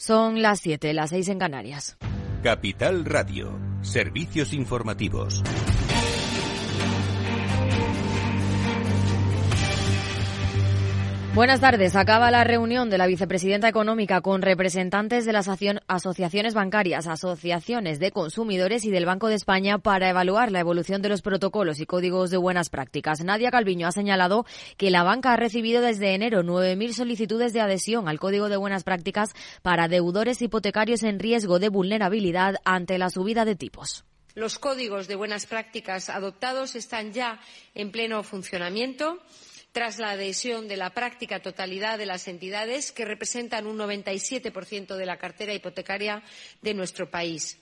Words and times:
Son 0.00 0.40
las 0.40 0.60
7, 0.60 0.94
las 0.94 1.10
6 1.10 1.28
en 1.28 1.38
Canarias. 1.38 1.98
Capital 2.42 3.04
Radio, 3.04 3.60
servicios 3.82 4.54
informativos. 4.54 5.42
Buenas 11.32 11.60
tardes. 11.60 11.94
Acaba 11.94 12.32
la 12.32 12.42
reunión 12.42 12.90
de 12.90 12.98
la 12.98 13.06
vicepresidenta 13.06 13.68
económica 13.68 14.20
con 14.20 14.42
representantes 14.42 15.24
de 15.24 15.32
las 15.32 15.48
asociaciones 15.86 16.54
bancarias, 16.54 17.06
asociaciones 17.06 18.00
de 18.00 18.10
consumidores 18.10 18.84
y 18.84 18.90
del 18.90 19.06
Banco 19.06 19.28
de 19.28 19.36
España 19.36 19.78
para 19.78 20.10
evaluar 20.10 20.50
la 20.50 20.58
evolución 20.58 21.02
de 21.02 21.08
los 21.08 21.22
protocolos 21.22 21.78
y 21.78 21.86
códigos 21.86 22.30
de 22.30 22.36
buenas 22.36 22.68
prácticas. 22.68 23.22
Nadia 23.22 23.52
Calviño 23.52 23.86
ha 23.86 23.92
señalado 23.92 24.44
que 24.76 24.90
la 24.90 25.04
banca 25.04 25.32
ha 25.32 25.36
recibido 25.36 25.82
desde 25.82 26.14
enero 26.14 26.42
9.000 26.42 26.94
solicitudes 26.94 27.52
de 27.52 27.60
adhesión 27.60 28.08
al 28.08 28.18
código 28.18 28.48
de 28.48 28.56
buenas 28.56 28.82
prácticas 28.82 29.30
para 29.62 29.86
deudores 29.86 30.42
hipotecarios 30.42 31.04
en 31.04 31.20
riesgo 31.20 31.60
de 31.60 31.68
vulnerabilidad 31.68 32.56
ante 32.64 32.98
la 32.98 33.08
subida 33.08 33.44
de 33.44 33.54
tipos. 33.54 34.04
Los 34.34 34.58
códigos 34.58 35.06
de 35.06 35.16
buenas 35.16 35.46
prácticas 35.46 36.08
adoptados 36.08 36.74
están 36.74 37.12
ya 37.12 37.40
en 37.74 37.92
pleno 37.92 38.22
funcionamiento 38.22 39.18
tras 39.72 39.98
la 39.98 40.10
adhesión 40.10 40.68
de 40.68 40.76
la 40.76 40.90
práctica 40.90 41.40
totalidad 41.40 41.98
de 41.98 42.06
las 42.06 42.28
entidades 42.28 42.92
que 42.92 43.04
representan 43.04 43.66
un 43.66 43.78
97% 43.78 44.96
de 44.96 45.06
la 45.06 45.18
cartera 45.18 45.54
hipotecaria 45.54 46.22
de 46.62 46.74
nuestro 46.74 47.10
país. 47.10 47.58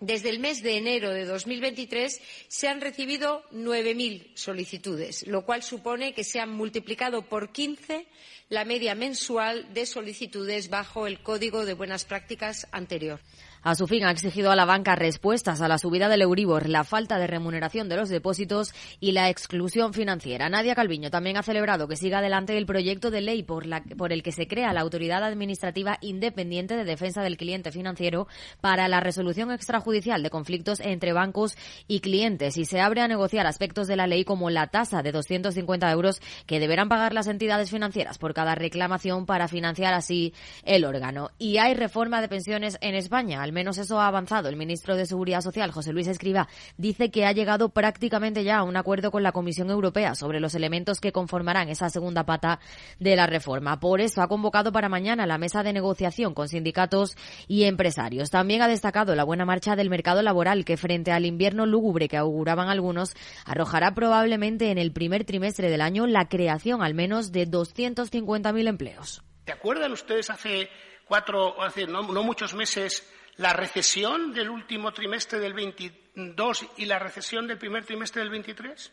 Desde 0.00 0.30
el 0.30 0.38
mes 0.38 0.62
de 0.62 0.78
enero 0.78 1.10
de 1.10 1.26
2023 1.26 2.22
se 2.48 2.68
han 2.68 2.80
recibido 2.80 3.44
9.000 3.52 4.34
solicitudes, 4.34 5.26
lo 5.26 5.44
cual 5.44 5.62
supone 5.62 6.14
que 6.14 6.24
se 6.24 6.40
han 6.40 6.50
multiplicado 6.50 7.28
por 7.28 7.52
15 7.52 8.06
la 8.48 8.64
media 8.64 8.94
mensual 8.94 9.74
de 9.74 9.84
solicitudes 9.84 10.70
bajo 10.70 11.06
el 11.06 11.22
Código 11.22 11.66
de 11.66 11.74
Buenas 11.74 12.06
Prácticas 12.06 12.66
anterior. 12.72 13.20
A 13.62 13.74
su 13.74 13.86
fin, 13.86 14.04
ha 14.04 14.10
exigido 14.10 14.50
a 14.50 14.56
la 14.56 14.64
banca 14.64 14.96
respuestas 14.96 15.60
a 15.60 15.68
la 15.68 15.76
subida 15.76 16.08
del 16.08 16.22
Euribor, 16.22 16.66
la 16.66 16.82
falta 16.82 17.18
de 17.18 17.26
remuneración 17.26 17.90
de 17.90 17.96
los 17.96 18.08
depósitos 18.08 18.72
y 19.00 19.12
la 19.12 19.28
exclusión 19.28 19.92
financiera. 19.92 20.48
Nadia 20.48 20.74
Calviño 20.74 21.10
también 21.10 21.36
ha 21.36 21.42
celebrado 21.42 21.86
que 21.86 21.96
siga 21.96 22.20
adelante 22.20 22.56
el 22.56 22.64
proyecto 22.64 23.10
de 23.10 23.20
ley 23.20 23.42
por, 23.42 23.66
por 23.98 24.14
el 24.14 24.22
que 24.22 24.32
se 24.32 24.48
crea 24.48 24.72
la 24.72 24.80
Autoridad 24.80 25.22
Administrativa 25.22 25.98
Independiente 26.00 26.74
de 26.74 26.84
Defensa 26.84 27.20
del 27.22 27.36
Cliente 27.36 27.70
Financiero 27.70 28.28
para 28.62 28.88
la 28.88 29.00
resolución 29.00 29.52
extrajudicial 29.52 30.22
de 30.22 30.30
conflictos 30.30 30.80
entre 30.80 31.12
bancos 31.12 31.54
y 31.86 32.00
clientes 32.00 32.56
y 32.56 32.64
se 32.64 32.80
abre 32.80 33.02
a 33.02 33.08
negociar 33.08 33.46
aspectos 33.46 33.86
de 33.88 33.96
la 33.96 34.06
ley 34.06 34.24
como 34.24 34.48
la 34.48 34.68
tasa 34.68 35.02
de 35.02 35.12
250 35.12 35.90
euros 35.90 36.22
que 36.46 36.60
deberán 36.60 36.88
pagar 36.88 37.12
las 37.12 37.26
entidades 37.26 37.70
financieras 37.70 38.16
por 38.16 38.32
cada 38.32 38.54
reclamación 38.54 39.26
para 39.26 39.48
financiar 39.48 39.92
así 39.92 40.32
el 40.64 40.86
órgano. 40.86 41.30
Y 41.38 41.58
hay 41.58 41.74
reforma 41.74 42.22
de 42.22 42.28
pensiones 42.28 42.78
en 42.80 42.94
España 42.94 43.49
al 43.50 43.54
menos 43.54 43.78
eso 43.78 43.98
ha 43.98 44.06
avanzado. 44.06 44.48
El 44.48 44.54
ministro 44.54 44.94
de 44.94 45.06
Seguridad 45.06 45.40
Social, 45.40 45.72
José 45.72 45.92
Luis 45.92 46.06
Escriba, 46.06 46.46
dice 46.76 47.10
que 47.10 47.26
ha 47.26 47.32
llegado 47.32 47.70
prácticamente 47.70 48.44
ya 48.44 48.58
a 48.58 48.62
un 48.62 48.76
acuerdo 48.76 49.10
con 49.10 49.24
la 49.24 49.32
Comisión 49.32 49.70
Europea 49.70 50.14
sobre 50.14 50.38
los 50.38 50.54
elementos 50.54 51.00
que 51.00 51.10
conformarán 51.10 51.68
esa 51.68 51.90
segunda 51.90 52.24
pata 52.24 52.60
de 53.00 53.16
la 53.16 53.26
reforma. 53.26 53.80
Por 53.80 54.00
eso 54.00 54.22
ha 54.22 54.28
convocado 54.28 54.70
para 54.70 54.88
mañana 54.88 55.26
la 55.26 55.36
mesa 55.36 55.64
de 55.64 55.72
negociación 55.72 56.32
con 56.32 56.46
sindicatos 56.46 57.16
y 57.48 57.64
empresarios. 57.64 58.30
También 58.30 58.62
ha 58.62 58.68
destacado 58.68 59.16
la 59.16 59.24
buena 59.24 59.44
marcha 59.44 59.74
del 59.74 59.90
mercado 59.90 60.22
laboral 60.22 60.64
que 60.64 60.76
frente 60.76 61.10
al 61.10 61.26
invierno 61.26 61.66
lúgubre 61.66 62.06
que 62.06 62.18
auguraban 62.18 62.68
algunos 62.68 63.16
arrojará 63.46 63.94
probablemente 63.96 64.70
en 64.70 64.78
el 64.78 64.92
primer 64.92 65.24
trimestre 65.24 65.70
del 65.70 65.80
año 65.80 66.06
la 66.06 66.28
creación 66.28 66.84
al 66.84 66.94
menos 66.94 67.32
de 67.32 67.48
250.000 67.48 68.68
empleos. 68.68 69.24
¿Se 69.44 69.52
acuerdan 69.52 69.90
ustedes 69.90 70.30
hace 70.30 70.70
cuatro, 71.08 71.60
hace 71.60 71.88
no 71.88 72.04
muchos 72.22 72.54
meses 72.54 73.04
la 73.40 73.54
recesión 73.54 74.34
del 74.34 74.50
último 74.50 74.92
trimestre 74.92 75.38
del 75.38 75.54
22 75.54 76.66
y 76.76 76.84
la 76.84 76.98
recesión 76.98 77.46
del 77.46 77.56
primer 77.56 77.86
trimestre 77.86 78.20
del 78.20 78.30
23? 78.30 78.92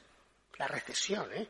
La 0.58 0.68
recesión, 0.68 1.30
¿eh? 1.34 1.50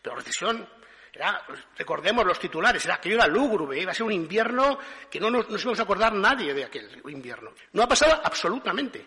Pero 0.00 0.14
recesión, 0.14 0.68
era, 1.12 1.44
recordemos 1.76 2.24
los 2.24 2.38
titulares, 2.38 2.84
era 2.84 2.94
aquello 2.94 3.16
era 3.16 3.26
lúgubre, 3.26 3.80
iba 3.80 3.90
a 3.90 3.94
ser 3.94 4.06
un 4.06 4.12
invierno 4.12 4.78
que 5.10 5.18
no 5.18 5.28
nos, 5.28 5.46
íbamos 5.60 5.80
a 5.80 5.82
acordar 5.82 6.12
nadie 6.14 6.54
de 6.54 6.64
aquel 6.64 7.02
invierno. 7.08 7.52
No 7.72 7.82
ha 7.82 7.88
pasado 7.88 8.20
absolutamente. 8.22 9.04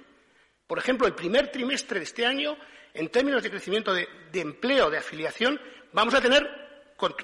Por 0.67 0.77
ejemplo, 0.77 1.07
el 1.07 1.15
primer 1.15 1.49
trimestre 1.49 1.99
de 1.99 2.05
este 2.05 2.25
año, 2.25 2.57
en 2.93 3.07
términos 3.07 3.41
de 3.41 3.49
crecimiento 3.49 3.93
de, 3.93 4.05
empleo, 4.33 4.89
de 4.89 4.97
afiliación, 4.97 5.61
vamos 5.93 6.13
a 6.13 6.19
tener, 6.19 6.45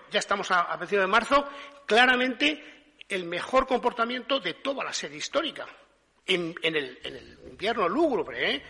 ya 0.09 0.19
estamos 0.19 0.49
a, 0.51 0.61
a 0.61 0.77
principios 0.77 1.03
de 1.03 1.11
marzo, 1.11 1.49
claramente 1.85 2.95
el 3.09 3.25
mejor 3.25 3.67
comportamiento 3.67 4.39
de 4.39 4.53
toda 4.53 4.85
la 4.85 4.93
serie 4.93 5.17
histórica 5.17 5.67
en, 6.29 6.55
el, 6.63 6.97
invierno 7.49 7.89
lúgubre. 7.89 8.55
¿eh? 8.55 8.61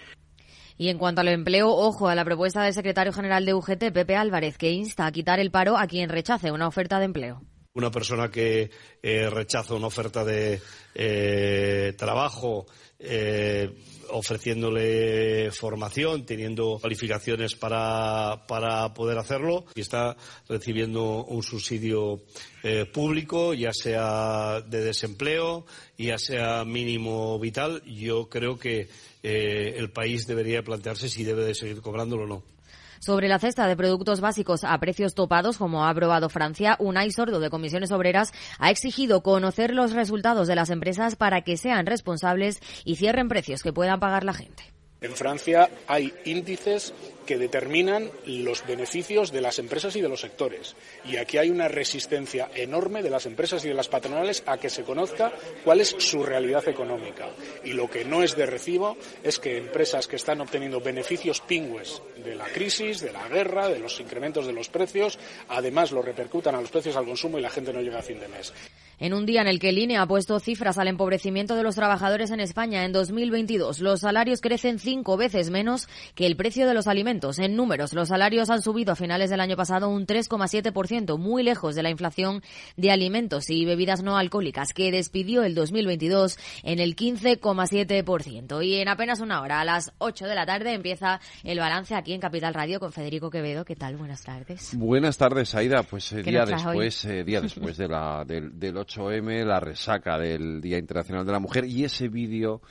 Y 0.78 0.90
en 0.90 0.97
cuanto 0.97 1.22
al 1.22 1.28
empleo, 1.28 1.70
ojo 1.70 2.08
a 2.08 2.16
la 2.16 2.24
propuesta 2.24 2.64
del 2.64 2.74
secretario 2.74 3.12
general 3.12 3.46
de 3.46 3.53
UGT, 3.53 3.92
Pepe 3.92 4.16
Álvarez, 4.16 4.58
que 4.58 4.72
insta 4.72 5.06
a 5.06 5.12
quitar 5.12 5.40
el 5.40 5.52
paro 5.52 5.78
a 5.78 5.88
quien 5.88 6.09
rechace 6.09 6.52
una 6.52 6.68
oferta 6.68 7.00
de 7.00 7.06
empleo. 7.06 7.42
Una 7.74 7.92
persona 7.92 8.31
que 8.31 8.72
eh, 9.03 9.30
rechaza 9.30 9.75
una 9.75 9.88
oferta 9.88 10.24
de 10.24 10.59
eh, 10.96 11.94
trabajo 11.98 12.66
eh, 12.98 13.75
ofreciéndole 14.12 15.52
formación, 15.52 16.25
teniendo 16.25 16.80
cualificaciones 16.80 17.56
para, 17.56 18.46
para, 18.47 18.94
poder 18.94 19.18
hacerlo 19.18 19.66
y 19.75 19.81
está 19.81 20.16
recibiendo 20.47 21.24
un 21.25 21.44
subsidio 21.44 22.22
eh, 22.64 22.86
público, 22.86 23.53
ya 23.53 23.72
sea 23.74 24.62
de 24.62 24.84
desempleo, 24.84 25.66
ya 25.98 26.18
sea 26.18 26.66
mínimo 26.66 27.40
vital. 27.40 27.84
Yo 27.86 28.30
creo 28.30 28.58
que 28.58 28.90
eh, 29.24 29.75
el 29.78 29.92
país 29.92 30.28
debería 30.28 30.64
plantearse 30.64 31.09
si 31.09 31.24
debe 31.24 31.44
de 31.44 31.56
seguir 31.56 31.81
cobrándolo 31.81 32.24
o 32.24 32.28
no. 32.28 32.59
Sobre 33.00 33.30
la 33.30 33.40
cesta 33.40 33.66
de 33.66 33.78
productos 33.78 34.20
básicos 34.20 34.66
a 34.66 34.78
precios 34.78 35.16
topados, 35.16 35.58
como 35.58 35.86
ha 35.86 35.90
aprobado 35.90 36.28
Francia, 36.28 36.76
Unai 36.80 37.12
Sordo 37.12 37.40
de 37.40 37.50
Comisiones 37.50 37.92
Obreras 37.92 38.34
ha 38.60 38.72
exigido 38.72 39.24
conocer 39.24 39.74
los 39.74 39.94
resultados 39.94 40.50
de 40.50 40.56
las 40.56 40.70
empresas 40.70 41.16
para 41.16 41.42
que 41.42 41.56
sean 41.56 41.86
responsables 41.86 42.60
y 42.84 42.98
cierren 42.98 43.30
precios 43.30 43.64
que 43.64 43.72
puedan 43.72 44.02
pagar 44.02 44.26
la 44.26 44.34
gente. 44.34 44.64
En 45.00 45.14
Francia 45.14 45.70
hay 45.88 46.14
índices 46.26 46.94
que 47.30 47.38
determinan 47.38 48.10
los 48.26 48.66
beneficios 48.66 49.32
de 49.32 49.40
las 49.40 49.60
empresas 49.60 49.96
y 49.96 50.02
de 50.02 50.10
los 50.10 50.22
sectores. 50.22 50.76
Y 51.06 51.18
aquí 51.18 51.38
hay 51.38 51.52
una 51.52 51.68
resistencia 51.68 52.50
enorme 52.56 53.04
de 53.04 53.12
las 53.12 53.28
empresas 53.28 53.64
y 53.64 53.68
de 53.68 53.76
las 53.76 53.88
patronales 53.88 54.42
a 54.48 54.58
que 54.58 54.72
se 54.72 54.82
conozca 54.82 55.32
cuál 55.64 55.80
es 55.80 55.96
su 56.00 56.24
realidad 56.24 56.68
económica. 56.68 57.28
Y 57.64 57.74
lo 57.74 57.88
que 57.88 58.04
no 58.04 58.24
es 58.24 58.36
de 58.36 58.48
recibo 58.48 58.98
es 59.22 59.38
que 59.38 59.60
empresas 59.60 60.08
que 60.08 60.16
están 60.16 60.42
obteniendo 60.42 60.82
beneficios 60.82 61.40
pingües 61.42 62.02
de 62.18 62.34
la 62.34 62.46
crisis, 62.46 63.00
de 63.00 63.12
la 63.12 63.28
guerra, 63.28 63.68
de 63.68 63.78
los 63.78 64.00
incrementos 64.00 64.48
de 64.48 64.54
los 64.54 64.70
precios, 64.70 65.20
además 65.50 65.92
lo 65.92 66.02
repercutan 66.02 66.56
a 66.56 66.62
los 66.62 66.72
precios 66.72 66.96
al 66.96 67.06
consumo 67.06 67.38
y 67.38 67.44
la 67.44 67.52
gente 67.52 67.72
no 67.72 67.82
llega 67.82 68.00
a 68.00 68.02
fin 68.02 68.20
de 68.20 68.28
mes 68.28 68.52
en 69.00 69.14
un 69.14 69.26
día 69.26 69.42
en 69.42 69.48
el 69.48 69.60
que 69.60 69.70
el 69.70 69.78
INE 69.78 69.98
ha 69.98 70.06
puesto 70.06 70.40
cifras 70.40 70.78
al 70.78 70.88
empobrecimiento 70.88 71.56
de 71.56 71.64
los 71.64 71.76
trabajadores 71.76 72.32
en 72.32 72.40
España 72.40 72.84
en 72.84 72.92
2022. 72.92 73.80
Los 73.80 74.02
salarios 74.02 74.42
crecen 74.42 74.80
cinco 74.80 75.18
veces 75.18 75.50
menos 75.50 75.88
que 76.16 76.26
el 76.26 76.36
precio 76.36 76.68
de 76.68 76.74
los 76.74 76.88
alimentos. 76.88 77.19
En 77.19 77.57
números, 77.57 77.94
los 77.94 78.07
salarios 78.07 78.50
han 78.50 78.62
subido 78.62 78.94
a 78.94 78.96
finales 78.96 79.30
del 79.30 79.41
año 79.41 79.57
pasado 79.57 79.90
un 79.90 80.07
3,7%, 80.07 81.18
muy 81.18 81.44
lejos 81.44 81.75
de 81.75 81.84
la 81.84 81.90
inflación 81.90 82.41
de 82.78 82.91
alimentos 82.91 83.50
y 83.50 83.66
bebidas 83.66 84.02
no 84.03 84.18
alcohólicas, 84.18 84.72
que 84.72 84.90
despidió 84.90 85.44
el 85.44 85.53
2022 85.53 86.38
en 86.63 86.80
el 86.80 86.96
15,7%. 86.96 88.66
Y 88.66 88.75
en 88.75 88.88
apenas 88.88 89.19
una 89.19 89.41
hora, 89.41 89.59
a 89.59 89.66
las 89.66 89.91
8 89.97 90.28
de 90.28 90.35
la 90.35 90.46
tarde, 90.46 90.74
empieza 90.74 91.19
el 91.44 91.59
balance 91.59 91.94
aquí 91.94 92.13
en 92.13 92.22
Capital 92.22 92.53
Radio 92.53 92.80
con 92.80 92.94
Federico 92.94 93.30
Quevedo. 93.30 93.66
¿Qué 93.66 93.75
tal? 93.75 93.97
Buenas 93.97 94.24
tardes. 94.24 94.78
Buenas 94.78 95.18
tardes, 95.18 95.53
Aida. 95.56 95.84
Pues 95.84 96.13
eh, 96.13 96.24
día 96.24 96.46
después, 96.46 97.03
eh, 97.03 97.25
día 97.25 97.41
después 97.41 97.75
de 97.75 97.90
la, 97.90 98.24
del, 98.25 98.57
del 98.57 98.75
8M, 98.78 99.44
la 99.44 99.59
resaca 99.59 100.18
del 100.18 100.62
Día 100.62 100.78
Internacional 100.78 101.25
de 101.25 101.31
la 101.33 101.39
Mujer 101.39 101.65
y 101.65 101.83
ese 101.83 102.07
vídeo 102.07 102.62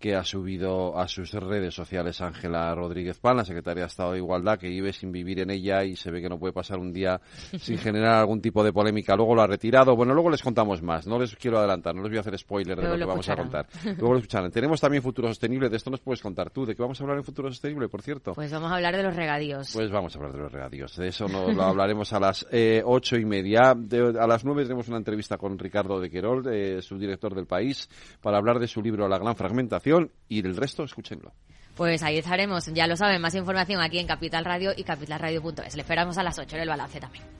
que 0.00 0.16
ha 0.16 0.24
subido 0.24 0.98
a 0.98 1.06
sus 1.06 1.30
redes 1.32 1.74
sociales 1.74 2.22
Ángela 2.22 2.74
Rodríguez 2.74 3.18
Pan, 3.18 3.36
la 3.36 3.44
secretaria 3.44 3.82
de 3.82 3.88
Estado 3.88 4.12
de 4.12 4.18
Igualdad, 4.18 4.58
que 4.58 4.68
vive 4.68 4.94
sin 4.94 5.12
vivir 5.12 5.40
en 5.40 5.50
ella 5.50 5.84
y 5.84 5.94
se 5.94 6.10
ve 6.10 6.22
que 6.22 6.28
no 6.30 6.38
puede 6.38 6.54
pasar 6.54 6.78
un 6.78 6.90
día 6.90 7.20
sin 7.60 7.76
generar 7.76 8.16
algún 8.16 8.40
tipo 8.40 8.64
de 8.64 8.72
polémica. 8.72 9.14
Luego 9.14 9.34
lo 9.34 9.42
ha 9.42 9.46
retirado. 9.46 9.94
Bueno, 9.94 10.14
luego 10.14 10.30
les 10.30 10.42
contamos 10.42 10.80
más. 10.80 11.06
No 11.06 11.18
les 11.18 11.36
quiero 11.36 11.58
adelantar, 11.58 11.94
no 11.94 12.02
les 12.02 12.10
voy 12.10 12.16
a 12.16 12.20
hacer 12.22 12.38
spoiler 12.38 12.80
de 12.80 12.88
lo, 12.88 12.96
que 12.96 13.04
vamos 13.04 13.28
a 13.28 13.36
contar. 13.36 13.66
Luego 13.84 14.14
lo 14.14 14.18
escucharán. 14.18 14.50
Tenemos 14.50 14.80
también 14.80 15.02
Futuro 15.02 15.28
Sostenible. 15.28 15.68
De 15.68 15.76
esto 15.76 15.90
nos 15.90 16.00
puedes 16.00 16.22
contar 16.22 16.50
tú. 16.50 16.64
¿De 16.64 16.74
qué 16.74 16.80
vamos 16.80 16.98
a 16.98 17.04
hablar 17.04 17.18
en 17.18 17.24
Futuro 17.24 17.50
Sostenible, 17.50 17.88
por 17.88 18.00
cierto? 18.00 18.32
Pues 18.32 18.50
vamos 18.50 18.72
a 18.72 18.76
hablar 18.76 18.96
de 18.96 19.02
los 19.02 19.14
regadíos. 19.14 19.70
Pues 19.74 19.90
vamos 19.90 20.14
a 20.14 20.18
hablar 20.18 20.32
de 20.32 20.38
los 20.38 20.50
regadíos. 20.52 20.96
De 20.96 21.08
eso 21.08 21.28
no, 21.28 21.52
lo 21.52 21.62
hablaremos 21.62 22.12
a 22.14 22.20
las 22.20 22.46
eh, 22.50 22.82
ocho 22.84 23.16
y 23.16 23.26
media. 23.26 23.72
a 23.72 24.26
las 24.26 24.44
nueve 24.46 24.62
tenemos 24.62 24.88
una 24.88 24.96
entrevista 24.96 25.36
con 25.36 25.58
Ricardo 25.58 26.00
de 26.00 26.08
Querol, 26.08 26.46
eh, 26.50 26.80
subdirector 26.80 27.34
del 27.34 27.46
país, 27.46 27.88
para 28.22 28.38
hablar 28.38 28.58
de 28.58 28.66
su 28.66 28.80
libro 28.80 29.06
La 29.06 29.18
Gran 29.18 29.36
Fragmentación 29.36 29.89
y 30.28 30.42
del 30.42 30.56
resto 30.56 30.84
escúchenlo. 30.84 31.32
Pues 31.76 32.02
ahí 32.02 32.18
estaremos, 32.18 32.66
ya 32.66 32.86
lo 32.86 32.96
saben, 32.96 33.22
más 33.22 33.34
información 33.34 33.80
aquí 33.80 33.98
en 33.98 34.06
Capital 34.06 34.44
Radio 34.44 34.72
y 34.76 34.82
capitalradio.es. 34.82 35.76
Le 35.76 35.82
esperamos 35.82 36.18
a 36.18 36.22
las 36.22 36.38
8 36.38 36.56
en 36.56 36.62
el 36.62 36.68
balance 36.68 37.00
también. 37.00 37.39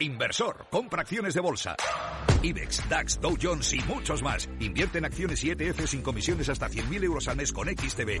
Inversor, 0.00 0.66
compra 0.70 1.02
acciones 1.02 1.34
de 1.34 1.40
bolsa. 1.40 1.76
IBEX, 2.40 2.88
DAX, 2.88 3.20
Dow 3.20 3.36
Jones 3.40 3.72
y 3.74 3.80
muchos 3.80 4.22
más. 4.22 4.48
Invierte 4.60 4.98
en 4.98 5.04
acciones 5.04 5.42
y 5.42 5.50
ETF 5.50 5.86
sin 5.86 6.02
comisiones 6.02 6.48
hasta 6.48 6.68
100.000 6.68 7.04
euros 7.04 7.26
al 7.26 7.36
mes 7.36 7.52
con 7.52 7.68
XTB. 7.68 8.20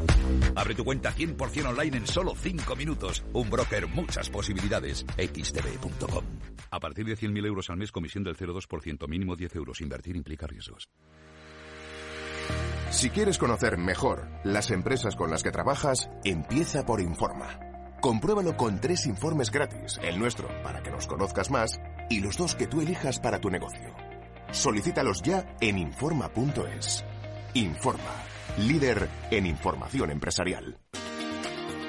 Abre 0.56 0.74
tu 0.74 0.84
cuenta 0.84 1.12
100% 1.12 1.66
online 1.66 1.98
en 1.98 2.06
solo 2.06 2.34
5 2.34 2.74
minutos. 2.74 3.22
Un 3.32 3.48
broker, 3.48 3.86
muchas 3.86 4.28
posibilidades. 4.28 5.06
XTB.com. 5.16 6.24
A 6.70 6.80
partir 6.80 7.06
de 7.06 7.16
100.000 7.16 7.46
euros 7.46 7.70
al 7.70 7.76
mes, 7.76 7.92
comisión 7.92 8.24
del 8.24 8.36
0,2%, 8.36 9.08
mínimo 9.08 9.36
10 9.36 9.54
euros. 9.54 9.80
Invertir 9.80 10.16
implica 10.16 10.48
riesgos. 10.48 10.88
Si 12.90 13.10
quieres 13.10 13.38
conocer 13.38 13.78
mejor 13.78 14.28
las 14.44 14.70
empresas 14.72 15.14
con 15.14 15.30
las 15.30 15.44
que 15.44 15.52
trabajas, 15.52 16.10
empieza 16.24 16.84
por 16.84 17.00
Informa. 17.00 17.67
Compruébalo 18.00 18.56
con 18.56 18.80
tres 18.80 19.06
informes 19.06 19.50
gratis, 19.50 19.98
el 20.02 20.18
nuestro 20.18 20.48
para 20.62 20.82
que 20.82 20.90
nos 20.90 21.08
conozcas 21.08 21.50
más 21.50 21.80
y 22.08 22.20
los 22.20 22.36
dos 22.36 22.54
que 22.54 22.68
tú 22.68 22.80
elijas 22.80 23.18
para 23.18 23.40
tu 23.40 23.50
negocio. 23.50 23.92
Solicítalos 24.52 25.20
ya 25.22 25.44
en 25.60 25.78
Informa.es. 25.78 27.04
Informa, 27.54 28.14
líder 28.56 29.08
en 29.30 29.46
información 29.46 30.12
empresarial. 30.12 30.78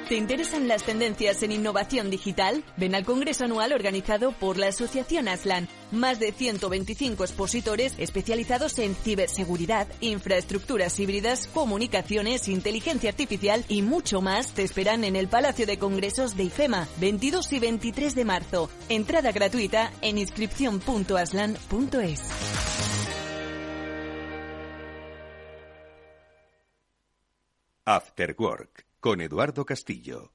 ¿Te 0.09 0.15
interesan 0.15 0.67
las 0.67 0.81
tendencias 0.81 1.43
en 1.43 1.51
innovación 1.51 2.09
digital? 2.09 2.63
Ven 2.77 2.95
al 2.95 3.05
Congreso 3.05 3.43
Anual 3.43 3.73
organizado 3.73 4.31
por 4.31 4.57
la 4.57 4.69
Asociación 4.69 5.27
Aslan. 5.27 5.67
Más 5.91 6.19
de 6.19 6.31
125 6.31 7.23
expositores 7.23 7.93
especializados 7.99 8.79
en 8.79 8.95
ciberseguridad, 8.95 9.87
infraestructuras 10.01 10.99
híbridas, 10.99 11.45
comunicaciones, 11.45 12.47
inteligencia 12.47 13.11
artificial 13.11 13.63
y 13.67 13.83
mucho 13.83 14.19
más 14.19 14.53
te 14.53 14.63
esperan 14.63 15.03
en 15.03 15.15
el 15.15 15.27
Palacio 15.27 15.67
de 15.67 15.77
Congresos 15.77 16.35
de 16.35 16.45
IFEMA, 16.45 16.87
22 16.97 17.53
y 17.53 17.59
23 17.59 18.15
de 18.15 18.25
marzo. 18.25 18.71
Entrada 18.89 19.31
gratuita 19.31 19.91
en 20.01 20.17
inscripción.aslan.es. 20.17 22.21
After 27.85 28.35
Work 28.39 28.88
con 28.99 29.21
Eduardo 29.21 29.65
Castillo. 29.65 30.33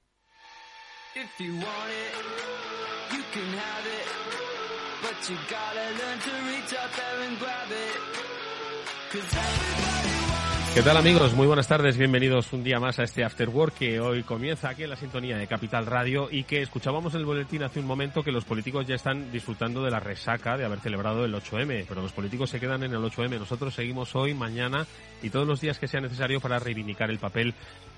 ¿Qué 10.74 10.82
tal 10.82 10.96
amigos? 10.96 11.34
Muy 11.34 11.46
buenas 11.46 11.68
tardes, 11.68 11.96
bienvenidos 11.96 12.52
un 12.52 12.64
día 12.64 12.80
más 12.80 12.98
a 12.98 13.04
este 13.04 13.22
After 13.22 13.48
Work 13.48 13.74
que 13.74 14.00
hoy 14.00 14.24
comienza 14.24 14.70
aquí 14.70 14.82
en 14.82 14.90
la 14.90 14.96
sintonía 14.96 15.36
de 15.36 15.46
Capital 15.46 15.86
Radio 15.86 16.28
y 16.30 16.42
que 16.42 16.62
escuchábamos 16.62 17.14
en 17.14 17.20
el 17.20 17.26
boletín 17.26 17.62
hace 17.62 17.78
un 17.78 17.86
momento 17.86 18.24
que 18.24 18.32
los 18.32 18.44
políticos 18.44 18.84
ya 18.84 18.96
están 18.96 19.30
disfrutando 19.30 19.84
de 19.84 19.92
la 19.92 20.00
resaca 20.00 20.56
de 20.56 20.64
haber 20.64 20.80
celebrado 20.80 21.24
el 21.24 21.34
8M, 21.34 21.84
pero 21.88 22.02
los 22.02 22.12
políticos 22.12 22.50
se 22.50 22.58
quedan 22.58 22.82
en 22.82 22.92
el 22.92 23.04
8M, 23.04 23.38
nosotros 23.38 23.72
seguimos 23.72 24.16
hoy, 24.16 24.34
mañana 24.34 24.84
y 25.24 25.30
todos 25.30 25.48
los 25.48 25.60
días 25.60 25.78
que 25.78 25.88
sea 25.88 26.00
necesario 26.00 26.38
para 26.38 26.58
reivindicar 26.58 27.10
el 27.10 27.18
papel 27.18 27.54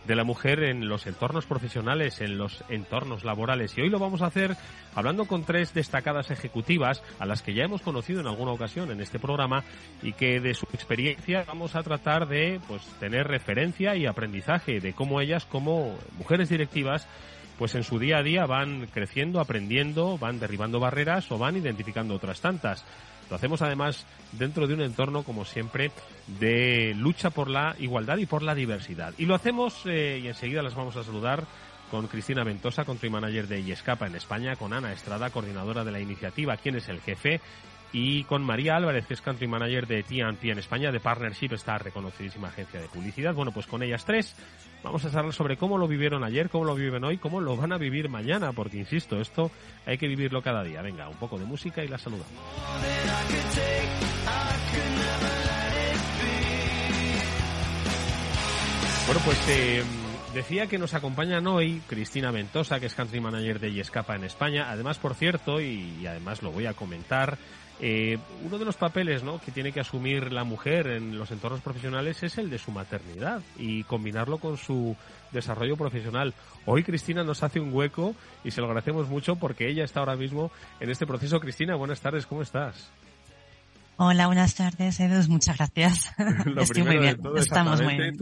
de 0.06 0.14
la 0.14 0.22
mujer 0.22 0.62
en 0.62 0.88
los 0.88 1.08
entornos 1.08 1.44
profesionales, 1.44 2.20
en 2.20 2.38
los 2.38 2.62
entornos 2.68 3.24
laborales. 3.24 3.76
Y 3.76 3.80
hoy 3.80 3.90
lo 3.90 3.98
vamos 3.98 4.22
a 4.22 4.26
hacer 4.26 4.56
hablando 4.94 5.24
con 5.24 5.44
tres 5.44 5.74
destacadas 5.74 6.30
ejecutivas 6.30 7.02
a 7.18 7.26
las 7.26 7.42
que 7.42 7.52
ya 7.52 7.64
hemos 7.64 7.82
conocido 7.82 8.20
en 8.20 8.28
alguna 8.28 8.52
ocasión 8.52 8.92
en 8.92 9.00
este 9.00 9.18
programa 9.18 9.64
y 10.02 10.12
que 10.12 10.38
de 10.38 10.54
su 10.54 10.66
experiencia 10.72 11.42
vamos 11.44 11.74
a 11.74 11.82
tratar 11.82 12.28
de 12.28 12.60
pues 12.68 12.82
tener 13.00 13.26
referencia 13.26 13.96
y 13.96 14.06
aprendizaje 14.06 14.78
de 14.78 14.92
cómo 14.92 15.20
ellas 15.20 15.44
como 15.46 15.98
mujeres 16.16 16.48
directivas 16.48 17.08
pues 17.58 17.74
en 17.74 17.84
su 17.84 17.98
día 17.98 18.18
a 18.18 18.22
día 18.22 18.46
van 18.46 18.86
creciendo, 18.92 19.40
aprendiendo, 19.40 20.18
van 20.18 20.38
derribando 20.38 20.80
barreras 20.80 21.30
o 21.32 21.38
van 21.38 21.56
identificando 21.56 22.14
otras 22.14 22.40
tantas. 22.40 22.84
Lo 23.30 23.36
hacemos 23.36 23.62
además 23.62 24.06
dentro 24.32 24.66
de 24.66 24.74
un 24.74 24.82
entorno, 24.82 25.24
como 25.24 25.44
siempre, 25.44 25.90
de 26.38 26.94
lucha 26.94 27.30
por 27.30 27.48
la 27.48 27.74
igualdad 27.78 28.18
y 28.18 28.26
por 28.26 28.42
la 28.42 28.54
diversidad. 28.54 29.14
Y 29.18 29.26
lo 29.26 29.34
hacemos, 29.34 29.82
eh, 29.86 30.20
y 30.22 30.28
enseguida 30.28 30.62
las 30.62 30.74
vamos 30.74 30.96
a 30.96 31.02
saludar, 31.02 31.44
con 31.90 32.06
Cristina 32.08 32.44
Ventosa, 32.44 32.84
country 32.84 33.10
manager 33.10 33.46
de 33.46 33.62
Yescapa 33.62 34.06
en 34.06 34.16
España, 34.16 34.56
con 34.56 34.72
Ana 34.72 34.92
Estrada, 34.92 35.30
coordinadora 35.30 35.84
de 35.84 35.92
la 35.92 36.00
iniciativa 36.00 36.56
¿Quién 36.56 36.76
es 36.76 36.88
el 36.88 37.00
jefe? 37.00 37.40
Y 37.92 38.24
con 38.24 38.42
María 38.42 38.76
Álvarez, 38.76 39.06
que 39.06 39.14
es 39.14 39.20
country 39.20 39.46
manager 39.46 39.86
de 39.86 40.02
T&P 40.02 40.50
en 40.50 40.58
España, 40.58 40.92
de 40.92 41.00
Partnership, 41.00 41.52
esta 41.52 41.78
reconocidísima 41.78 42.48
agencia 42.48 42.80
de 42.80 42.88
publicidad. 42.88 43.34
Bueno, 43.34 43.52
pues 43.52 43.66
con 43.66 43.82
ellas 43.82 44.04
tres 44.04 44.34
vamos 44.82 45.04
a 45.04 45.18
hablar 45.18 45.32
sobre 45.32 45.56
cómo 45.56 45.78
lo 45.78 45.88
vivieron 45.88 46.22
ayer, 46.24 46.48
cómo 46.48 46.64
lo 46.64 46.74
viven 46.74 47.04
hoy, 47.04 47.18
cómo 47.18 47.40
lo 47.40 47.56
van 47.56 47.72
a 47.72 47.78
vivir 47.78 48.08
mañana, 48.08 48.52
porque 48.52 48.76
insisto, 48.76 49.20
esto 49.20 49.50
hay 49.84 49.98
que 49.98 50.08
vivirlo 50.08 50.42
cada 50.42 50.62
día. 50.62 50.82
Venga, 50.82 51.08
un 51.08 51.16
poco 51.16 51.38
de 51.38 51.44
música 51.44 51.82
y 51.82 51.88
la 51.88 51.98
saludamos. 51.98 52.32
Bueno, 59.06 59.20
pues 59.24 59.38
eh, 59.48 59.84
decía 60.34 60.66
que 60.66 60.78
nos 60.78 60.92
acompañan 60.92 61.46
hoy 61.46 61.80
Cristina 61.86 62.32
Ventosa, 62.32 62.80
que 62.80 62.86
es 62.86 62.94
country 62.94 63.20
manager 63.20 63.60
de 63.60 63.72
Yescapa 63.72 64.16
en 64.16 64.24
España. 64.24 64.66
Además, 64.68 64.98
por 64.98 65.14
cierto, 65.14 65.60
y, 65.60 66.04
además 66.08 66.42
lo 66.42 66.50
voy 66.50 66.66
a 66.66 66.74
comentar, 66.74 67.38
eh, 67.80 68.18
uno 68.44 68.58
de 68.58 68.64
los 68.64 68.76
papeles 68.76 69.22
¿no? 69.22 69.38
que 69.40 69.52
tiene 69.52 69.72
que 69.72 69.80
asumir 69.80 70.32
la 70.32 70.44
mujer 70.44 70.86
en 70.86 71.18
los 71.18 71.30
entornos 71.30 71.60
profesionales 71.60 72.22
es 72.22 72.38
el 72.38 72.48
de 72.48 72.58
su 72.58 72.70
maternidad 72.70 73.42
y 73.58 73.84
combinarlo 73.84 74.38
con 74.38 74.56
su 74.56 74.96
desarrollo 75.32 75.76
profesional. 75.76 76.32
Hoy 76.64 76.82
Cristina 76.82 77.22
nos 77.22 77.42
hace 77.42 77.60
un 77.60 77.74
hueco 77.74 78.14
y 78.44 78.50
se 78.50 78.60
lo 78.60 78.66
agradecemos 78.66 79.08
mucho 79.08 79.36
porque 79.36 79.68
ella 79.68 79.84
está 79.84 80.00
ahora 80.00 80.16
mismo 80.16 80.50
en 80.80 80.90
este 80.90 81.06
proceso. 81.06 81.38
Cristina, 81.38 81.74
buenas 81.76 82.00
tardes, 82.00 82.26
¿cómo 82.26 82.42
estás? 82.42 82.90
Hola, 83.98 84.26
buenas 84.26 84.54
tardes, 84.54 85.00
Edu. 85.00 85.26
Muchas 85.30 85.56
gracias. 85.56 86.14
Estoy 86.58 86.82
muy 86.82 86.98
bien. 86.98 87.18
Estamos 87.36 87.80
muy 87.80 87.96
bien. 87.96 88.14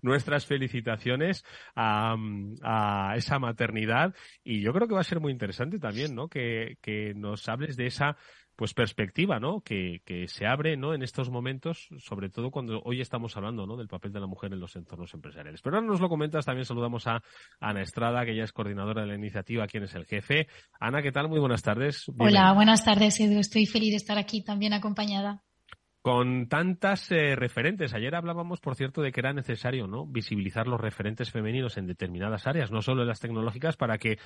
nuestras 0.00 0.46
felicitaciones 0.46 1.44
a, 1.74 2.14
a, 2.62 3.16
esa 3.16 3.40
maternidad 3.40 4.14
y 4.44 4.60
yo 4.60 4.72
creo 4.72 4.86
que 4.86 4.94
va 4.94 5.00
a 5.00 5.04
ser 5.04 5.18
muy 5.18 5.32
interesante 5.32 5.80
también, 5.80 6.14
¿no? 6.14 6.28
Que, 6.28 6.76
que 6.80 7.14
nos 7.16 7.48
hables 7.48 7.76
de 7.76 7.86
esa 7.86 8.16
pues 8.58 8.74
perspectiva, 8.74 9.38
¿no? 9.38 9.60
Que, 9.60 10.02
que, 10.04 10.26
se 10.26 10.44
abre, 10.44 10.76
¿no? 10.76 10.92
En 10.92 11.04
estos 11.04 11.30
momentos, 11.30 11.86
sobre 12.00 12.28
todo 12.28 12.50
cuando 12.50 12.82
hoy 12.84 13.00
estamos 13.00 13.36
hablando, 13.36 13.68
¿no? 13.68 13.76
Del 13.76 13.86
papel 13.86 14.12
de 14.12 14.18
la 14.18 14.26
mujer 14.26 14.52
en 14.52 14.58
los 14.58 14.74
entornos 14.74 15.14
empresariales. 15.14 15.62
Pero 15.62 15.76
ahora 15.76 15.86
nos 15.86 16.00
lo 16.00 16.08
comentas, 16.08 16.44
también 16.44 16.64
saludamos 16.64 17.06
a 17.06 17.22
Ana 17.60 17.82
Estrada, 17.82 18.26
que 18.26 18.34
ya 18.34 18.42
es 18.42 18.52
coordinadora 18.52 19.02
de 19.02 19.06
la 19.06 19.14
iniciativa, 19.14 19.68
quien 19.68 19.84
es 19.84 19.94
el 19.94 20.06
jefe. 20.06 20.48
Ana, 20.80 21.02
¿qué 21.02 21.12
tal? 21.12 21.28
Muy 21.28 21.38
buenas 21.38 21.62
tardes. 21.62 22.10
Hola, 22.18 22.52
buenas 22.52 22.84
tardes, 22.84 23.20
Edu. 23.20 23.38
Estoy 23.38 23.64
feliz 23.66 23.90
de 23.90 23.98
estar 23.98 24.18
aquí 24.18 24.42
también 24.42 24.72
acompañada 24.72 25.44
con 26.02 26.48
tantas 26.48 27.10
eh, 27.10 27.34
referentes. 27.34 27.92
Ayer 27.92 28.14
hablábamos, 28.14 28.60
por 28.60 28.76
cierto, 28.76 29.02
de 29.02 29.12
que 29.12 29.20
era 29.20 29.32
necesario 29.32 29.86
¿no? 29.86 30.06
visibilizar 30.06 30.66
los 30.66 30.80
referentes 30.80 31.30
femeninos 31.30 31.76
en 31.76 31.86
determinadas 31.86 32.46
áreas, 32.46 32.70
no 32.70 32.82
solo 32.82 33.02
en 33.02 33.08
las 33.08 33.20
tecnológicas, 33.20 33.76
para 33.76 33.98
que 33.98 34.18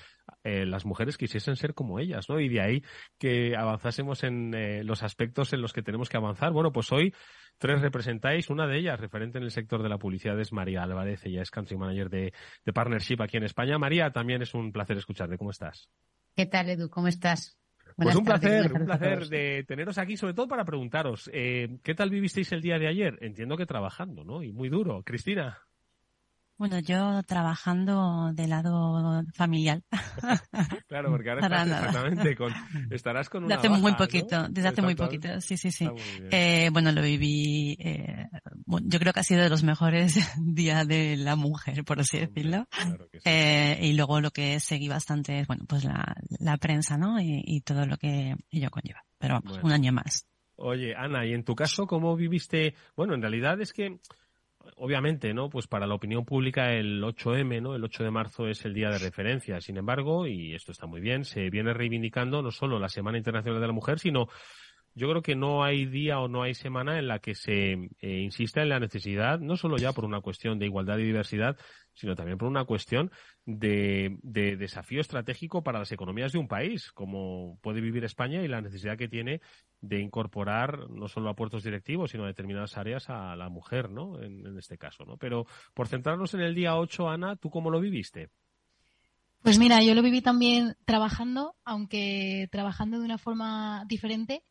eh, 0.45 0.67
las 0.67 0.85
mujeres 0.85 1.17
quisiesen 1.17 1.57
ser 1.57 1.75
como 1.75 1.99
ellas, 1.99 2.29
¿no? 2.29 2.41
Y 2.41 2.49
de 2.49 2.61
ahí 2.61 2.85
que 3.19 3.57
avanzásemos 3.57 4.23
en 4.25 4.55
eh, 4.55 4.85
los 4.85 5.03
aspectos 5.03 5.53
en 5.53 5.63
los 5.63 5.73
que 5.73 5.83
tenemos 5.83 6.09
que 6.09 6.19
avanzar. 6.19 6.53
Bueno, 6.53 6.73
pues 6.73 6.93
hoy 6.93 7.15
tres 7.59 7.81
representáis, 7.81 8.51
una 8.51 8.67
de 8.67 8.79
ellas, 8.79 9.01
referente 9.01 9.39
en 9.39 9.45
el 9.45 9.51
sector 9.51 9.83
de 9.83 9.89
la 9.89 9.99
publicidad, 9.99 10.39
es 10.41 10.53
María 10.53 10.83
Álvarez, 10.83 11.25
ella 11.25 11.43
es 11.43 11.51
Country 11.51 11.77
Manager 11.77 12.11
de, 12.11 12.33
de 12.65 12.73
Partnership 12.73 13.21
aquí 13.21 13.39
en 13.39 13.45
España. 13.45 13.79
María, 13.79 14.11
también 14.11 14.43
es 14.43 14.55
un 14.55 14.73
placer 14.73 14.99
escucharte. 14.99 15.39
¿Cómo 15.39 15.51
estás? 15.51 15.89
¿Qué 16.37 16.47
tal, 16.47 16.69
Edu? 16.71 16.91
¿Cómo 16.91 17.09
estás? 17.09 17.62
Pues 17.97 18.15
un 18.17 18.25
placer, 18.25 18.73
un 18.73 18.85
placer 18.85 19.29
de 19.29 19.65
teneros 19.67 19.99
aquí, 19.99 20.17
sobre 20.17 20.35
todo 20.35 20.49
para 20.49 20.65
preguntaros, 20.65 21.31
eh, 21.33 21.79
¿qué 21.83 21.95
tal 21.95 22.11
vivisteis 22.11 22.53
el 22.53 22.63
día 22.63 22.79
de 22.79 22.89
ayer? 22.89 23.19
Entiendo 23.21 23.57
que 23.57 23.67
trabajando, 23.67 24.25
¿no? 24.25 24.43
Y 24.43 24.53
muy 24.53 24.69
duro. 24.69 25.03
Cristina. 25.05 25.59
Bueno, 26.63 26.79
yo 26.79 27.25
trabajando 27.25 28.31
de 28.35 28.47
lado 28.47 29.25
familiar. 29.35 29.83
claro, 30.87 31.11
porque 31.11 31.31
ahora 31.31 31.45
estás 31.45 31.67
exactamente 31.67 32.37
con, 32.37 32.53
estarás 32.93 33.29
con 33.29 33.43
una 33.43 33.57
Desde 33.57 33.67
hace 33.67 33.81
muy 33.81 33.93
poquito, 33.97 34.49
desde 34.49 34.69
hace 34.69 34.81
muy 34.81 34.95
poquito, 34.95 35.41
sí, 35.41 35.57
sí, 35.57 35.73
sí. 35.73 35.89
Eh, 36.31 36.71
bueno, 36.73 36.93
lo 36.93 37.03
viví 37.03 37.77
eh, 37.81 38.29
yo 38.85 39.01
creo 39.01 39.13
que 39.13 39.19
ha 39.19 39.25
sido 39.25 39.43
de 39.43 39.51
los 39.51 39.65
mejores 39.65 40.15
días 40.41 40.87
de 40.87 41.17
la 41.17 41.35
mujer, 41.35 41.83
por 41.83 41.99
así 41.99 42.21
decirlo. 42.21 42.69
eh, 43.25 43.81
y 43.83 43.95
luego 43.95 44.21
lo 44.21 44.31
que 44.31 44.61
seguí 44.61 44.87
bastante 44.87 45.41
es, 45.41 45.49
bueno, 45.49 45.65
pues 45.69 45.83
la, 45.83 46.15
la 46.39 46.59
prensa, 46.59 46.97
¿no? 46.97 47.21
Y, 47.21 47.43
y, 47.45 47.63
todo 47.63 47.87
lo 47.87 47.97
que 47.97 48.37
ello 48.53 48.71
conlleva. 48.71 49.05
Pero 49.19 49.35
vamos, 49.35 49.59
un 49.65 49.73
año 49.73 49.93
más. 49.93 50.29
Oye, 50.55 50.95
Ana, 50.95 51.27
¿y 51.27 51.33
en 51.33 51.43
tu 51.43 51.57
caso 51.57 51.89
cómo 51.89 52.15
viviste? 52.15 52.77
Bueno, 52.95 53.15
en 53.15 53.23
realidad 53.23 53.61
es 53.61 53.73
que 53.73 53.99
obviamente, 54.77 55.35
¿no? 55.35 55.49
Pues 55.51 55.67
para 55.67 55.87
la 55.87 55.95
opinión 55.95 56.25
pública 56.25 56.73
el 56.73 57.03
8M, 57.03 57.61
¿no? 57.61 57.75
El 57.75 57.85
8 57.85 58.05
de 58.05 58.11
marzo 58.11 58.49
es 58.49 58.65
el 58.65 58.75
día 58.75 58.91
de 58.91 58.99
referencia. 58.99 59.61
Sin 59.61 59.77
embargo, 59.77 60.27
y 60.27 60.55
esto 60.55 60.73
está 60.73 60.87
muy 60.87 61.01
bien, 61.01 61.25
se 61.25 61.51
viene 61.51 61.73
reivindicando 61.73 62.43
no 62.43 62.51
solo 62.51 62.79
la 62.79 62.89
Semana 62.89 63.19
Internacional 63.19 63.61
de 63.61 63.67
la 63.67 63.73
Mujer, 63.73 63.99
sino 63.99 64.29
yo 64.95 65.09
creo 65.09 65.23
que 65.23 65.35
no 65.35 65.65
hay 65.65 65.87
día 65.87 66.21
o 66.21 66.29
no 66.29 66.43
hay 66.43 66.55
semana 66.55 66.99
en 66.99 67.09
la 67.09 67.19
que 67.19 67.35
se 67.35 67.73
eh, 67.73 67.89
insista 68.01 68.63
en 68.63 68.69
la 68.69 68.81
necesidad, 68.81 69.39
no 69.39 69.57
solo 69.57 69.77
ya 69.77 69.93
por 69.93 70.05
una 70.05 70.21
cuestión 70.21 70.59
de 70.59 70.67
igualdad 70.67 70.99
y 70.99 71.05
diversidad, 71.05 71.57
sino 71.95 72.15
también 72.15 72.39
por 72.39 72.49
una 72.49 72.65
cuestión 72.65 73.11
de, 73.45 74.19
de, 74.23 74.57
desafío 74.57 75.01
estratégico 75.01 75.63
para 75.63 75.79
las 75.79 75.93
economías 75.93 76.33
de 76.33 76.39
un 76.39 76.49
país, 76.49 76.91
como 76.93 77.59
puede 77.63 77.81
vivir 77.81 78.05
España 78.05 78.43
y 78.43 78.49
la 78.49 78.61
necesidad 78.61 78.97
que 78.97 79.09
tiene 79.09 79.41
de 79.81 80.01
incorporar 80.01 80.89
no 80.91 81.09
solo 81.09 81.29
a 81.29 81.35
puertos 81.35 81.65
directivos, 81.65 82.11
sino 82.11 82.25
a 82.25 82.29
determinadas 82.29 82.77
áreas 82.79 83.11
a 83.11 83.35
la 83.37 83.49
mujer, 83.49 83.91
¿no? 83.91 84.23
En, 84.23 84.57
este 84.57 84.79
caso, 84.79 85.05
¿no? 85.05 85.17
Pero 85.17 85.47
por 85.75 85.89
centrarnos 85.89 86.35
en 86.35 86.41
el 86.41 86.55
día 86.55 86.77
8, 86.77 87.09
Ana, 87.09 87.37
¿tú 87.37 87.51
cómo 87.51 87.71
lo 87.71 87.81
viviste? 87.81 88.31
Pues 89.43 89.59
mira, 89.59 89.83
yo 89.83 89.95
lo 89.95 90.03
viví 90.03 90.23
también 90.23 90.77
trabajando, 90.85 91.57
aunque 91.65 92.49
trabajando 92.53 93.01
de 93.01 93.05
una 93.05 93.19
forma 93.19 93.85
diferente. 93.89 94.45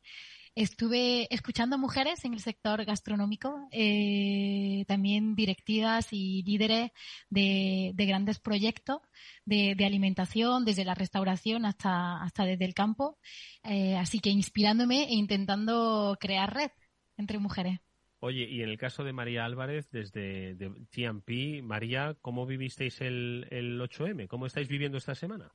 Estuve 0.53 1.33
escuchando 1.33 1.77
mujeres 1.77 2.25
en 2.25 2.33
el 2.33 2.41
sector 2.41 2.83
gastronómico, 2.83 3.69
eh, 3.71 4.83
también 4.85 5.33
directivas 5.33 6.09
y 6.11 6.43
líderes 6.43 6.91
de, 7.29 7.93
grandes 7.95 8.39
proyectos 8.39 8.99
de, 9.45 9.77
alimentación, 9.85 10.65
desde 10.65 10.83
la 10.83 10.93
restauración 10.93 11.65
hasta, 11.65 12.21
hasta 12.21 12.43
desde 12.43 12.65
el 12.65 12.73
campo. 12.73 13.17
Eh, 13.63 13.95
así 13.95 14.19
que 14.19 14.29
inspirándome 14.29 15.03
e 15.03 15.13
intentando 15.13 16.17
crear 16.19 16.53
red 16.53 16.71
entre 17.15 17.39
mujeres. 17.39 17.79
Oye, 18.19 18.43
y 18.49 18.61
en 18.61 18.69
el 18.69 18.77
caso 18.77 19.05
de 19.05 19.13
María 19.13 19.45
Álvarez, 19.45 19.89
desde 19.89 20.53
de 20.55 20.69
TMP, 20.91 21.63
María, 21.63 22.17
¿cómo 22.21 22.45
vivisteis 22.45 22.99
el, 22.99 23.47
el 23.51 23.79
8M? 23.79 24.27
¿Cómo 24.27 24.45
estáis 24.47 24.67
viviendo 24.67 24.97
esta 24.97 25.15
semana? 25.15 25.51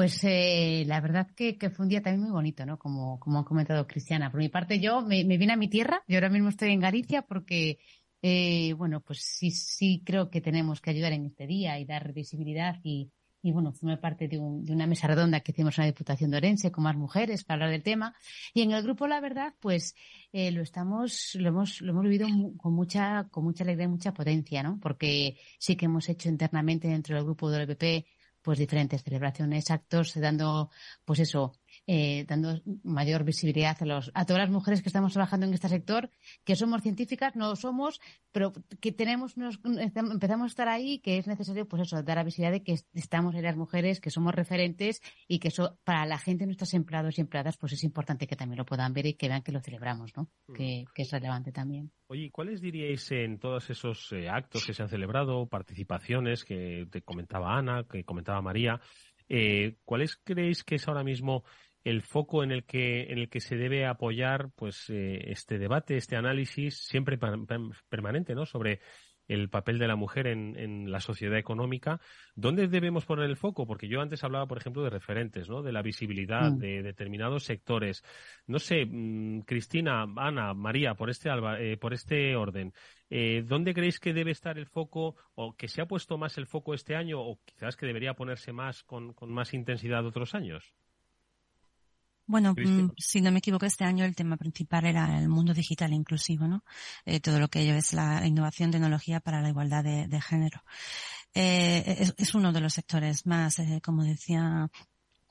Pues 0.00 0.24
eh, 0.24 0.84
la 0.86 0.98
verdad 1.02 1.28
que, 1.36 1.58
fue 1.68 1.82
un 1.82 1.90
día 1.90 2.00
también 2.00 2.22
muy 2.22 2.30
bonito, 2.30 2.64
¿no? 2.64 2.78
Como, 2.78 3.20
como 3.20 3.40
ha 3.40 3.44
comentado 3.44 3.86
Cristiana. 3.86 4.30
Por 4.30 4.40
mi 4.40 4.48
parte, 4.48 4.80
yo 4.80 5.02
me, 5.02 5.24
vine 5.24 5.52
a 5.52 5.56
mi 5.56 5.68
tierra. 5.68 6.02
Yo 6.08 6.16
ahora 6.16 6.30
mismo 6.30 6.48
estoy 6.48 6.72
en 6.72 6.80
Galicia 6.80 7.20
porque, 7.20 7.78
eh, 8.22 8.72
bueno, 8.78 9.02
pues 9.02 9.18
sí, 9.20 9.50
sí 9.50 10.02
creo 10.02 10.30
que 10.30 10.40
tenemos 10.40 10.80
que 10.80 10.88
ayudar 10.88 11.12
en 11.12 11.26
este 11.26 11.46
día 11.46 11.78
y 11.78 11.84
dar 11.84 12.14
visibilidad 12.14 12.78
y, 12.82 13.12
bueno, 13.42 13.74
formé 13.74 13.98
parte 13.98 14.26
de, 14.26 14.38
una 14.38 14.86
mesa 14.86 15.06
redonda 15.06 15.40
que 15.40 15.52
hicimos 15.52 15.76
en 15.76 15.82
la 15.82 15.90
Diputación 15.90 16.30
de 16.30 16.38
Orense 16.38 16.72
con 16.72 16.84
más 16.84 16.96
mujeres 16.96 17.44
para 17.44 17.56
hablar 17.56 17.70
del 17.72 17.82
tema. 17.82 18.14
Y 18.54 18.62
en 18.62 18.72
el 18.72 18.82
grupo, 18.82 19.06
la 19.06 19.20
verdad, 19.20 19.52
pues 19.60 19.94
eh, 20.32 20.50
lo 20.50 20.62
estamos, 20.62 21.34
lo 21.34 21.50
hemos, 21.50 21.82
lo 21.82 21.92
hemos 21.92 22.04
vivido 22.04 22.26
con 22.56 22.72
mucha, 22.72 23.28
con 23.30 23.44
mucha 23.44 23.64
alegría 23.64 23.84
y 23.84 23.88
mucha 23.88 24.14
potencia, 24.14 24.62
¿no? 24.62 24.78
Porque 24.80 25.36
sí 25.58 25.76
que 25.76 25.84
hemos 25.84 26.08
hecho 26.08 26.30
internamente 26.30 26.88
dentro 26.88 27.16
del 27.16 27.24
grupo 27.24 27.50
del 27.50 27.66
PP 27.66 28.06
pues 28.42 28.58
diferentes 28.58 29.02
celebraciones, 29.02 29.70
actos, 29.70 30.14
dando, 30.14 30.70
pues 31.04 31.20
eso, 31.20 31.52
eh, 31.92 32.24
dando 32.28 32.62
mayor 32.84 33.24
visibilidad 33.24 33.76
a, 33.80 33.84
los, 33.84 34.12
a 34.14 34.24
todas 34.24 34.42
las 34.42 34.50
mujeres 34.50 34.80
que 34.80 34.88
estamos 34.88 35.12
trabajando 35.12 35.44
en 35.44 35.54
este 35.54 35.68
sector, 35.68 36.08
que 36.44 36.54
somos 36.54 36.82
científicas, 36.82 37.34
no 37.34 37.56
somos, 37.56 38.00
pero 38.30 38.52
que 38.80 38.92
tenemos, 38.92 39.34
empezamos 39.64 40.44
a 40.44 40.46
estar 40.46 40.68
ahí, 40.68 41.00
que 41.00 41.18
es 41.18 41.26
necesario, 41.26 41.66
pues 41.66 41.82
eso, 41.82 42.00
dar 42.04 42.18
la 42.18 42.22
visibilidad 42.22 42.52
de 42.52 42.62
que 42.62 42.76
estamos 42.94 43.34
en 43.34 43.42
las 43.42 43.56
mujeres, 43.56 44.00
que 44.00 44.10
somos 44.10 44.32
referentes 44.32 45.02
y 45.26 45.40
que 45.40 45.48
eso, 45.48 45.80
para 45.82 46.06
la 46.06 46.18
gente, 46.18 46.46
nuestros 46.46 46.74
empleados 46.74 47.18
y 47.18 47.22
empleadas, 47.22 47.56
pues 47.56 47.72
es 47.72 47.82
importante 47.82 48.28
que 48.28 48.36
también 48.36 48.58
lo 48.58 48.66
puedan 48.66 48.92
ver 48.92 49.06
y 49.06 49.14
que 49.14 49.26
vean 49.26 49.42
que 49.42 49.50
lo 49.50 49.58
celebramos, 49.58 50.16
¿no? 50.16 50.30
Mm. 50.46 50.52
Que, 50.52 50.84
es 50.94 51.10
relevante 51.10 51.50
también. 51.50 51.90
Oye, 52.06 52.30
¿cuáles 52.30 52.60
diríais 52.60 53.10
en 53.10 53.40
todos 53.40 53.68
esos 53.68 54.12
eh, 54.12 54.28
actos 54.28 54.64
que 54.64 54.74
se 54.74 54.82
han 54.84 54.88
celebrado, 54.88 55.48
participaciones 55.48 56.44
que 56.44 56.86
te 56.88 57.02
comentaba 57.02 57.58
Ana, 57.58 57.84
que 57.90 58.04
comentaba 58.04 58.40
María, 58.42 58.80
eh, 59.28 59.76
¿cuáles 59.84 60.16
creéis 60.16 60.62
que 60.62 60.74
es 60.74 60.86
ahora 60.86 61.02
mismo 61.02 61.42
el 61.84 62.02
foco 62.02 62.42
en 62.42 62.52
el 62.52 62.64
que 62.64 63.04
en 63.04 63.18
el 63.18 63.28
que 63.28 63.40
se 63.40 63.56
debe 63.56 63.86
apoyar 63.86 64.50
pues 64.54 64.90
eh, 64.90 65.30
este 65.30 65.58
debate 65.58 65.96
este 65.96 66.16
análisis 66.16 66.76
siempre 66.76 67.18
permanente 67.88 68.34
no 68.34 68.46
sobre 68.46 68.80
el 69.30 69.48
papel 69.48 69.78
de 69.78 69.86
la 69.86 69.94
mujer 69.94 70.26
en, 70.26 70.56
en, 70.58 70.90
la 70.90 70.98
sociedad 70.98 71.38
económica. 71.38 72.00
¿Dónde 72.34 72.66
debemos 72.66 73.06
poner 73.06 73.26
el 73.26 73.36
foco? 73.36 73.64
Porque 73.64 73.86
yo 73.86 74.00
antes 74.00 74.24
hablaba, 74.24 74.46
por 74.46 74.58
ejemplo, 74.58 74.82
de 74.82 74.90
referentes, 74.90 75.48
¿no? 75.48 75.62
De 75.62 75.70
la 75.70 75.82
visibilidad 75.82 76.50
mm. 76.50 76.58
de 76.58 76.82
determinados 76.82 77.44
sectores. 77.44 78.02
No 78.48 78.58
sé, 78.58 78.84
mm, 78.84 79.42
Cristina, 79.42 80.04
Ana, 80.16 80.52
María, 80.52 80.94
por 80.94 81.10
este, 81.10 81.30
eh, 81.60 81.76
por 81.76 81.94
este 81.94 82.34
orden, 82.34 82.72
eh, 83.08 83.44
¿dónde 83.46 83.72
creéis 83.72 84.00
que 84.00 84.12
debe 84.12 84.32
estar 84.32 84.58
el 84.58 84.66
foco 84.66 85.14
o 85.36 85.54
que 85.54 85.68
se 85.68 85.80
ha 85.80 85.86
puesto 85.86 86.18
más 86.18 86.36
el 86.36 86.48
foco 86.48 86.74
este 86.74 86.96
año 86.96 87.20
o 87.20 87.38
quizás 87.44 87.76
que 87.76 87.86
debería 87.86 88.14
ponerse 88.14 88.52
más 88.52 88.82
con, 88.82 89.12
con 89.12 89.30
más 89.32 89.54
intensidad 89.54 90.04
otros 90.04 90.34
años? 90.34 90.74
Bueno, 92.30 92.54
mm, 92.54 92.92
si 92.96 93.20
no 93.20 93.32
me 93.32 93.40
equivoco, 93.40 93.66
este 93.66 93.82
año 93.82 94.04
el 94.04 94.14
tema 94.14 94.36
principal 94.36 94.86
era 94.86 95.18
el 95.18 95.28
mundo 95.28 95.52
digital 95.52 95.92
inclusivo, 95.92 96.46
¿no? 96.46 96.62
Eh, 97.04 97.18
todo 97.18 97.40
lo 97.40 97.48
que 97.48 97.62
ello 97.62 97.74
es 97.74 97.92
la 97.92 98.24
innovación, 98.24 98.70
tecnología 98.70 99.18
para 99.18 99.42
la 99.42 99.48
igualdad 99.48 99.82
de, 99.82 100.20
género. 100.20 100.62
Eh, 101.34 102.12
es, 102.16 102.34
uno 102.36 102.52
de 102.52 102.60
los 102.60 102.72
sectores 102.74 103.26
más, 103.26 103.58
eh, 103.58 103.80
como 103.82 104.04
decía 104.04 104.70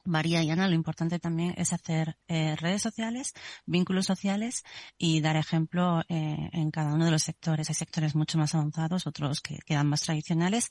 María 0.09 0.43
y 0.43 0.49
Ana, 0.49 0.67
lo 0.67 0.73
importante 0.73 1.19
también 1.19 1.53
es 1.57 1.71
hacer 1.71 2.17
eh, 2.27 2.55
redes 2.55 2.81
sociales, 2.81 3.33
vínculos 3.65 4.05
sociales 4.05 4.63
y 4.97 5.21
dar 5.21 5.35
ejemplo 5.37 6.01
eh, 6.09 6.49
en 6.51 6.71
cada 6.71 6.93
uno 6.93 7.05
de 7.05 7.11
los 7.11 7.23
sectores. 7.23 7.69
Hay 7.69 7.75
sectores 7.75 8.15
mucho 8.15 8.37
más 8.37 8.55
avanzados, 8.55 9.07
otros 9.07 9.39
que 9.39 9.59
quedan 9.65 9.87
más 9.87 10.01
tradicionales. 10.01 10.69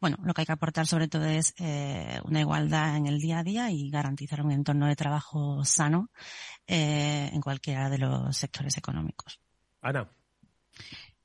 Bueno, 0.00 0.16
lo 0.24 0.32
que 0.32 0.42
hay 0.42 0.46
que 0.46 0.52
aportar 0.52 0.86
sobre 0.86 1.08
todo 1.08 1.26
es 1.26 1.54
eh, 1.58 2.20
una 2.24 2.40
igualdad 2.40 2.96
en 2.96 3.06
el 3.06 3.20
día 3.20 3.40
a 3.40 3.44
día 3.44 3.70
y 3.70 3.90
garantizar 3.90 4.42
un 4.42 4.52
entorno 4.52 4.86
de 4.86 4.96
trabajo 4.96 5.64
sano 5.64 6.10
en 6.66 7.40
cualquiera 7.40 7.90
de 7.90 7.98
los 7.98 8.36
sectores 8.36 8.76
económicos. 8.78 9.40
Ana. 9.82 10.08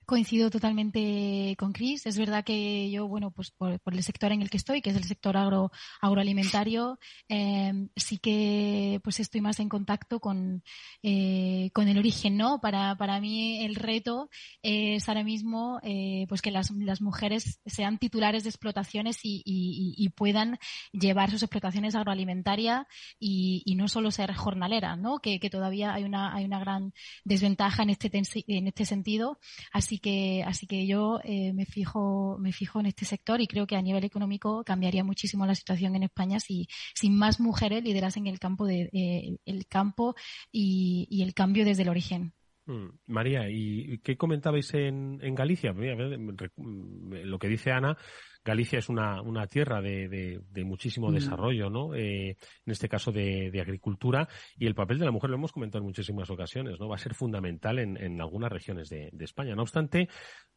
Coincido 0.06 0.50
totalmente 0.50 1.56
con 1.58 1.74
Cris. 1.74 2.06
Es 2.06 2.18
verdad 2.18 2.44
que 2.44 2.92
yo, 2.92 3.08
bueno, 3.08 3.32
pues 3.32 3.52
por, 3.52 3.80
el 3.86 4.04
sector 4.04 4.32
en 4.32 4.42
el 4.42 4.50
que 4.50 4.58
estoy, 4.58 4.82
que 4.82 4.92
es 4.92 4.96
el 4.96 5.04
sector 5.04 5.36
agro, 5.36 5.72
agroalimentario, 6.02 7.00
eh, 7.28 7.74
sí 7.96 8.18
que 8.18 9.00
pues 9.04 9.20
estoy 9.20 9.42
más 9.42 9.60
en 9.60 9.70
contacto 9.70 10.20
con, 10.20 10.64
eh, 11.02 11.72
con 11.74 11.88
el 11.88 11.98
origen, 11.98 12.38
¿no? 12.38 12.62
Para, 12.62 12.96
para 12.98 13.20
mí 13.20 13.66
el 13.66 13.76
reto 13.76 14.30
es 14.62 15.08
ahora 15.10 15.24
mismo 15.24 15.80
eh, 15.84 16.26
pues 16.30 16.42
que 16.42 16.52
las, 16.52 16.72
las 16.72 17.02
mujeres 17.02 17.60
sean 17.66 17.98
titulares 17.98 18.44
de 18.44 18.50
explotaciones 18.50 19.20
y, 19.24 19.42
y, 19.46 19.96
y 19.98 20.10
puedan 20.10 20.60
llevar 20.92 21.32
sus 21.32 21.44
explotaciones 21.44 21.96
agroalimentarias 21.96 22.86
y, 23.20 23.64
y, 23.66 23.76
no 23.76 23.88
solo 23.88 24.12
ser 24.12 24.34
jornaleras, 24.34 24.98
¿no? 24.98 25.20
Que, 25.20 25.40
que 25.40 25.50
todavía 25.50 25.94
hay 25.94 26.04
una, 26.04 26.34
hay 26.36 26.46
una 26.46 26.60
gran 26.60 26.94
desventaja 27.24 27.84
en 27.84 27.90
este, 27.90 28.12
en 28.48 28.68
este 28.68 28.86
sentido. 28.86 29.40
Así 29.72 29.95
Así 29.96 30.02
que, 30.02 30.44
así 30.44 30.68
que 30.68 30.86
yo 30.88 31.22
eh, 31.24 31.54
me 31.54 31.66
fijo, 31.66 32.38
me 32.38 32.52
fijo 32.52 32.82
en 32.82 32.88
este 32.88 33.06
sector 33.06 33.40
y 33.40 33.48
creo 33.48 33.66
que 33.66 33.78
a 33.78 33.82
nivel 33.82 34.04
económico 34.04 34.66
cambiaría 34.66 35.06
muchísimo 35.06 35.46
la 35.46 35.56
situación 35.56 35.96
en 35.96 36.04
España 36.04 36.42
si, 36.42 36.68
si 36.94 37.10
más 37.10 37.40
mujeres 37.40 37.82
liderasen 37.82 38.28
el 38.28 38.38
campo 38.38 38.66
de, 38.66 38.90
eh, 38.92 39.38
el 39.46 39.68
campo 39.68 40.14
y, 40.52 41.24
el 41.24 41.34
cambio 41.34 41.64
desde 41.64 41.84
el 41.84 41.90
origen. 41.90 42.34
Mm, 42.66 42.88
María, 43.08 43.50
¿y 43.50 44.00
qué 44.00 44.18
comentabais 44.18 44.74
en, 44.74 45.20
en 45.22 45.36
Galicia? 45.36 45.74
Lo 45.74 47.40
que 47.40 47.48
dice 47.48 47.72
Ana, 47.72 47.98
Galicia 48.46 48.78
es 48.78 48.90
una, 48.90 49.24
una 49.24 49.48
tierra 49.48 49.82
de, 49.82 50.08
de, 50.08 50.64
muchísimo 50.64 51.10
mm. 51.10 51.14
desarrollo, 51.16 51.70
¿no? 51.72 51.96
Eh, 51.96 52.30
en 52.30 52.72
este 52.72 52.88
caso 52.88 53.12
de, 53.12 53.52
agricultura 53.60 54.30
y 54.56 54.68
el 54.68 54.76
papel 54.76 55.00
de 55.00 55.06
la 55.06 55.12
mujer 55.12 55.32
lo 55.32 55.38
hemos 55.38 55.52
comentado 55.52 55.80
en 55.80 55.88
muchísimas 55.88 56.30
ocasiones, 56.30 56.80
¿no? 56.80 56.88
Va 56.88 56.96
a 56.96 57.00
ser 57.00 57.16
fundamental 57.16 57.80
en, 57.80 57.98
en 57.98 58.22
algunas 58.22 58.52
regiones 58.52 58.88
de, 58.90 59.12
España. 59.20 59.56
No 59.56 59.64
obstante, 59.64 60.08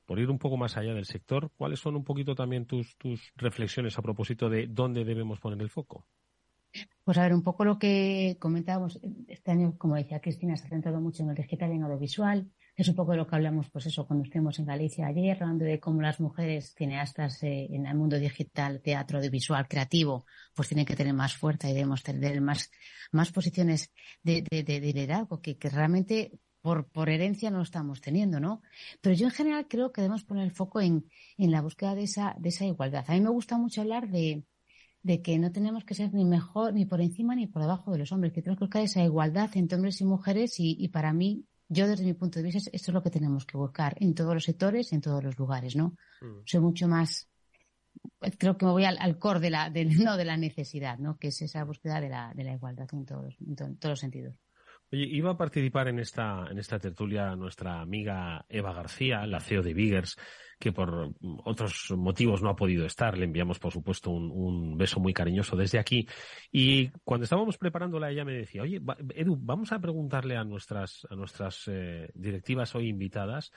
por 0.04 0.18
ir 0.18 0.28
un 0.28 0.38
poco 0.38 0.58
más 0.58 0.76
allá 0.76 0.92
del 0.92 1.06
sector, 1.06 1.50
¿cuáles 1.56 1.80
son 1.80 1.96
un 1.96 2.04
poquito 2.04 2.34
también 2.34 2.66
tus, 2.66 2.98
tus 2.98 3.32
reflexiones 3.36 3.96
a 3.96 4.02
propósito 4.02 4.50
de 4.50 4.66
dónde 4.66 5.04
debemos 5.04 5.40
poner 5.40 5.62
el 5.62 5.70
foco? 5.70 6.06
Pues 7.04 7.18
a 7.18 7.22
ver, 7.22 7.34
un 7.34 7.42
poco 7.42 7.64
lo 7.64 7.78
que 7.78 8.36
comentábamos, 8.38 9.00
este 9.26 9.50
año, 9.50 9.76
como 9.78 9.96
decía 9.96 10.20
Cristina, 10.20 10.56
se 10.56 10.66
ha 10.66 10.68
centrado 10.68 11.00
mucho 11.00 11.22
en 11.22 11.30
el 11.30 11.34
digital 11.34 11.72
y 11.72 11.76
en 11.76 11.82
audiovisual. 11.82 12.50
Es 12.76 12.88
un 12.88 12.94
poco 12.94 13.10
de 13.10 13.16
lo 13.16 13.26
que 13.26 13.34
hablamos, 13.34 13.68
pues 13.70 13.86
eso, 13.86 14.06
cuando 14.06 14.24
estuvimos 14.24 14.58
en 14.60 14.66
Galicia 14.66 15.06
ayer, 15.06 15.42
hablando 15.42 15.64
de 15.64 15.80
cómo 15.80 16.00
las 16.00 16.20
mujeres 16.20 16.74
cineastas 16.76 17.42
eh, 17.42 17.66
en 17.70 17.86
el 17.86 17.96
mundo 17.96 18.18
digital, 18.18 18.80
teatro, 18.80 19.18
audiovisual, 19.18 19.66
creativo, 19.66 20.26
pues 20.54 20.68
tienen 20.68 20.86
que 20.86 20.94
tener 20.94 21.12
más 21.12 21.34
fuerza 21.34 21.68
y 21.68 21.72
debemos 21.72 22.04
tener 22.04 22.40
más, 22.40 22.70
más 23.10 23.32
posiciones 23.32 23.90
de, 24.22 24.44
de, 24.48 24.62
de 24.62 24.80
liderazgo, 24.80 25.40
que, 25.40 25.58
que 25.58 25.70
realmente 25.70 26.38
por, 26.60 26.88
por 26.88 27.08
herencia 27.08 27.50
no 27.50 27.56
lo 27.56 27.62
estamos 27.64 28.00
teniendo, 28.00 28.38
¿no? 28.38 28.62
Pero 29.00 29.14
yo 29.16 29.26
en 29.26 29.32
general 29.32 29.66
creo 29.68 29.90
que 29.90 30.02
debemos 30.02 30.24
poner 30.24 30.44
el 30.44 30.52
foco 30.52 30.80
en, 30.80 31.08
en 31.36 31.50
la 31.50 31.62
búsqueda 31.62 31.94
de 31.94 32.04
esa, 32.04 32.36
de 32.38 32.50
esa 32.50 32.64
igualdad. 32.64 33.04
A 33.08 33.12
mí 33.14 33.20
me 33.20 33.30
gusta 33.30 33.58
mucho 33.58 33.80
hablar 33.80 34.08
de, 34.08 34.44
de 35.02 35.22
que 35.22 35.38
no 35.38 35.52
tenemos 35.52 35.84
que 35.84 35.94
ser 35.94 36.12
ni 36.12 36.24
mejor, 36.24 36.74
ni 36.74 36.84
por 36.84 37.00
encima, 37.00 37.34
ni 37.34 37.46
por 37.46 37.62
debajo 37.62 37.92
de 37.92 37.98
los 37.98 38.12
hombres, 38.12 38.32
que 38.32 38.42
tenemos 38.42 38.58
que 38.58 38.64
buscar 38.64 38.82
esa 38.82 39.02
igualdad 39.02 39.50
entre 39.54 39.76
hombres 39.76 40.00
y 40.00 40.04
mujeres 40.04 40.58
y, 40.58 40.76
y 40.78 40.88
para 40.88 41.12
mí, 41.12 41.44
yo 41.68 41.86
desde 41.86 42.04
mi 42.04 42.14
punto 42.14 42.38
de 42.38 42.44
vista, 42.44 42.70
esto 42.72 42.90
es 42.90 42.94
lo 42.94 43.02
que 43.02 43.10
tenemos 43.10 43.46
que 43.46 43.56
buscar 43.56 43.96
en 44.00 44.14
todos 44.14 44.34
los 44.34 44.44
sectores, 44.44 44.92
en 44.92 45.00
todos 45.00 45.22
los 45.22 45.38
lugares, 45.38 45.76
¿no? 45.76 45.96
Mm. 46.20 46.42
Soy 46.44 46.60
mucho 46.60 46.88
más, 46.88 47.28
creo 48.38 48.56
que 48.56 48.66
me 48.66 48.72
voy 48.72 48.84
al, 48.84 48.98
al 48.98 49.18
core 49.18 49.40
de 49.40 49.50
la, 49.50 49.70
de, 49.70 49.84
no, 49.84 50.16
de 50.16 50.24
la 50.24 50.36
necesidad, 50.36 50.98
¿no? 50.98 51.18
Que 51.18 51.28
es 51.28 51.42
esa 51.42 51.64
búsqueda 51.64 52.00
de 52.00 52.08
la, 52.08 52.32
de 52.34 52.44
la 52.44 52.52
igualdad 52.52 52.88
en 52.92 53.04
todos, 53.04 53.36
en, 53.40 53.50
en 53.50 53.76
todos 53.76 53.92
los 53.92 54.00
sentidos. 54.00 54.34
Oye, 54.90 55.04
iba 55.04 55.32
a 55.32 55.36
participar 55.36 55.88
en 55.88 55.98
esta, 55.98 56.46
en 56.50 56.58
esta 56.58 56.78
tertulia 56.78 57.36
nuestra 57.36 57.80
amiga 57.80 58.46
Eva 58.48 58.72
García, 58.72 59.26
la 59.26 59.40
CEO 59.40 59.62
de 59.62 59.74
Biggers, 59.74 60.16
que 60.58 60.72
por 60.72 61.12
otros 61.44 61.92
motivos 61.96 62.42
no 62.42 62.50
ha 62.50 62.56
podido 62.56 62.84
estar. 62.84 63.16
Le 63.16 63.24
enviamos, 63.24 63.58
por 63.58 63.72
supuesto, 63.72 64.10
un, 64.10 64.76
beso 64.76 65.00
muy 65.00 65.12
cariñoso 65.12 65.56
desde 65.56 65.78
aquí. 65.78 66.08
Y 66.50 66.88
cuando 67.04 67.24
estábamos 67.24 67.58
preparándola, 67.58 68.10
ella 68.10 68.24
me 68.24 68.32
decía, 68.32 68.62
oye, 68.62 68.80
Edu, 69.14 69.36
vamos 69.40 69.72
a 69.72 69.80
preguntarle 69.80 70.36
a 70.36 70.44
nuestras, 70.44 71.06
a 71.10 71.14
nuestras 71.14 71.64
eh, 71.68 72.10
directivas 72.14 72.74
hoy 72.74 72.88
invitadas 72.88 73.52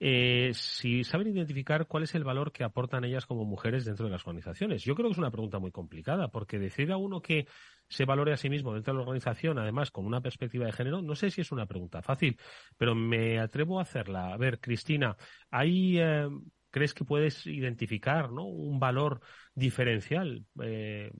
eh, 0.00 0.50
si 0.54 1.04
saben 1.04 1.28
identificar 1.28 1.86
cuál 1.86 2.02
es 2.02 2.14
el 2.14 2.24
valor 2.24 2.52
que 2.52 2.64
aportan 2.64 3.04
ellas 3.04 3.26
como 3.26 3.44
mujeres 3.44 3.84
dentro 3.84 4.06
de 4.06 4.12
las 4.12 4.26
organizaciones. 4.26 4.82
Yo 4.82 4.94
creo 4.94 5.08
que 5.08 5.12
es 5.12 5.18
una 5.18 5.30
pregunta 5.30 5.58
muy 5.58 5.70
complicada, 5.70 6.28
porque 6.28 6.58
decir 6.58 6.90
a 6.92 6.96
uno 6.96 7.22
que 7.22 7.46
se 7.88 8.04
valore 8.04 8.32
a 8.32 8.36
sí 8.36 8.50
mismo 8.50 8.74
dentro 8.74 8.92
de 8.92 8.98
la 8.98 9.02
organización, 9.02 9.58
además 9.58 9.90
con 9.90 10.06
una 10.06 10.20
perspectiva 10.20 10.66
de 10.66 10.72
género, 10.72 11.00
no 11.02 11.14
sé 11.14 11.30
si 11.30 11.40
es 11.40 11.52
una 11.52 11.66
pregunta 11.66 12.02
fácil, 12.02 12.38
pero 12.76 12.94
me 12.94 13.38
atrevo 13.38 13.78
a 13.78 13.82
hacerla. 13.82 14.32
A 14.32 14.36
ver, 14.36 14.60
Cristina, 14.60 15.16
¿hay, 15.50 15.98
eh, 15.98 16.28
¿crees 16.70 16.92
que 16.94 17.04
puedes 17.04 17.46
identificar 17.46 18.32
¿no? 18.32 18.44
un 18.46 18.80
valor 18.80 19.20
diferencial? 19.54 20.44
Eh, 20.62 21.12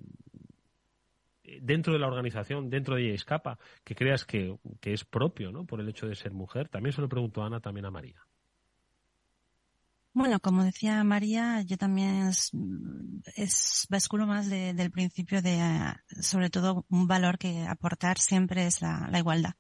dentro 1.61 1.93
de 1.93 1.99
la 1.99 2.07
organización, 2.07 2.71
dentro 2.71 2.97
de 2.97 3.05
ella 3.05 3.15
escapa, 3.15 3.59
que 3.85 3.95
creas 3.95 4.25
que, 4.25 4.57
que 4.81 4.93
es 4.95 5.05
propio, 5.05 5.53
¿no? 5.53 5.67
Por 5.67 5.81
el 5.81 5.89
hecho 5.89 6.09
de 6.09 6.15
ser 6.15 6.33
mujer. 6.33 6.69
También 6.69 6.93
se 6.93 7.03
lo 7.03 7.09
pregunto 7.09 7.43
a 7.43 7.47
Ana, 7.47 7.61
también 7.61 7.85
a 7.87 7.91
María. 7.91 8.25
Bueno, 10.17 10.39
como 10.39 10.63
decía 10.63 11.03
María, 11.03 11.63
yo 11.63 11.77
también 11.77 12.29
es, 12.29 12.53
es 13.35 13.85
basculo 13.91 14.29
más 14.29 14.49
del 14.49 14.93
principio 14.93 15.43
de, 15.43 15.59
sobre 16.21 16.51
todo, 16.51 16.87
un 16.89 17.09
valor 17.09 17.37
que 17.37 17.67
aportar 17.67 18.19
siempre 18.19 18.65
es 18.69 18.81
la, 18.81 19.11
igualdad 19.19 19.55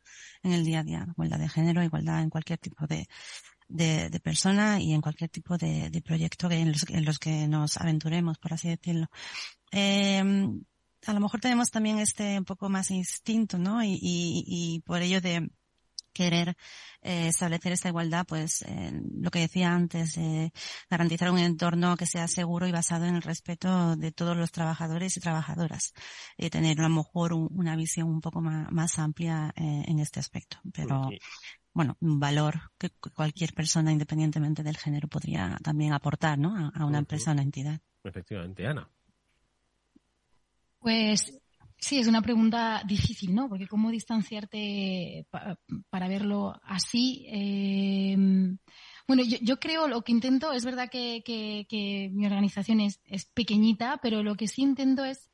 en 0.44 0.52
el 0.52 0.64
día 0.64 0.80
a 0.80 0.84
día, 0.84 1.06
igualdad 1.08 1.40
de 1.40 1.48
género, 1.48 1.82
igualdad 1.82 2.22
en 2.22 2.30
cualquier 2.30 2.60
tipo 2.60 2.86
de, 2.86 3.08
de, 3.68 4.20
persona 4.20 4.80
y 4.80 4.92
en 4.92 5.00
cualquier 5.00 5.28
tipo 5.28 5.58
de, 5.58 5.90
proyecto 6.04 6.48
en 6.52 6.70
los, 6.70 6.88
en 6.88 7.04
los 7.04 7.18
que 7.18 7.48
nos 7.48 7.76
aventuremos, 7.76 8.38
por 8.38 8.52
así 8.52 8.68
decirlo. 8.68 9.08
Eh, 9.72 10.22
a 11.06 11.12
lo 11.12 11.20
mejor 11.20 11.40
tenemos 11.40 11.72
también 11.72 11.98
este 11.98 12.38
un 12.38 12.44
poco 12.44 12.68
más 12.68 12.92
instinto, 12.92 13.58
¿no? 13.58 13.82
Y, 13.82 13.98
y, 14.00 14.44
y 14.46 14.80
por 14.82 15.02
ello 15.02 15.20
de, 15.20 15.50
querer 16.14 16.56
eh, 17.02 17.28
establecer 17.28 17.72
esta 17.72 17.88
igualdad, 17.88 18.24
pues 18.26 18.64
lo 19.20 19.30
que 19.30 19.40
decía 19.40 19.74
antes, 19.74 20.16
eh, 20.16 20.52
garantizar 20.88 21.30
un 21.30 21.38
entorno 21.38 21.96
que 21.96 22.06
sea 22.06 22.26
seguro 22.28 22.66
y 22.66 22.72
basado 22.72 23.04
en 23.04 23.16
el 23.16 23.22
respeto 23.22 23.96
de 23.96 24.12
todos 24.12 24.36
los 24.36 24.52
trabajadores 24.52 25.16
y 25.16 25.20
trabajadoras, 25.20 25.92
y 26.38 26.48
tener 26.48 26.80
a 26.80 26.84
lo 26.84 26.88
mejor 26.88 27.34
una 27.34 27.76
visión 27.76 28.08
un 28.08 28.20
poco 28.20 28.40
más, 28.40 28.98
amplia 28.98 29.52
eh, 29.56 29.82
en 29.86 29.98
este 29.98 30.20
aspecto. 30.20 30.58
Pero 30.72 31.10
bueno, 31.74 31.96
un 32.00 32.20
valor 32.20 32.70
que 32.78 32.90
cualquier 32.90 33.52
persona, 33.52 33.92
independientemente 33.92 34.62
del 34.62 34.76
género, 34.76 35.08
podría 35.08 35.58
también 35.62 35.92
aportar, 35.92 36.38
¿no? 36.38 36.70
A, 36.72 36.84
una 36.86 36.98
empresa, 36.98 37.30
a 37.30 37.34
una 37.34 37.42
entidad. 37.42 37.80
Efectivamente, 38.04 38.66
Ana. 38.66 38.88
Pues 40.78 41.40
Sí, 41.84 41.98
es 41.98 42.06
una 42.06 42.22
pregunta 42.22 42.82
difícil, 42.86 43.34
¿no? 43.34 43.46
Porque 43.46 43.68
cómo 43.68 43.90
distanciarte 43.90 45.26
para 45.90 46.08
verlo 46.08 46.58
así. 46.62 47.26
Eh, 47.28 48.16
bueno, 49.06 49.22
yo, 49.22 49.60
creo, 49.60 49.86
lo 49.86 50.00
que 50.00 50.12
intento, 50.12 50.54
es 50.54 50.64
verdad 50.64 50.88
que, 50.88 52.08
mi 52.10 52.24
organización 52.24 52.80
es, 52.80 53.00
pequeñita, 53.34 53.98
pero 54.02 54.22
lo 54.22 54.34
que 54.34 54.48
sí 54.48 54.62
intento 54.62 55.04
es 55.04 55.28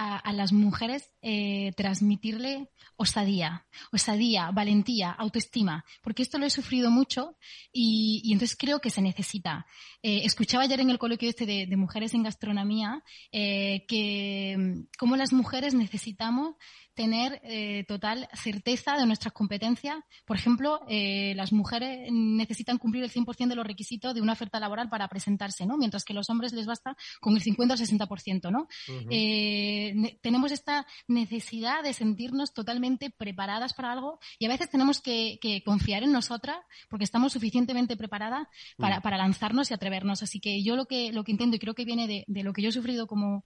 a, 0.00 0.32
las 0.32 0.52
mujeres 0.52 1.10
eh, 1.20 1.72
transmitirle 1.76 2.70
osadía, 2.96 3.66
osadía, 3.92 4.50
valentía, 4.50 5.10
autoestima, 5.10 5.84
porque 6.02 6.22
esto 6.22 6.38
lo 6.38 6.46
he 6.46 6.50
sufrido 6.50 6.90
mucho 6.90 7.36
y, 7.70 8.30
entonces 8.32 8.56
creo 8.56 8.80
que 8.80 8.88
se 8.90 9.02
necesita. 9.02 9.66
Eh, 10.02 10.22
escuchaba 10.24 10.64
ayer 10.64 10.80
en 10.80 10.88
el 10.88 10.98
coloquio 10.98 11.28
este 11.28 11.44
de, 11.44 11.76
mujeres 11.76 12.14
en 12.14 12.22
gastronomía 12.22 13.02
eh, 13.32 13.84
que 13.88 14.56
mm, 14.58 14.88
cómo 14.98 15.16
las 15.16 15.32
mujeres 15.32 15.74
necesitamos 15.74 16.56
tener 16.94 17.40
eh, 17.44 17.84
total 17.86 18.28
certeza 18.34 18.96
de 18.96 19.06
nuestras 19.06 19.32
competencias. 19.32 19.96
Por 20.24 20.36
ejemplo, 20.36 20.80
eh, 20.88 21.34
las 21.36 21.52
mujeres 21.52 22.10
necesitan 22.10 22.78
cumplir 22.78 23.04
el 23.04 23.10
100% 23.10 23.48
de 23.48 23.54
los 23.54 23.66
requisitos 23.66 24.14
de 24.14 24.20
una 24.20 24.32
oferta 24.32 24.60
laboral 24.60 24.88
para 24.88 25.08
presentarse, 25.08 25.66
¿no? 25.66 25.76
Mientras 25.76 26.04
que 26.04 26.12
a 26.12 26.16
los 26.16 26.28
hombres 26.30 26.52
les 26.52 26.66
basta 26.66 26.96
con 27.20 27.34
el 27.34 27.42
50 27.42 27.74
o 27.74 27.76
60%, 27.76 28.50
¿no? 28.50 28.68
Eh, 29.10 30.18
tenemos 30.20 30.52
esta 30.52 30.86
necesidad 31.06 31.82
de 31.82 31.92
sentirnos 31.92 32.52
totalmente 32.52 33.10
preparadas 33.10 33.72
para 33.72 33.92
algo 33.92 34.18
y 34.38 34.46
a 34.46 34.48
veces 34.48 34.70
tenemos 34.70 35.00
que, 35.00 35.38
confiar 35.64 36.02
en 36.02 36.12
nosotras 36.12 36.58
porque 36.88 37.04
estamos 37.04 37.32
suficientemente 37.32 37.96
preparadas 37.96 38.48
para, 38.76 38.98
mm. 38.98 39.02
para, 39.02 39.16
lanzarnos 39.16 39.70
y 39.70 39.74
atrevernos. 39.74 40.22
Así 40.22 40.40
que 40.40 40.62
yo 40.62 40.76
lo 40.76 40.86
que, 40.86 41.12
lo 41.12 41.24
que 41.24 41.32
intento 41.32 41.56
y 41.56 41.58
creo 41.58 41.74
que 41.74 41.84
viene 41.84 42.06
de, 42.06 42.24
de 42.26 42.42
lo 42.42 42.52
que 42.52 42.62
yo 42.62 42.68
he 42.68 42.72
sufrido 42.72 43.06
como 43.06 43.44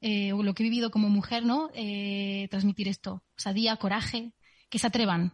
eh, 0.00 0.32
o 0.32 0.42
lo 0.42 0.54
que 0.54 0.62
he 0.62 0.68
vivido 0.68 0.90
como 0.90 1.08
mujer, 1.08 1.44
¿no? 1.44 1.70
Eh, 1.74 2.48
transmitir 2.50 2.88
esto, 2.88 3.22
osadía, 3.36 3.76
coraje, 3.76 4.32
que 4.70 4.78
se 4.78 4.86
atrevan. 4.86 5.32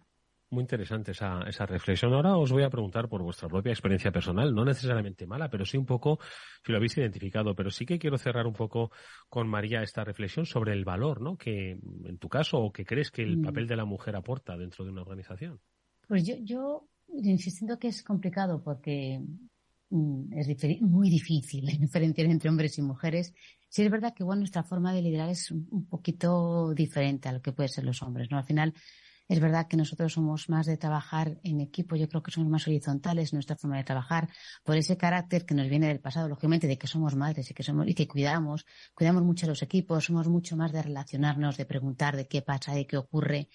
Muy 0.50 0.62
interesante 0.62 1.10
esa, 1.10 1.40
esa 1.48 1.66
reflexión. 1.66 2.14
Ahora 2.14 2.36
os 2.36 2.52
voy 2.52 2.62
a 2.62 2.70
preguntar 2.70 3.08
por 3.08 3.22
vuestra 3.22 3.48
propia 3.48 3.72
experiencia 3.72 4.12
personal, 4.12 4.54
no 4.54 4.64
necesariamente 4.64 5.26
mala, 5.26 5.50
pero 5.50 5.64
sí 5.64 5.76
un 5.76 5.86
poco 5.86 6.20
si 6.64 6.70
lo 6.70 6.78
habéis 6.78 6.96
identificado. 6.96 7.56
Pero 7.56 7.70
sí 7.70 7.84
que 7.84 7.98
quiero 7.98 8.18
cerrar 8.18 8.46
un 8.46 8.52
poco 8.52 8.92
con 9.28 9.48
María 9.48 9.82
esta 9.82 10.04
reflexión 10.04 10.46
sobre 10.46 10.72
el 10.72 10.84
valor, 10.84 11.20
¿no? 11.20 11.36
Que 11.36 11.72
en 11.72 12.18
tu 12.18 12.28
caso, 12.28 12.58
o 12.58 12.72
que 12.72 12.84
crees 12.84 13.10
que 13.10 13.22
el 13.22 13.38
mm. 13.38 13.42
papel 13.42 13.66
de 13.66 13.76
la 13.76 13.84
mujer 13.84 14.14
aporta 14.14 14.56
dentro 14.56 14.84
de 14.84 14.92
una 14.92 15.02
organización. 15.02 15.60
Pues 16.06 16.24
yo, 16.24 16.36
yo 16.40 16.88
insistiendo 17.08 17.78
que 17.78 17.88
es 17.88 18.02
complicado 18.02 18.62
porque 18.62 19.20
mm, 19.90 20.32
es 20.38 20.80
muy 20.82 21.10
difícil 21.10 21.66
diferenciar 21.80 22.28
entre 22.28 22.48
hombres 22.48 22.78
y 22.78 22.82
mujeres 22.82 23.34
Sí 23.74 23.82
es 23.82 23.90
verdad 23.90 24.14
que 24.14 24.22
nuestra 24.22 24.62
forma 24.62 24.92
de 24.92 25.02
liderar 25.02 25.30
es 25.30 25.50
un 25.50 25.88
poquito 25.88 26.72
diferente 26.74 27.28
a 27.28 27.32
lo 27.32 27.42
que 27.42 27.50
pueden 27.50 27.68
ser 27.68 27.82
los 27.82 28.04
hombres, 28.04 28.30
¿no? 28.30 28.38
Al 28.38 28.44
final 28.44 28.72
es 29.26 29.40
verdad 29.40 29.66
que 29.66 29.76
nosotros 29.76 30.12
somos 30.12 30.48
más 30.48 30.66
de 30.66 30.76
trabajar 30.76 31.40
en 31.42 31.60
equipo, 31.60 31.96
yo 31.96 32.08
creo 32.08 32.22
que 32.22 32.30
somos 32.30 32.48
más 32.48 32.68
horizontales 32.68 33.32
en 33.32 33.38
nuestra 33.38 33.56
forma 33.56 33.76
de 33.76 33.82
trabajar, 33.82 34.28
por 34.62 34.76
ese 34.76 34.96
carácter 34.96 35.44
que 35.44 35.56
nos 35.56 35.68
viene 35.68 35.88
del 35.88 35.98
pasado, 35.98 36.28
lógicamente, 36.28 36.68
de 36.68 36.78
que 36.78 36.86
somos 36.86 37.16
madres 37.16 37.50
y 37.50 37.54
que 37.54 37.64
somos, 37.64 37.88
y 37.88 37.94
que 37.94 38.06
cuidamos, 38.06 38.64
cuidamos 38.94 39.24
mucho 39.24 39.46
a 39.46 39.48
los 39.48 39.60
equipos, 39.60 40.04
somos 40.04 40.28
mucho 40.28 40.56
más 40.56 40.70
de 40.70 40.80
relacionarnos, 40.80 41.56
de 41.56 41.64
preguntar 41.66 42.14
de 42.14 42.28
qué 42.28 42.42
pasa, 42.42 42.74
de 42.74 42.86
qué 42.86 42.96
ocurre. 42.96 43.48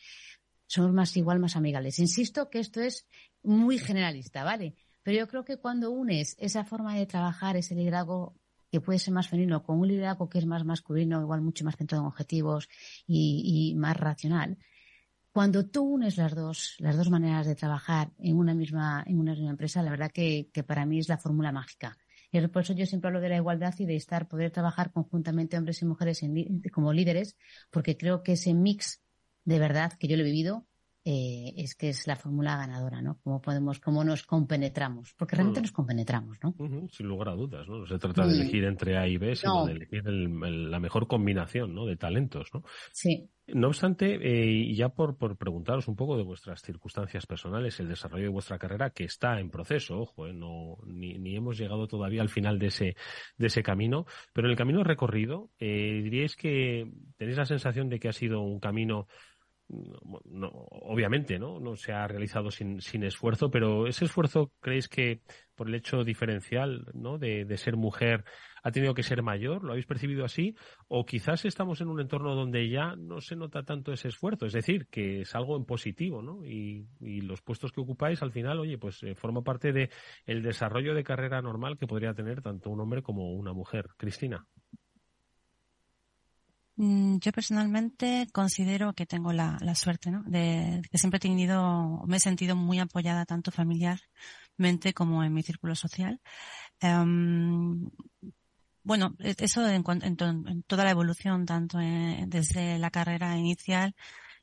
Somos 0.67 0.91
más 0.91 1.15
igual, 1.15 1.39
más 1.39 1.55
amigables. 1.55 1.97
Insisto 1.97 2.49
que 2.49 2.59
esto 2.59 2.81
es 2.81 3.07
muy 3.41 3.77
generalista, 3.77 4.43
¿vale? 4.43 4.75
Pero 5.01 5.17
yo 5.17 5.29
creo 5.29 5.45
que 5.45 5.59
cuando 5.59 5.91
unes 5.91 6.35
esa 6.39 6.65
forma 6.65 6.97
de 6.97 7.05
trabajar, 7.05 7.55
ese 7.55 7.73
liderazgo 7.73 8.35
que 8.71 8.81
puede 8.81 8.99
ser 8.99 9.13
más 9.13 9.27
femenino, 9.27 9.63
con 9.63 9.79
un 9.79 9.87
liderazgo 9.87 10.29
que 10.29 10.39
es 10.39 10.45
más 10.45 10.65
masculino, 10.65 11.21
igual 11.21 11.41
mucho 11.41 11.65
más 11.65 11.75
centrado 11.75 12.03
en 12.03 12.07
objetivos 12.07 12.69
y, 13.07 13.73
más 13.77 13.97
racional. 13.97 14.57
Cuando 15.31 15.67
tú 15.67 15.83
unes 15.83 16.17
las 16.17 16.35
dos, 16.35 16.75
las 16.79 16.97
dos 16.97 17.09
maneras 17.09 17.45
de 17.45 17.55
trabajar 17.55 18.11
en 18.17 18.37
una 18.37 18.53
misma, 18.53 19.03
en 19.07 19.19
una 19.19 19.33
misma 19.33 19.51
empresa, 19.51 19.83
la 19.83 19.91
verdad 19.91 20.11
que, 20.11 20.49
que 20.53 20.63
para 20.63 20.85
mí 20.85 20.99
es 20.99 21.07
la 21.07 21.17
fórmula 21.17 21.51
mágica. 21.51 21.97
Y 22.31 22.45
por 22.47 22.61
eso 22.61 22.73
yo 22.73 22.85
siempre 22.85 23.07
hablo 23.07 23.21
de 23.21 23.29
la 23.29 23.37
igualdad 23.37 23.73
y 23.79 23.85
de 23.85 23.95
estar, 23.95 24.27
poder 24.27 24.51
trabajar 24.51 24.91
conjuntamente 24.91 25.57
hombres 25.57 25.81
y 25.81 25.85
mujeres 25.85 26.21
como 26.71 26.93
líderes, 26.93 27.37
porque 27.71 27.97
creo 27.97 28.21
que 28.21 28.33
ese 28.33 28.53
mix 28.53 29.01
de 29.45 29.59
verdad 29.59 29.93
que 29.93 30.07
yo 30.07 30.15
lo 30.15 30.21
he 30.21 30.25
vivido 30.25 30.67
eh, 31.11 31.55
es 31.57 31.73
que 31.73 31.89
es 31.89 32.05
la 32.05 32.15
fórmula 32.15 32.55
ganadora, 32.55 33.01
¿no? 33.01 33.17
Cómo 33.23 33.41
podemos, 33.41 33.79
cómo 33.79 34.03
nos 34.03 34.21
compenetramos, 34.21 35.15
porque 35.17 35.35
realmente 35.35 35.59
mm. 35.59 35.63
nos 35.63 35.71
compenetramos, 35.71 36.37
¿no? 36.43 36.53
sin 36.91 37.07
lugar 37.07 37.29
a 37.29 37.35
dudas, 37.35 37.67
¿no? 37.67 37.79
No 37.79 37.87
se 37.87 37.97
trata 37.97 38.27
de 38.27 38.35
elegir 38.35 38.63
entre 38.65 38.95
A 38.95 39.07
y 39.07 39.17
B, 39.17 39.35
sino 39.35 39.65
de 39.65 39.71
elegir 39.71 40.03
la 40.05 40.79
mejor 40.79 41.07
combinación, 41.07 41.73
¿no? 41.73 41.87
De 41.87 41.95
talentos, 41.95 42.49
¿no? 42.53 42.63
Sí. 42.91 43.27
No 43.53 43.67
obstante, 43.67 44.19
eh, 44.21 44.75
ya 44.75 44.89
por, 44.89 45.17
por 45.17 45.35
preguntaros 45.37 45.87
un 45.87 45.95
poco 45.95 46.15
de 46.17 46.23
vuestras 46.23 46.61
circunstancias 46.61 47.25
personales, 47.25 47.79
el 47.79 47.87
desarrollo 47.87 48.25
de 48.25 48.29
vuestra 48.29 48.59
carrera, 48.59 48.91
que 48.91 49.05
está 49.05 49.39
en 49.39 49.49
proceso, 49.49 49.99
ojo, 49.99 50.27
eh, 50.27 50.33
no, 50.33 50.77
ni, 50.85 51.17
ni, 51.17 51.35
hemos 51.35 51.57
llegado 51.57 51.87
todavía 51.87 52.21
al 52.21 52.29
final 52.29 52.59
de 52.59 52.67
ese, 52.67 52.95
de 53.37 53.47
ese 53.47 53.63
camino, 53.63 54.05
pero 54.33 54.47
en 54.47 54.51
el 54.51 54.57
camino 54.57 54.83
recorrido, 54.83 55.49
eh, 55.57 56.01
diríais 56.03 56.35
que 56.35 56.91
tenéis 57.17 57.37
la 57.37 57.45
sensación 57.45 57.89
de 57.89 57.99
que 57.99 58.09
ha 58.09 58.13
sido 58.13 58.41
un 58.41 58.59
camino 58.59 59.07
no, 59.69 60.47
obviamente, 60.47 61.37
¿no? 61.37 61.59
No 61.59 61.75
se 61.75 61.93
ha 61.93 62.07
realizado 62.07 62.49
sin, 62.49 62.81
sin 62.81 63.03
esfuerzo, 63.03 63.51
pero 63.51 63.87
ese 63.87 64.05
esfuerzo, 64.05 64.51
¿creéis 64.59 64.87
que 64.87 65.21
por 65.55 65.67
el 65.67 65.75
hecho 65.75 66.03
diferencial, 66.03 66.87
¿no? 66.93 67.17
De, 67.17 67.45
ser 67.57 67.75
mujer 67.75 68.23
ha 68.63 68.71
tenido 68.71 68.93
que 68.93 69.03
ser 69.03 69.21
mayor? 69.21 69.63
¿Lo 69.63 69.71
habéis 69.71 69.85
percibido 69.85 70.25
así? 70.25 70.55
O 70.87 71.05
quizás 71.05 71.45
estamos 71.45 71.81
en 71.81 71.89
un 71.89 71.99
entorno 71.99 72.33
donde 72.33 72.69
ya 72.69 72.95
no 72.95 73.21
se 73.21 73.35
nota 73.35 73.63
tanto 73.63 73.91
ese 73.91 74.07
esfuerzo, 74.07 74.45
es 74.45 74.53
decir, 74.53 74.87
que 74.87 75.21
es 75.21 75.35
algo 75.35 75.55
en 75.55 75.65
positivo, 75.65 76.21
¿no? 76.21 76.45
Y, 76.45 76.87
los 77.21 77.41
puestos 77.41 77.71
que 77.71 77.81
ocupáis 77.81 78.23
al 78.23 78.31
final, 78.31 78.59
oye, 78.59 78.77
pues 78.77 79.03
eh, 79.03 79.13
forma 79.13 79.43
parte 79.43 79.71
de 79.71 79.89
desarrollo 80.25 80.95
de 80.95 81.03
carrera 81.03 81.41
normal 81.41 81.77
que 81.77 81.85
podría 81.85 82.13
tener 82.13 82.41
tanto 82.41 82.69
un 82.69 82.79
hombre 82.79 83.03
como 83.03 83.33
una 83.33 83.53
mujer. 83.53 83.89
Cristina. 83.97 84.47
Mm, 86.79 87.17
yo 87.19 87.33
personalmente 87.33 88.29
considero 88.31 88.93
que 88.93 89.05
tengo 89.05 89.33
la, 89.33 89.57
la 89.61 89.75
suerte, 89.75 90.11
¿no? 90.11 90.23
De, 90.25 90.81
que 90.89 90.97
siempre 90.97 91.17
he 91.17 91.19
tenido, 91.19 92.03
me 92.07 92.17
he 92.17 92.19
sentido 92.21 92.55
muy 92.55 92.79
apoyada 92.79 93.25
tanto 93.25 93.51
familiarmente 93.51 94.93
como 94.93 95.21
en 95.25 95.33
mi 95.33 95.43
círculo 95.43 95.75
social. 95.75 96.21
Um, 96.81 97.89
bueno, 98.83 99.15
e, 99.19 99.35
eso 99.39 99.67
en, 99.67 99.83
en, 100.03 100.63
toda 100.63 100.85
la 100.85 100.91
evolución, 100.91 101.45
tanto 101.45 101.79
desde 102.27 102.79
la 102.79 102.91
carrera 102.91 103.37
inicial, 103.37 103.93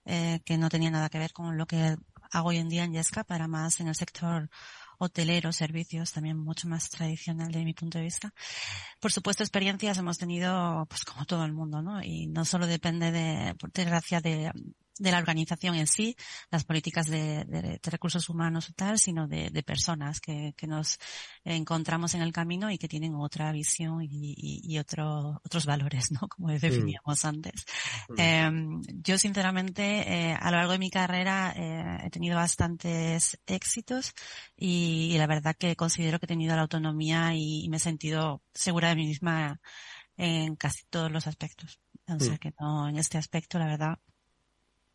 eh, 0.05 0.41
que 0.45 0.59
no 0.59 0.69
tenía 0.69 0.91
nada 0.91 1.09
que 1.09 1.19
ver 1.19 1.33
con 1.33 1.57
lo 1.57 1.67
que 1.67 1.97
hago 2.33 2.49
hoy 2.51 2.59
en 2.59 2.69
día 2.69 2.85
en 2.85 2.93
Yesca, 2.93 3.25
para 3.25 3.49
más 3.49 3.81
en 3.81 3.89
el 3.89 3.95
sector 3.95 4.51
hotelero, 4.99 5.53
servicios, 5.53 6.13
también 6.13 6.39
mucho 6.39 6.69
más 6.69 6.91
tradicional 6.91 7.53
de 7.53 7.65
mi 7.65 7.75
punto 7.75 7.99
de 7.99 8.05
vista. 8.05 8.33
Por 9.01 9.13
supuesto, 9.13 9.43
experiencias 9.43 9.99
hemos 9.99 10.19
tenido, 10.19 10.87
pues 10.89 11.05
como 11.05 11.25
todo 11.25 11.45
el 11.45 11.53
mundo, 11.53 11.83
¿no? 11.83 12.03
Y 12.03 12.27
no 12.27 12.45
solo 12.45 12.67
depende 12.67 13.13
de, 13.13 13.55
por 13.55 13.73
desgracia, 13.73 14.21
de, 14.21 14.53
de 14.99 15.11
la 15.11 15.19
organización 15.19 15.75
en 15.75 15.87
sí, 15.87 16.17
las 16.51 16.65
políticas 16.65 17.07
de, 17.07 17.45
de, 17.45 17.79
recursos 17.91 18.29
humanos 18.29 18.69
y 18.69 18.73
tal, 18.73 18.99
sino 18.99 19.27
de, 19.29 19.51
de 19.51 19.63
personas 19.63 20.21
que, 20.21 20.55
que, 20.57 20.67
nos 20.67 20.99
encontramos 21.45 22.15
en 22.15 22.23
el 22.23 22.33
camino 22.33 22.71
y 22.71 22.79
que 22.79 22.89
tienen 22.89 23.15
otra 23.15 23.53
visión 23.53 24.03
y, 24.03 24.35
y, 24.37 24.61
y 24.65 24.79
otro, 24.79 25.41
otros 25.45 25.67
valores, 25.67 26.11
¿no? 26.11 26.29
Como 26.29 26.49
mm. 26.49 26.59
definíamos 26.59 27.25
mm. 27.25 27.27
antes. 27.27 27.65
Mm. 28.09 28.15
Eh, 28.19 28.81
yo, 29.05 29.19
sinceramente, 29.19 29.83
eh, 29.83 30.37
a 30.39 30.51
lo 30.51 30.57
largo 30.57 30.73
de 30.73 30.79
mi 30.79 30.91
carrera 30.91 31.53
eh, 31.57 32.07
he 32.07 32.11
tenido 32.11 32.37
bastantes 32.37 33.39
éxitos 33.47 34.13
y, 34.57 35.11
y, 35.13 35.19
la 35.19 35.27
verdad 35.27 35.57
que 35.57 35.77
considero 35.77 36.19
que 36.19 36.27
he 36.27 36.29
tenido 36.29 36.57
la 36.57 36.63
autonomía 36.63 37.35
y, 37.35 37.65
y 37.65 37.69
me 37.69 37.77
he 37.77 37.81
sentido 37.81 38.43
segura 38.55 38.89
de 38.89 38.97
mí 38.97 39.07
misma 39.07 39.61
en 40.17 40.57
casi 40.57 40.85
todos 40.91 41.11
los 41.13 41.27
aspectos. 41.27 41.81
O 42.09 42.19
sea 42.21 42.35
mm. 42.35 42.39
que 42.39 42.55
no, 42.61 42.89
en 42.89 42.97
este 42.97 43.19
aspecto, 43.19 43.59
la 43.59 43.67
verdad, 43.67 43.99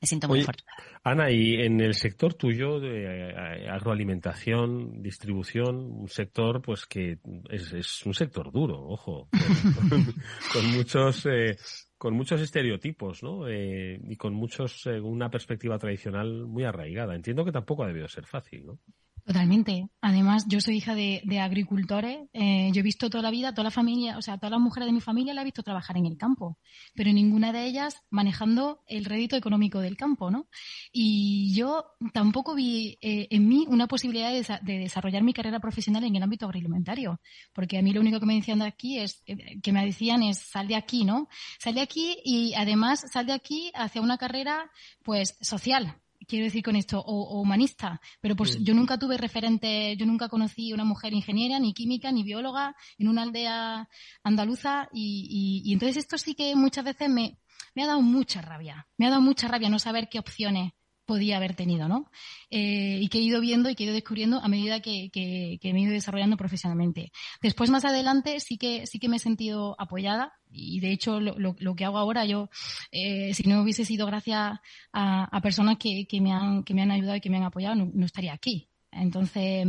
me 0.02 0.08
siento 0.08 0.28
muy 0.28 0.44
fuerte. 0.44 0.64
Ana, 1.04 1.30
y 1.32 1.56
en 1.62 1.80
el 1.80 1.94
sector 1.94 2.34
tuyo 2.34 2.80
de 2.80 3.06
eh, 3.06 3.70
agroalimentación, 3.70 5.02
distribución, 5.02 5.76
un 5.78 6.10
sector 6.10 6.62
pues 6.62 6.86
que 6.86 7.20
es, 7.50 7.72
es 7.74 8.06
un 8.06 8.14
sector 8.14 8.52
duro, 8.52 8.80
ojo, 8.80 9.30
con, 10.54 10.72
muchos 10.72 11.26
eh, 11.28 11.56
con 12.02 12.16
muchos 12.16 12.42
estereotipos, 12.42 13.22
¿no? 13.22 13.48
Eh, 13.48 14.02
y 14.10 14.16
con 14.16 14.34
muchos 14.34 14.88
eh, 14.88 15.00
una 15.00 15.30
perspectiva 15.30 15.78
tradicional 15.78 16.48
muy 16.48 16.64
arraigada. 16.64 17.14
Entiendo 17.14 17.46
que 17.46 17.52
tampoco 17.52 17.84
ha 17.84 17.88
debido 17.88 18.08
ser 18.08 18.26
fácil, 18.26 18.66
¿no? 18.66 18.80
Totalmente. 19.26 19.88
Además, 20.02 20.46
yo 20.48 20.62
soy 20.62 20.78
hija 20.78 20.96
de, 20.96 21.22
agricultores. 21.40 22.28
Eh, 22.34 22.72
yo 22.74 22.80
he 22.80 22.84
visto 22.84 23.10
toda 23.10 23.22
la 23.22 23.30
vida, 23.30 23.54
toda 23.54 23.66
la 23.66 23.72
familia, 23.72 24.18
o 24.18 24.22
sea, 24.22 24.38
todas 24.38 24.52
las 24.52 24.60
mujeres 24.60 24.88
de 24.88 24.94
mi 24.94 25.02
familia 25.02 25.34
la 25.34 25.42
he 25.42 25.46
visto 25.46 25.64
trabajar 25.64 25.98
en 25.98 26.06
el 26.06 26.18
campo, 26.18 26.58
pero 26.96 27.12
ninguna 27.14 27.52
de 27.52 27.66
ellas 27.66 28.02
manejando 28.10 28.84
el 28.88 29.06
rédito 29.06 29.36
económico 29.36 29.80
del 29.80 29.98
campo, 29.98 30.32
¿no? 30.32 30.48
Y 30.92 31.54
yo 31.54 31.86
tampoco 32.14 32.56
vi 32.56 32.98
eh, 33.02 33.28
en 33.30 33.48
mí 33.48 33.66
una 33.68 33.88
posibilidad 33.88 34.32
de, 34.32 34.80
desarrollar 34.80 35.24
mi 35.24 35.34
carrera 35.34 35.60
profesional 35.60 36.04
en 36.04 36.16
el 36.16 36.24
ámbito 36.24 36.46
agroalimentario, 36.46 37.22
porque 37.54 37.78
a 37.78 37.82
mí 37.82 37.94
lo 37.94 38.02
único 38.02 38.20
que 38.20 38.26
me 38.26 38.36
decían 38.36 38.60
de 38.60 38.66
aquí 38.66 39.00
es, 39.00 39.22
eh, 39.28 39.62
que 39.62 39.72
me 39.72 39.86
decían 39.86 40.24
es, 40.24 40.40
sal 40.40 40.68
de 40.68 40.76
aquí, 40.76 41.06
¿no? 41.06 41.28
Sal 41.60 41.76
de 41.76 41.82
aquí 41.82 42.18
y 42.24 42.54
además 42.56 43.06
sal 43.12 43.28
de 43.28 43.34
aquí 43.34 43.72
hacia 43.76 44.02
una 44.02 44.18
carrera, 44.18 44.72
pues, 45.04 45.38
social, 45.42 45.96
quiero 46.32 46.46
decir 46.46 46.64
con 46.64 46.78
esto, 46.78 46.98
o, 47.02 47.42
humanista, 47.42 48.00
pero 48.22 48.38
pues 48.38 48.58
yo 48.64 48.74
nunca 48.74 48.98
tuve 48.98 49.18
referente, 49.18 49.98
yo 49.98 50.06
nunca 50.06 50.30
conocí 50.30 50.72
una 50.72 50.86
mujer 50.86 51.12
ingeniera, 51.12 51.60
ni 51.60 51.74
química, 51.74 52.10
ni 52.10 52.24
bióloga 52.24 52.74
en 52.98 53.10
una 53.10 53.24
aldea 53.24 53.90
andaluza 54.24 54.88
y, 54.94 55.62
y, 55.66 55.74
entonces 55.74 55.98
esto 55.98 56.18
sí 56.18 56.34
que 56.34 56.56
muchas 56.56 56.86
veces 56.86 57.10
me, 57.10 57.38
me 57.76 57.84
ha 57.84 57.88
dado 57.88 58.02
mucha 58.02 58.42
rabia, 58.42 58.88
me 58.96 59.08
ha 59.08 59.10
dado 59.10 59.22
mucha 59.22 59.50
rabia 59.50 59.70
no 59.70 59.78
saber 59.78 60.08
qué 60.10 60.20
opciones 60.20 60.72
podía 61.06 61.38
haber 61.38 61.56
tenido, 61.56 61.88
¿no? 61.88 62.10
Eh, 62.50 63.00
y 63.02 63.08
que 63.10 63.20
he 63.20 63.22
ido 63.22 63.42
viendo 63.42 63.70
y 63.70 63.76
que 63.76 63.84
he 63.84 63.86
ido 63.88 63.94
descubriendo 63.94 64.40
a 64.40 64.48
medida 64.48 64.82
que, 64.82 65.10
que, 65.12 65.74
me 65.74 65.80
he 65.80 65.84
ido 65.84 65.94
desarrollando 65.94 66.38
profesionalmente. 66.38 67.12
Después, 67.42 67.70
más 67.70 67.86
adelante, 67.86 68.40
sí 68.40 68.58
que, 68.58 68.86
sí 68.88 69.00
que 69.00 69.10
me 69.10 69.18
he 69.18 69.20
sentido 69.20 69.76
apoyada 69.80 70.34
y 70.52 70.80
de 70.80 70.92
hecho 70.92 71.20
lo, 71.20 71.36
lo, 71.38 71.76
que 71.76 71.86
hago 71.86 71.98
ahora 71.98 72.26
yo, 72.26 72.50
eh, 72.92 73.34
si 73.34 73.44
no 73.44 73.62
hubiese 73.62 73.86
sido 73.86 74.06
gracias 74.06 74.60
a, 74.94 75.42
personas 75.42 75.78
que, 75.78 76.06
que, 76.08 76.22
me 76.22 76.34
han, 76.34 76.64
que 76.64 76.74
me 76.74 76.82
han 76.82 76.92
ayudado 76.92 77.18
y 77.18 77.22
que 77.22 77.30
me 77.30 77.38
han 77.38 77.44
apoyado, 77.44 77.76
no 77.76 78.06
estaría 78.06 78.34
aquí. 78.34 78.71
Entonces, 78.92 79.66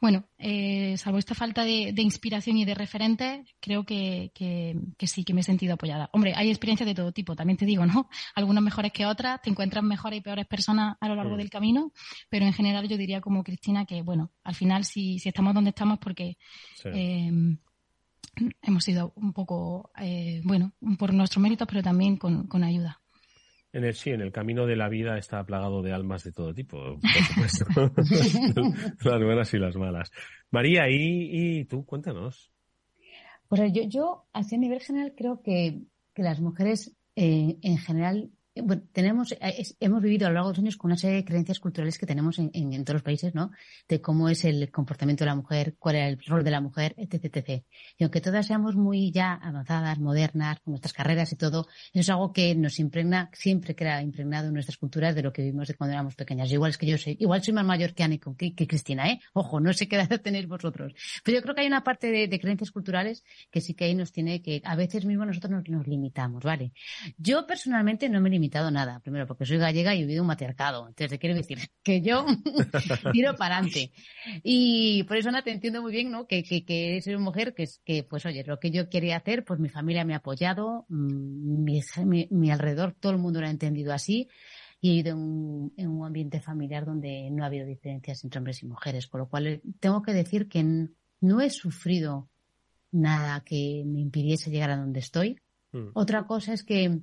bueno, 0.00 0.24
eh, 0.38 0.96
salvo 0.96 1.18
esta 1.18 1.34
falta 1.34 1.64
de, 1.64 1.94
inspiración 1.96 2.56
y 2.56 2.64
de 2.64 2.74
referente, 2.74 3.44
creo 3.60 3.84
que, 3.84 4.32
sí, 5.00 5.24
que 5.24 5.34
me 5.34 5.40
he 5.40 5.44
sentido 5.44 5.74
apoyada. 5.74 6.10
Hombre, 6.12 6.34
hay 6.36 6.50
experiencias 6.50 6.86
de 6.86 6.94
todo 6.94 7.12
tipo, 7.12 7.36
también 7.36 7.56
te 7.56 7.66
digo, 7.66 7.86
¿no? 7.86 8.08
Algunas 8.34 8.62
mejores 8.62 8.92
que 8.92 9.06
otras, 9.06 9.40
te 9.42 9.50
encuentras 9.50 9.84
mejores 9.84 10.18
y 10.18 10.22
peores 10.22 10.46
personas 10.46 10.96
a 11.00 11.08
lo 11.08 11.14
largo 11.14 11.36
del 11.36 11.50
camino, 11.50 11.92
pero 12.28 12.46
en 12.46 12.52
general 12.52 12.88
yo 12.88 12.96
diría 12.96 13.20
como 13.20 13.44
Cristina 13.44 13.84
que, 13.84 14.02
bueno, 14.02 14.32
al 14.42 14.54
final 14.54 14.84
si, 14.84 15.18
si 15.18 15.28
estamos 15.28 15.54
donde 15.54 15.70
estamos 15.70 15.98
porque 15.98 16.36
eh, 16.84 17.30
hemos 18.62 18.84
sido 18.84 19.12
un 19.16 19.32
poco, 19.32 19.90
eh, 20.00 20.40
bueno, 20.44 20.72
por 20.98 21.14
nuestros 21.14 21.42
méritos, 21.42 21.66
pero 21.68 21.82
también 21.82 22.16
con, 22.16 22.46
con 22.46 22.64
ayuda. 22.64 22.97
En 23.78 23.84
el, 23.84 23.94
sí, 23.94 24.10
en 24.10 24.20
el 24.20 24.32
camino 24.32 24.66
de 24.66 24.74
la 24.74 24.88
vida 24.88 25.16
está 25.18 25.44
plagado 25.44 25.82
de 25.82 25.92
almas 25.92 26.24
de 26.24 26.32
todo 26.32 26.52
tipo, 26.52 26.98
por 26.98 27.00
supuesto. 27.48 27.64
las 29.08 29.22
buenas 29.22 29.54
y 29.54 29.58
las 29.58 29.76
malas. 29.76 30.10
María, 30.50 30.86
¿y, 30.90 31.64
tú? 31.66 31.86
Cuéntanos. 31.86 32.50
Pues 33.46 33.72
yo, 33.72 33.84
yo, 33.84 34.24
así 34.32 34.56
a 34.56 34.58
nivel 34.58 34.80
general, 34.80 35.14
creo 35.16 35.42
que, 35.42 35.82
que 36.12 36.22
las 36.24 36.40
mujeres 36.40 36.92
eh, 37.14 37.56
en 37.62 37.78
general 37.78 38.32
bueno, 38.62 38.82
tenemos, 38.92 39.32
eh, 39.32 39.62
hemos 39.80 40.02
vivido 40.02 40.26
a 40.26 40.30
lo 40.30 40.34
largo 40.34 40.48
de 40.50 40.52
los 40.54 40.58
años 40.60 40.76
con 40.76 40.90
una 40.90 40.96
serie 40.96 41.16
de 41.16 41.24
creencias 41.24 41.60
culturales 41.60 41.98
que 41.98 42.06
tenemos 42.06 42.38
en, 42.38 42.50
en, 42.52 42.84
todos 42.84 42.96
los 42.96 43.02
países, 43.02 43.34
¿no? 43.34 43.50
De 43.88 44.00
cómo 44.00 44.28
es 44.28 44.44
el 44.44 44.70
comportamiento 44.70 45.24
de 45.24 45.30
la 45.30 45.34
mujer, 45.34 45.76
cuál 45.78 45.96
es 45.96 46.08
el 46.08 46.18
rol 46.26 46.44
de 46.44 46.50
la 46.50 46.60
mujer, 46.60 46.94
etc, 46.96 47.36
etc. 47.36 47.64
Y 47.96 48.04
aunque 48.04 48.20
todas 48.20 48.46
seamos 48.46 48.76
muy 48.76 49.10
ya 49.10 49.34
avanzadas, 49.34 49.98
modernas, 49.98 50.60
con 50.60 50.72
nuestras 50.72 50.92
carreras 50.92 51.32
y 51.32 51.36
todo, 51.36 51.66
eso 51.92 52.00
es 52.00 52.10
algo 52.10 52.32
que 52.32 52.54
nos 52.54 52.78
impregna, 52.78 53.30
siempre 53.32 53.74
queda 53.74 54.02
impregnado 54.02 54.48
en 54.48 54.54
nuestras 54.54 54.76
culturas 54.76 55.14
de 55.14 55.22
lo 55.22 55.32
que 55.32 55.42
vivimos 55.42 55.68
de 55.68 55.74
cuando 55.74 55.94
éramos 55.94 56.14
pequeñas. 56.14 56.50
igual 56.50 56.70
es 56.70 56.78
que 56.78 56.86
yo 56.86 56.98
soy, 56.98 57.16
igual 57.20 57.42
soy 57.42 57.54
más 57.54 57.64
mayor 57.64 57.94
que 57.94 58.02
Anne 58.02 58.20
que, 58.36 58.54
que 58.54 58.66
Cristina, 58.66 59.10
¿eh? 59.10 59.20
Ojo, 59.32 59.60
no 59.60 59.72
sé 59.72 59.88
qué 59.88 59.96
edad 59.96 60.08
tenéis 60.22 60.46
vosotros. 60.48 60.94
Pero 61.24 61.38
yo 61.38 61.42
creo 61.42 61.54
que 61.54 61.60
hay 61.62 61.66
una 61.66 61.84
parte 61.84 62.10
de, 62.10 62.28
de, 62.28 62.40
creencias 62.40 62.70
culturales 62.70 63.24
que 63.50 63.60
sí 63.60 63.74
que 63.74 63.84
ahí 63.84 63.94
nos 63.94 64.12
tiene 64.12 64.42
que, 64.42 64.60
a 64.64 64.76
veces 64.76 65.04
mismo 65.04 65.24
nosotros 65.24 65.50
nos, 65.50 65.68
nos 65.68 65.86
limitamos, 65.86 66.42
¿vale? 66.42 66.72
Yo 67.16 67.46
personalmente 67.46 68.08
no 68.08 68.20
me 68.20 68.30
limito 68.30 68.47
nada. 68.70 69.00
Primero, 69.00 69.26
porque 69.26 69.44
soy 69.44 69.58
gallega 69.58 69.94
y 69.94 69.98
he 69.98 70.02
vivido 70.02 70.22
un 70.22 70.28
matriarcado. 70.28 70.88
Entonces, 70.88 71.18
quiero 71.18 71.34
decir 71.34 71.58
que 71.82 72.00
yo 72.00 72.26
tiro 73.12 73.36
para 73.36 73.58
adelante. 73.58 73.92
Y 74.42 75.02
por 75.04 75.16
eso, 75.16 75.28
Ana, 75.28 75.42
te 75.42 75.52
entiendo 75.52 75.82
muy 75.82 75.92
bien, 75.92 76.10
¿no? 76.10 76.26
Que, 76.26 76.42
que, 76.42 76.64
que 76.64 77.00
soy 77.02 77.14
una 77.14 77.24
mujer 77.24 77.54
que, 77.54 77.64
es 77.64 77.80
que, 77.84 78.02
pues, 78.02 78.26
oye, 78.26 78.44
lo 78.44 78.58
que 78.58 78.70
yo 78.70 78.88
quería 78.88 79.16
hacer, 79.16 79.44
pues 79.44 79.60
mi 79.60 79.68
familia 79.68 80.04
me 80.04 80.14
ha 80.14 80.18
apoyado, 80.18 80.86
mm, 80.88 81.64
mi, 81.64 82.28
mi, 82.30 82.50
alrededor, 82.50 82.94
todo 82.98 83.12
el 83.12 83.18
mundo 83.18 83.40
lo 83.40 83.46
ha 83.46 83.50
entendido 83.50 83.92
así. 83.92 84.28
Y 84.80 84.90
he 84.90 84.94
ido 84.94 85.10
en 85.12 85.18
un, 85.18 85.74
en 85.76 85.88
un 85.88 86.06
ambiente 86.06 86.40
familiar 86.40 86.84
donde 86.84 87.28
no 87.30 87.42
ha 87.42 87.46
habido 87.46 87.66
diferencias 87.66 88.22
entre 88.22 88.38
hombres 88.38 88.62
y 88.62 88.66
mujeres. 88.66 89.08
Con 89.08 89.20
lo 89.20 89.28
cual, 89.28 89.46
eh, 89.46 89.62
tengo 89.80 90.02
que 90.02 90.12
decir 90.12 90.48
que 90.48 90.88
no 91.20 91.40
he 91.40 91.50
sufrido 91.50 92.28
nada 92.92 93.42
que 93.44 93.82
me 93.86 94.00
impidiese 94.00 94.50
llegar 94.50 94.70
a 94.70 94.76
donde 94.76 95.00
estoy. 95.00 95.40
Mm. 95.72 95.88
Otra 95.94 96.26
cosa 96.26 96.52
es 96.52 96.64
que 96.64 97.00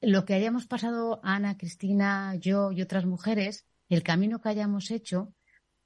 lo 0.00 0.24
que 0.24 0.34
hayamos 0.34 0.66
pasado 0.66 1.20
Ana, 1.22 1.56
Cristina, 1.56 2.34
yo 2.36 2.72
y 2.72 2.82
otras 2.82 3.06
mujeres, 3.06 3.66
el 3.88 4.02
camino 4.02 4.40
que 4.40 4.48
hayamos 4.48 4.90
hecho, 4.90 5.34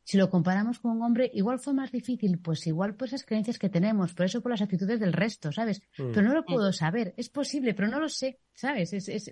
si 0.05 0.17
lo 0.17 0.31
comparamos 0.31 0.81
con 0.81 0.93
un 0.93 1.03
hombre, 1.03 1.31
igual 1.33 1.61
fue 1.61 1.75
más 1.75 1.93
difícil, 1.93 2.39
pues 2.41 2.67
igual 2.67 2.97
por 2.97 3.09
esas 3.09 3.25
creencias 3.25 3.59
que 3.59 3.69
tenemos, 3.69 4.15
por 4.15 4.27
eso 4.27 4.43
por 4.43 4.51
las 4.51 4.63
actitudes 4.63 4.99
del 4.99 5.13
resto, 5.13 5.53
¿sabes? 5.53 5.81
Mm. 5.97 6.13
Pero 6.13 6.23
no 6.23 6.35
lo 6.35 6.45
puedo 6.45 6.73
saber, 6.73 7.15
es 7.17 7.29
posible, 7.29 7.75
pero 7.75 7.89
no 7.89 8.01
lo 8.01 8.09
sé, 8.09 8.41
¿sabes? 8.53 8.93
Es, 8.93 9.09
es... 9.09 9.31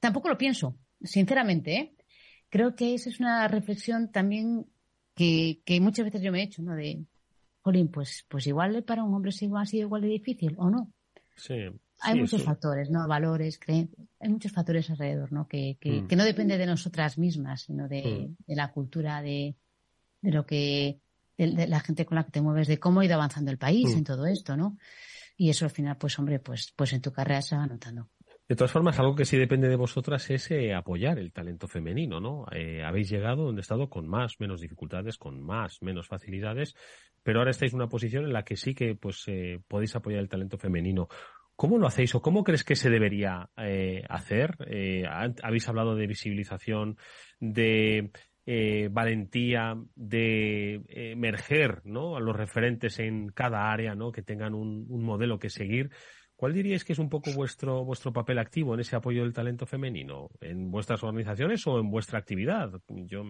Tampoco 0.00 0.28
lo 0.28 0.36
pienso, 0.36 0.76
sinceramente, 1.00 1.76
¿eh? 1.76 1.96
Creo 2.50 2.74
que 2.76 2.94
esa 2.94 3.08
es 3.08 3.18
una 3.18 3.48
reflexión 3.48 4.12
también 4.12 4.66
que, 5.14 5.62
que 5.64 5.80
muchas 5.80 6.04
veces 6.04 6.20
yo 6.20 6.30
me 6.30 6.40
he 6.40 6.44
hecho, 6.44 6.62
¿no? 6.62 6.74
De, 6.74 7.02
Jolín, 7.62 7.88
pues, 7.88 8.26
pues 8.28 8.46
igual 8.46 8.82
para 8.84 9.04
un 9.04 9.14
hombre 9.14 9.32
igual, 9.40 9.62
así 9.62 9.78
igual 9.78 10.02
de 10.02 10.08
difícil, 10.08 10.54
¿o 10.58 10.68
no? 10.68 10.92
Sí. 11.36 11.54
Hay 12.02 12.18
muchos 12.18 12.42
factores, 12.42 12.90
¿no? 12.90 13.06
Valores, 13.06 13.58
creencias, 13.58 14.08
hay 14.20 14.28
muchos 14.28 14.52
factores 14.52 14.90
alrededor, 14.90 15.32
¿no? 15.32 15.48
Que, 15.48 15.76
que, 15.80 16.02
mm. 16.02 16.08
que 16.08 16.16
no 16.16 16.24
depende 16.24 16.58
de 16.58 16.66
nosotras 16.66 17.18
mismas, 17.18 17.62
sino 17.62 17.88
de, 17.88 18.02
mm. 18.02 18.44
de 18.46 18.56
la 18.56 18.72
cultura, 18.72 19.22
de, 19.22 19.56
de 20.20 20.30
lo 20.30 20.44
que, 20.46 21.00
de, 21.36 21.66
la 21.66 21.80
gente 21.80 22.04
con 22.04 22.16
la 22.16 22.24
que 22.24 22.30
te 22.30 22.40
mueves, 22.40 22.68
de 22.68 22.78
cómo 22.78 23.00
ha 23.00 23.04
ido 23.04 23.14
avanzando 23.14 23.50
el 23.50 23.58
país 23.58 23.94
mm. 23.94 23.98
en 23.98 24.04
todo 24.04 24.26
esto, 24.26 24.56
¿no? 24.56 24.78
Y 25.36 25.50
eso 25.50 25.64
al 25.64 25.70
final, 25.70 25.96
pues 25.96 26.18
hombre, 26.18 26.38
pues, 26.38 26.72
pues 26.76 26.92
en 26.92 27.00
tu 27.00 27.12
carrera 27.12 27.42
se 27.42 27.56
va 27.56 27.66
notando. 27.66 28.08
De 28.48 28.56
todas 28.56 28.72
formas, 28.72 28.98
algo 28.98 29.14
que 29.14 29.24
sí 29.24 29.38
depende 29.38 29.68
de 29.68 29.76
vosotras 29.76 30.28
es 30.30 30.50
eh, 30.50 30.74
apoyar 30.74 31.18
el 31.18 31.32
talento 31.32 31.68
femenino, 31.68 32.20
¿no? 32.20 32.44
Eh, 32.52 32.82
habéis 32.84 33.08
llegado 33.08 33.44
donde 33.44 33.62
estado 33.62 33.88
con 33.88 34.06
más, 34.06 34.40
menos 34.40 34.60
dificultades, 34.60 35.16
con 35.16 35.40
más, 35.40 35.80
menos 35.80 36.08
facilidades, 36.08 36.74
pero 37.22 37.38
ahora 37.38 37.52
estáis 37.52 37.72
en 37.72 37.76
una 37.76 37.88
posición 37.88 38.24
en 38.24 38.32
la 38.32 38.44
que 38.44 38.56
sí 38.56 38.74
que 38.74 38.94
pues 38.94 39.24
eh, 39.28 39.60
podéis 39.68 39.94
apoyar 39.96 40.20
el 40.20 40.28
talento 40.28 40.58
femenino. 40.58 41.08
¿Cómo 41.56 41.78
lo 41.78 41.86
hacéis 41.86 42.14
o 42.14 42.22
cómo 42.22 42.44
crees 42.44 42.64
que 42.64 42.76
se 42.76 42.90
debería 42.90 43.50
hacer? 44.08 44.56
habéis 45.42 45.68
hablado 45.68 45.94
de 45.94 46.06
visibilización, 46.06 46.96
de 47.38 48.10
valentía, 48.90 49.76
de 49.94 50.82
emerger, 50.88 51.82
¿no? 51.84 52.16
A 52.16 52.20
los 52.20 52.34
referentes 52.34 52.98
en 52.98 53.28
cada 53.28 53.70
área, 53.70 53.94
¿no? 53.94 54.10
Que 54.10 54.22
tengan 54.22 54.54
un 54.54 55.04
modelo 55.04 55.38
que 55.38 55.50
seguir. 55.50 55.90
¿Cuál 56.42 56.54
diríais 56.54 56.82
que 56.82 56.92
es 56.92 56.98
un 56.98 57.08
poco 57.08 57.30
vuestro, 57.32 57.84
vuestro 57.84 58.12
papel 58.12 58.36
activo 58.40 58.74
en 58.74 58.80
ese 58.80 58.96
apoyo 58.96 59.22
del 59.22 59.32
talento 59.32 59.64
femenino? 59.64 60.28
¿En 60.40 60.72
vuestras 60.72 61.00
organizaciones 61.04 61.64
o 61.68 61.78
en 61.78 61.88
vuestra 61.88 62.18
actividad? 62.18 62.82
Yo, 62.88 63.22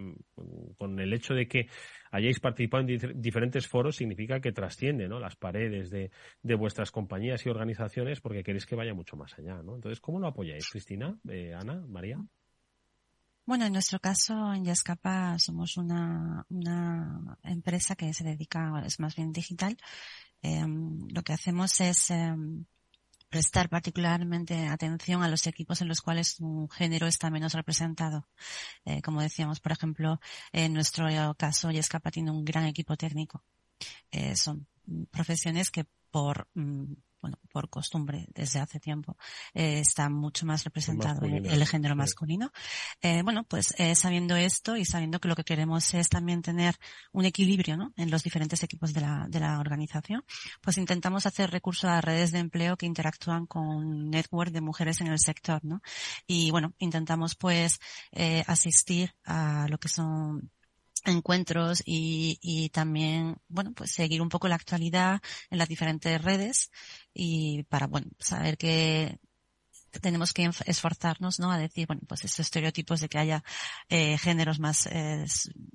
con 0.79 0.98
el 0.98 1.12
hecho 1.12 1.35
de 1.35 1.46
que 1.46 1.68
hayáis 2.11 2.40
participado 2.40 2.88
en 2.88 3.20
diferentes 3.20 3.68
foros, 3.68 3.96
significa 3.96 4.40
que 4.40 4.53
trasciende 4.53 5.09
¿no? 5.09 5.20
las 5.20 5.37
paredes 5.37 5.90
de, 5.90 6.11
de, 6.42 6.55
vuestras 6.55 6.90
compañías 6.90 7.44
y 7.44 7.51
organizaciones 7.51 8.22
porque 8.22 8.42
queréis 8.42 8.64
que 8.64 8.77
vaya 8.77 8.94
mucho 8.94 9.14
más 9.14 9.38
allá. 9.38 9.62
¿no? 9.62 9.75
Entonces, 9.75 10.01
¿cómo 10.01 10.18
lo 10.18 10.29
apoyáis, 10.29 10.70
Cristina, 10.70 11.14
eh, 11.29 11.53
Ana, 11.55 11.85
María? 11.87 12.16
Bueno, 13.44 13.66
en 13.66 13.75
nuestro 13.75 13.98
caso, 13.98 14.55
en 14.55 14.64
Yascapa 14.64 15.38
somos 15.38 15.77
una, 15.77 16.46
una 16.48 17.38
empresa 17.42 17.94
que 17.94 18.14
se 18.14 18.25
dedica, 18.25 18.83
es 18.87 18.98
más 19.01 19.14
bien 19.14 19.33
digital. 19.33 19.77
Em, 20.40 21.07
lo 21.14 21.22
que 21.22 21.35
hacemos 21.35 21.79
es 21.81 22.11
em, 22.11 22.64
prestar 23.32 23.70
particularmente 23.70 24.68
atención 24.68 25.22
a 25.22 25.28
los 25.28 25.46
equipos 25.46 25.80
en 25.80 25.88
los 25.88 26.02
cuales 26.02 26.38
un 26.38 26.68
género 26.68 27.06
está 27.06 27.30
menos 27.30 27.54
representado. 27.54 28.28
Eh, 28.84 29.00
como 29.00 29.22
decíamos, 29.22 29.58
por 29.58 29.72
ejemplo, 29.72 30.20
en 30.52 30.74
nuestro 30.74 31.06
caso, 31.36 31.70
Yescapa 31.70 32.10
tiene 32.10 32.30
un 32.30 32.44
gran 32.44 32.66
equipo 32.66 32.94
técnico. 32.94 33.42
Eh, 34.10 34.36
son 34.36 34.66
profesiones 35.10 35.70
que 35.70 35.86
por 36.10 36.46
mm, 36.54 36.92
bueno, 37.22 37.38
por 37.50 37.70
costumbre 37.70 38.26
desde 38.35 38.61
hace 38.61 38.80
tiempo, 38.80 39.16
eh, 39.54 39.78
está 39.78 40.11
mucho 40.11 40.44
más 40.44 40.64
representado 40.64 41.24
el, 41.24 41.66
género 41.66 41.96
masculino. 41.96 42.52
Eh, 43.00 43.22
bueno, 43.22 43.44
pues 43.44 43.74
eh, 43.78 43.94
sabiendo 43.94 44.37
esto 44.37 44.76
y 44.76 44.85
sabiendo 44.85 45.20
que 45.20 45.28
lo 45.28 45.37
que 45.37 45.44
queremos 45.44 45.94
es 45.94 46.08
también 46.08 46.42
tener 46.42 46.76
un 47.12 47.24
equilibrio 47.24 47.76
¿no? 47.76 47.92
en 47.96 48.11
los 48.11 48.22
diferentes 48.22 48.62
equipos 48.62 48.92
de 48.92 49.00
la, 49.00 49.26
de 49.28 49.40
la 49.40 49.58
organización, 49.61 50.24
pues 50.61 50.76
intentamos 50.78 51.24
hacer 51.24 51.50
recurso 51.50 51.88
a 51.88 52.00
redes 52.00 52.32
de 52.32 52.40
empleo 52.40 52.76
que 52.76 52.87
interactúan 52.87 53.46
con 53.46 54.11
network 54.11 54.50
de 54.50 54.61
mujeres 54.61 55.00
en 55.00 55.06
el 55.06 55.18
sector, 55.18 55.64
¿no? 55.64 55.80
Y 56.26 56.50
bueno, 56.50 56.74
intentamos 56.78 57.37
pues 57.37 57.80
eh, 58.11 58.44
asistir 58.46 59.14
a 59.24 59.66
lo 59.68 59.78
que 59.78 59.88
son 59.88 60.50
encuentros 61.04 61.82
y, 61.84 62.38
y, 62.40 62.70
también, 62.70 63.36
bueno, 63.48 63.72
pues 63.74 63.92
seguir 63.92 64.22
un 64.22 64.28
poco 64.28 64.48
la 64.48 64.56
actualidad 64.56 65.20
en 65.50 65.58
las 65.58 65.68
diferentes 65.68 66.22
redes 66.22 66.70
y 67.12 67.64
para, 67.64 67.86
bueno, 67.86 68.08
saber 68.18 68.56
que 68.56 69.18
tenemos 70.00 70.32
que 70.32 70.48
esforzarnos, 70.66 71.38
¿no? 71.38 71.50
A 71.52 71.58
decir, 71.58 71.86
bueno, 71.86 72.02
pues 72.08 72.24
esos 72.24 72.40
estereotipos 72.40 73.00
de 73.00 73.08
que 73.08 73.18
haya 73.18 73.44
eh, 73.88 74.16
géneros 74.18 74.58
más 74.58 74.86
eh, 74.86 75.24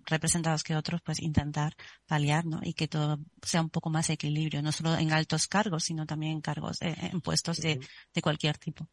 representados 0.06 0.64
que 0.64 0.76
otros, 0.76 1.02
pues 1.04 1.22
intentar 1.22 1.76
paliar, 2.06 2.46
¿no? 2.46 2.60
Y 2.64 2.74
que 2.74 2.88
todo 2.88 3.20
sea 3.42 3.62
un 3.62 3.70
poco 3.70 3.90
más 3.90 4.10
equilibrio, 4.10 4.62
no 4.62 4.72
solo 4.72 4.96
en 4.98 5.12
altos 5.12 5.48
cargos, 5.48 5.84
sino 5.84 6.06
también 6.06 6.34
en 6.34 6.42
cargos, 6.42 6.82
eh, 6.82 6.96
en 7.00 7.22
puestos 7.22 7.58
de, 7.58 7.80
de 8.14 8.22
cualquier 8.22 8.58
tipo. 8.58 8.90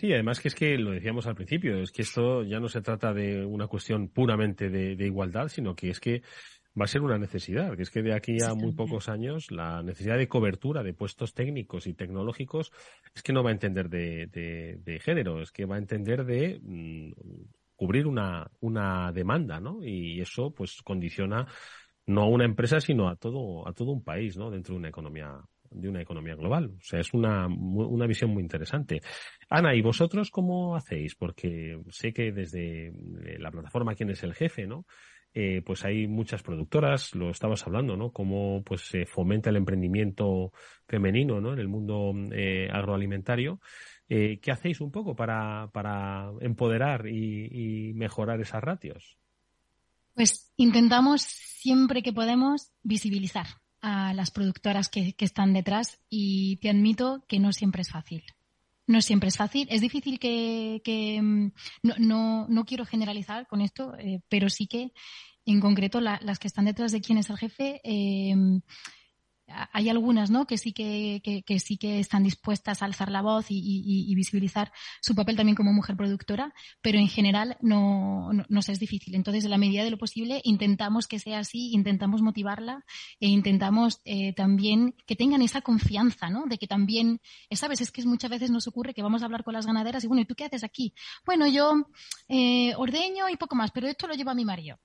Sí, 0.00 0.14
además 0.14 0.40
que 0.40 0.48
es 0.48 0.54
que 0.54 0.78
lo 0.78 0.92
decíamos 0.92 1.26
al 1.26 1.34
principio, 1.34 1.76
es 1.82 1.92
que 1.92 2.00
esto 2.00 2.42
ya 2.42 2.58
no 2.58 2.68
se 2.68 2.80
trata 2.80 3.12
de 3.12 3.44
una 3.44 3.66
cuestión 3.66 4.08
puramente 4.08 4.70
de, 4.70 5.06
igualdad, 5.06 5.48
sino 5.48 5.74
que 5.74 5.90
es 5.90 6.00
que 6.00 6.22
va 6.68 6.84
a 6.84 6.88
ser 6.88 7.02
una 7.02 7.18
necesidad, 7.18 7.76
que 7.76 7.82
es 7.82 7.90
que 7.90 8.00
de 8.00 8.14
aquí 8.14 8.38
a 8.42 8.54
muy 8.54 8.72
pocos 8.72 9.10
años 9.10 9.50
la 9.50 9.82
necesidad 9.82 10.16
de 10.16 10.26
cobertura 10.26 10.82
de 10.82 10.94
puestos 10.94 11.34
técnicos 11.34 11.86
y 11.86 11.92
tecnológicos 11.92 12.72
es 13.14 13.22
que 13.22 13.34
no 13.34 13.42
va 13.42 13.50
a 13.50 13.52
entender 13.52 13.90
de, 13.90 15.00
género, 15.04 15.42
es 15.42 15.52
que 15.52 15.66
va 15.66 15.74
a 15.74 15.80
entender 15.80 16.24
de 16.24 16.58
mm, 16.62 17.12
cubrir 17.76 18.06
una, 18.06 18.50
una 18.60 19.12
demanda, 19.12 19.60
¿no? 19.60 19.84
Y 19.84 20.18
eso 20.22 20.50
pues 20.54 20.80
condiciona 20.82 21.46
no 22.06 22.22
a 22.22 22.28
una 22.28 22.46
empresa, 22.46 22.80
sino 22.80 23.06
a 23.06 23.16
todo, 23.16 23.68
a 23.68 23.74
todo 23.74 23.92
un 23.92 24.02
país, 24.02 24.38
¿no? 24.38 24.50
Dentro 24.50 24.72
de 24.72 24.78
una 24.78 24.88
economía 24.88 25.42
de 25.70 25.88
una 25.88 26.02
economía 26.02 26.34
global. 26.34 26.74
O 26.76 26.82
sea, 26.82 27.00
es 27.00 27.12
una, 27.14 27.46
una 27.46 28.06
visión 28.06 28.30
muy 28.30 28.42
interesante. 28.42 29.00
Ana, 29.48 29.74
¿y 29.74 29.82
vosotros 29.82 30.30
cómo 30.30 30.76
hacéis? 30.76 31.14
Porque 31.14 31.80
sé 31.90 32.12
que 32.12 32.32
desde 32.32 32.88
eh, 32.88 33.38
la 33.38 33.50
plataforma 33.50 33.94
Quién 33.94 34.10
es 34.10 34.22
el 34.22 34.34
jefe, 34.34 34.66
¿no? 34.66 34.86
Eh, 35.32 35.62
pues 35.64 35.84
hay 35.84 36.08
muchas 36.08 36.42
productoras, 36.42 37.14
lo 37.14 37.30
estabas 37.30 37.64
hablando, 37.64 37.96
¿no? 37.96 38.10
Cómo 38.10 38.62
pues 38.64 38.82
se 38.82 39.06
fomenta 39.06 39.50
el 39.50 39.56
emprendimiento 39.56 40.52
femenino, 40.88 41.40
¿no? 41.40 41.52
En 41.52 41.60
el 41.60 41.68
mundo 41.68 42.12
eh, 42.32 42.68
agroalimentario. 42.70 43.60
¿Qué 44.08 44.50
hacéis 44.50 44.80
un 44.80 44.90
poco 44.90 45.14
para, 45.14 45.68
para 45.72 46.32
empoderar 46.40 47.06
y, 47.06 47.90
y 47.90 47.92
mejorar 47.94 48.40
esas 48.40 48.60
ratios? 48.60 49.16
Pues 50.14 50.52
intentamos 50.56 51.22
siempre 51.22 52.02
que 52.02 52.12
podemos 52.12 52.72
visibilizar 52.82 53.46
a 53.80 54.12
las 54.14 54.30
productoras 54.30 54.88
que, 54.88 55.14
están 55.18 55.52
detrás 55.52 55.98
y 56.08 56.56
te 56.56 56.70
admito 56.70 57.24
que 57.28 57.38
no 57.38 57.52
siempre 57.52 57.82
es 57.82 57.90
fácil. 57.90 58.24
No 58.86 59.00
siempre 59.00 59.28
es 59.28 59.36
fácil. 59.36 59.68
Es 59.70 59.80
difícil 59.80 60.18
que, 60.18 61.20
mm, 61.22 61.52
no, 61.98 62.46
no, 62.48 62.64
quiero 62.64 62.84
generalizar 62.84 63.46
con 63.46 63.60
esto, 63.60 63.94
eh, 63.98 64.20
pero 64.28 64.50
sí 64.50 64.66
que 64.66 64.92
en 65.46 65.60
concreto 65.60 66.00
las 66.00 66.38
que 66.38 66.48
están 66.48 66.66
detrás 66.66 66.92
de 66.92 67.00
quién 67.00 67.18
es 67.18 67.30
el 67.30 67.38
jefe 67.38 67.80
eh, 67.84 68.34
hay 69.72 69.88
algunas 69.88 70.30
¿no? 70.30 70.46
que 70.46 70.58
sí 70.58 70.72
que, 70.72 71.20
que, 71.46 71.60
sí 71.60 71.76
que 71.76 72.00
están 72.00 72.22
dispuestas 72.22 72.82
a 72.82 72.84
alzar 72.84 73.10
la 73.10 73.22
voz 73.22 73.46
y, 73.48 74.14
visibilizar 74.14 74.72
su 75.00 75.14
papel 75.14 75.36
también 75.36 75.56
como 75.56 75.72
mujer 75.72 75.96
productora, 75.96 76.52
pero 76.82 76.98
en 76.98 77.08
general 77.08 77.56
no, 77.60 78.32
no, 78.32 78.44
no 78.48 78.60
es 78.60 78.78
difícil. 78.78 79.14
Entonces, 79.14 79.44
en 79.44 79.50
la 79.50 79.58
medida 79.58 79.82
de 79.84 79.90
lo 79.90 79.98
posible, 79.98 80.40
intentamos 80.44 81.06
que 81.06 81.18
sea 81.18 81.40
así, 81.40 81.72
intentamos 81.72 82.22
motivarla 82.22 82.84
e 83.18 83.28
intentamos 83.28 84.00
eh, 84.04 84.32
también 84.34 84.94
que 85.06 85.16
tengan 85.16 85.42
esa 85.42 85.62
confianza, 85.62 86.30
¿no? 86.30 86.46
De 86.46 86.58
que 86.58 86.66
también, 86.66 87.20
sabes, 87.52 87.80
es 87.80 87.90
que 87.90 88.04
muchas 88.04 88.30
veces 88.30 88.50
nos 88.50 88.66
ocurre 88.68 88.94
que 88.94 89.02
vamos 89.02 89.22
a 89.22 89.26
hablar 89.26 89.44
con 89.44 89.54
las 89.54 89.66
ganaderas 89.66 90.04
y 90.04 90.06
bueno, 90.06 90.22
¿y 90.22 90.26
tú 90.26 90.34
qué 90.34 90.44
haces 90.44 90.64
aquí? 90.64 90.94
Bueno, 91.24 91.46
yo 91.46 91.86
eh, 92.28 92.74
ordeño 92.76 93.28
y 93.28 93.36
poco 93.36 93.56
más, 93.56 93.70
pero 93.70 93.88
esto 93.88 94.06
lo 94.06 94.14
lleva 94.14 94.34
mi 94.34 94.44
marido 94.44 94.78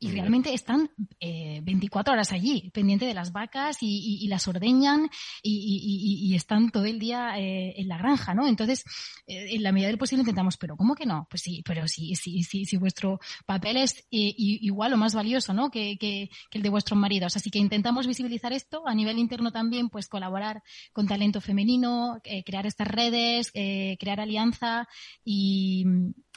y 0.00 0.10
realmente 0.12 0.54
están 0.54 0.90
eh, 1.18 1.60
24 1.62 2.12
horas 2.12 2.32
allí, 2.32 2.70
pendiente 2.72 3.04
de 3.04 3.14
las 3.14 3.32
vacas 3.32 3.78
y, 3.80 4.18
y, 4.22 4.28
las 4.28 4.46
ordeñan 4.46 5.10
y, 5.42 6.28
y, 6.30 6.34
están 6.34 6.70
todo 6.70 6.84
el 6.84 7.00
día 7.00 7.38
eh, 7.38 7.74
en 7.76 7.88
la 7.88 7.98
granja, 7.98 8.32
¿no? 8.34 8.46
Entonces, 8.46 8.84
eh, 9.26 9.54
en 9.56 9.62
la 9.62 9.72
medida 9.72 9.88
del 9.88 9.98
posible 9.98 10.20
intentamos, 10.20 10.56
pero 10.56 10.76
¿cómo 10.76 10.94
que 10.94 11.04
no? 11.04 11.26
Pues 11.28 11.42
sí, 11.42 11.62
pero 11.64 11.88
sí, 11.88 12.14
sí, 12.14 12.42
sí, 12.44 12.64
sí 12.64 12.76
vuestro 12.76 13.18
papel 13.44 13.78
es 13.78 13.98
eh, 14.12 14.34
igual 14.36 14.92
o 14.92 14.96
más 14.96 15.14
valioso, 15.14 15.52
¿no? 15.52 15.70
Que, 15.70 15.96
que, 15.98 16.30
que, 16.50 16.58
el 16.58 16.62
de 16.62 16.70
vuestros 16.70 16.98
maridos. 16.98 17.36
Así 17.36 17.50
que 17.50 17.58
intentamos 17.58 18.06
visibilizar 18.06 18.52
esto 18.52 18.86
a 18.86 18.94
nivel 18.94 19.18
interno 19.18 19.50
también, 19.50 19.88
pues 19.88 20.06
colaborar 20.06 20.62
con 20.92 21.08
talento 21.08 21.40
femenino, 21.40 22.20
crear 22.44 22.66
estas 22.66 22.88
redes, 22.88 23.50
crear 23.52 24.20
alianza 24.20 24.88
y, 25.24 25.84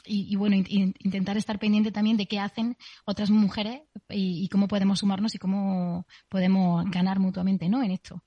y, 0.04 0.36
bueno, 0.36 0.56
intentar 0.56 1.36
estar 1.36 1.58
pendiente 1.58 1.92
también 1.92 2.16
de 2.16 2.26
qué 2.26 2.38
hacen 2.38 2.76
otras 3.04 3.30
mujeres 3.30 3.82
y, 4.08 4.48
cómo 4.48 4.68
podemos 4.68 4.98
sumarnos 4.98 5.34
y 5.34 5.38
cómo 5.38 6.06
podemos 6.28 6.84
ganar 6.90 7.18
mutuamente, 7.18 7.68
¿no? 7.68 7.82
En 7.82 7.92
esto. 7.92 8.22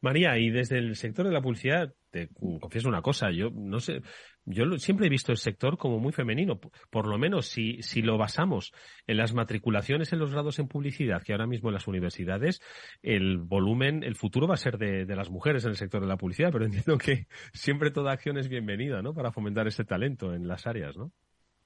María, 0.00 0.38
y 0.38 0.50
desde 0.50 0.78
el 0.78 0.96
sector 0.96 1.26
de 1.26 1.32
la 1.32 1.42
publicidad, 1.42 1.94
te 2.10 2.28
confieso 2.60 2.88
una 2.88 3.02
cosa, 3.02 3.30
yo 3.30 3.50
no 3.50 3.80
sé, 3.80 4.02
yo 4.44 4.64
siempre 4.78 5.06
he 5.06 5.10
visto 5.10 5.32
el 5.32 5.38
sector 5.38 5.78
como 5.78 5.98
muy 5.98 6.12
femenino, 6.12 6.58
por 6.90 7.06
lo 7.06 7.18
menos 7.18 7.46
si, 7.46 7.82
si 7.82 8.02
lo 8.02 8.18
basamos 8.18 8.72
en 9.06 9.16
las 9.16 9.32
matriculaciones 9.32 10.12
en 10.12 10.18
los 10.18 10.32
grados 10.32 10.58
en 10.58 10.68
publicidad, 10.68 11.22
que 11.22 11.32
ahora 11.32 11.46
mismo 11.46 11.68
en 11.68 11.74
las 11.74 11.86
universidades, 11.86 12.60
el 13.02 13.38
volumen, 13.38 14.02
el 14.02 14.16
futuro 14.16 14.48
va 14.48 14.54
a 14.54 14.58
ser 14.58 14.78
de, 14.78 15.06
de 15.06 15.16
las 15.16 15.30
mujeres 15.30 15.64
en 15.64 15.70
el 15.70 15.76
sector 15.76 16.00
de 16.00 16.08
la 16.08 16.16
publicidad, 16.16 16.50
pero 16.52 16.64
entiendo 16.66 16.98
que 16.98 17.26
siempre 17.52 17.90
toda 17.90 18.12
acción 18.12 18.38
es 18.38 18.48
bienvenida, 18.48 19.02
¿no? 19.02 19.14
Para 19.14 19.32
fomentar 19.32 19.66
ese 19.66 19.84
talento 19.84 20.34
en 20.34 20.48
las 20.48 20.66
áreas, 20.66 20.96
¿no? 20.96 21.12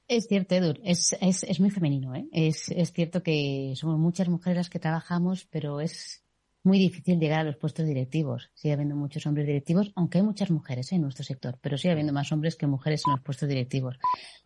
Es 0.07 0.26
cierto, 0.26 0.54
Edur, 0.54 0.78
es, 0.85 1.16
es, 1.20 1.44
es 1.44 1.61
muy 1.61 1.70
femenino, 1.70 2.14
¿eh? 2.14 2.26
Es, 2.30 2.70
es 2.70 2.92
cierto 2.92 3.22
que 3.22 3.72
somos 3.74 3.98
muchas 3.98 4.28
mujeres 4.28 4.59
las 4.59 4.70
que 4.70 4.78
trabajamos, 4.78 5.46
pero 5.46 5.80
es 5.80 6.23
muy 6.64 6.79
difícil 6.79 7.20
llegar 7.20 7.40
a 7.40 7.44
los 7.44 7.57
puestos 7.57 7.87
directivos. 7.87 8.50
Sigue 8.55 8.72
habiendo 8.72 8.96
muchos 8.96 9.27
hombres 9.27 9.46
directivos, 9.46 9.92
aunque 9.94 10.18
hay 10.18 10.24
muchas 10.24 10.50
mujeres 10.50 10.90
¿eh? 10.90 10.96
en 10.96 11.03
nuestro 11.03 11.22
sector, 11.22 11.59
pero 11.61 11.77
sigue 11.77 11.92
habiendo 11.92 12.12
más 12.12 12.33
hombres 12.33 12.57
que 12.57 12.66
mujeres 12.66 13.03
en 13.07 13.12
los 13.12 13.20
puestos 13.20 13.48
directivos. 13.48 13.98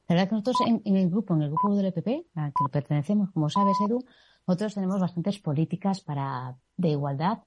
La 0.09 0.17
verdad 0.17 0.29
que 0.29 0.35
nosotros 0.35 0.57
en, 0.67 0.97
el 0.97 1.09
grupo, 1.09 1.35
en 1.35 1.43
el 1.43 1.51
grupo 1.51 1.77
del 1.77 1.87
EPP, 1.87 2.27
al 2.35 2.53
que 2.53 2.69
pertenecemos, 2.73 3.31
como 3.31 3.49
sabes, 3.49 3.77
Edu, 3.87 4.05
nosotros 4.47 4.75
tenemos 4.75 5.01
bastantes 5.01 5.39
políticas 5.39 6.01
para 6.01 6.57
de 6.77 6.89
igualdad 6.89 7.39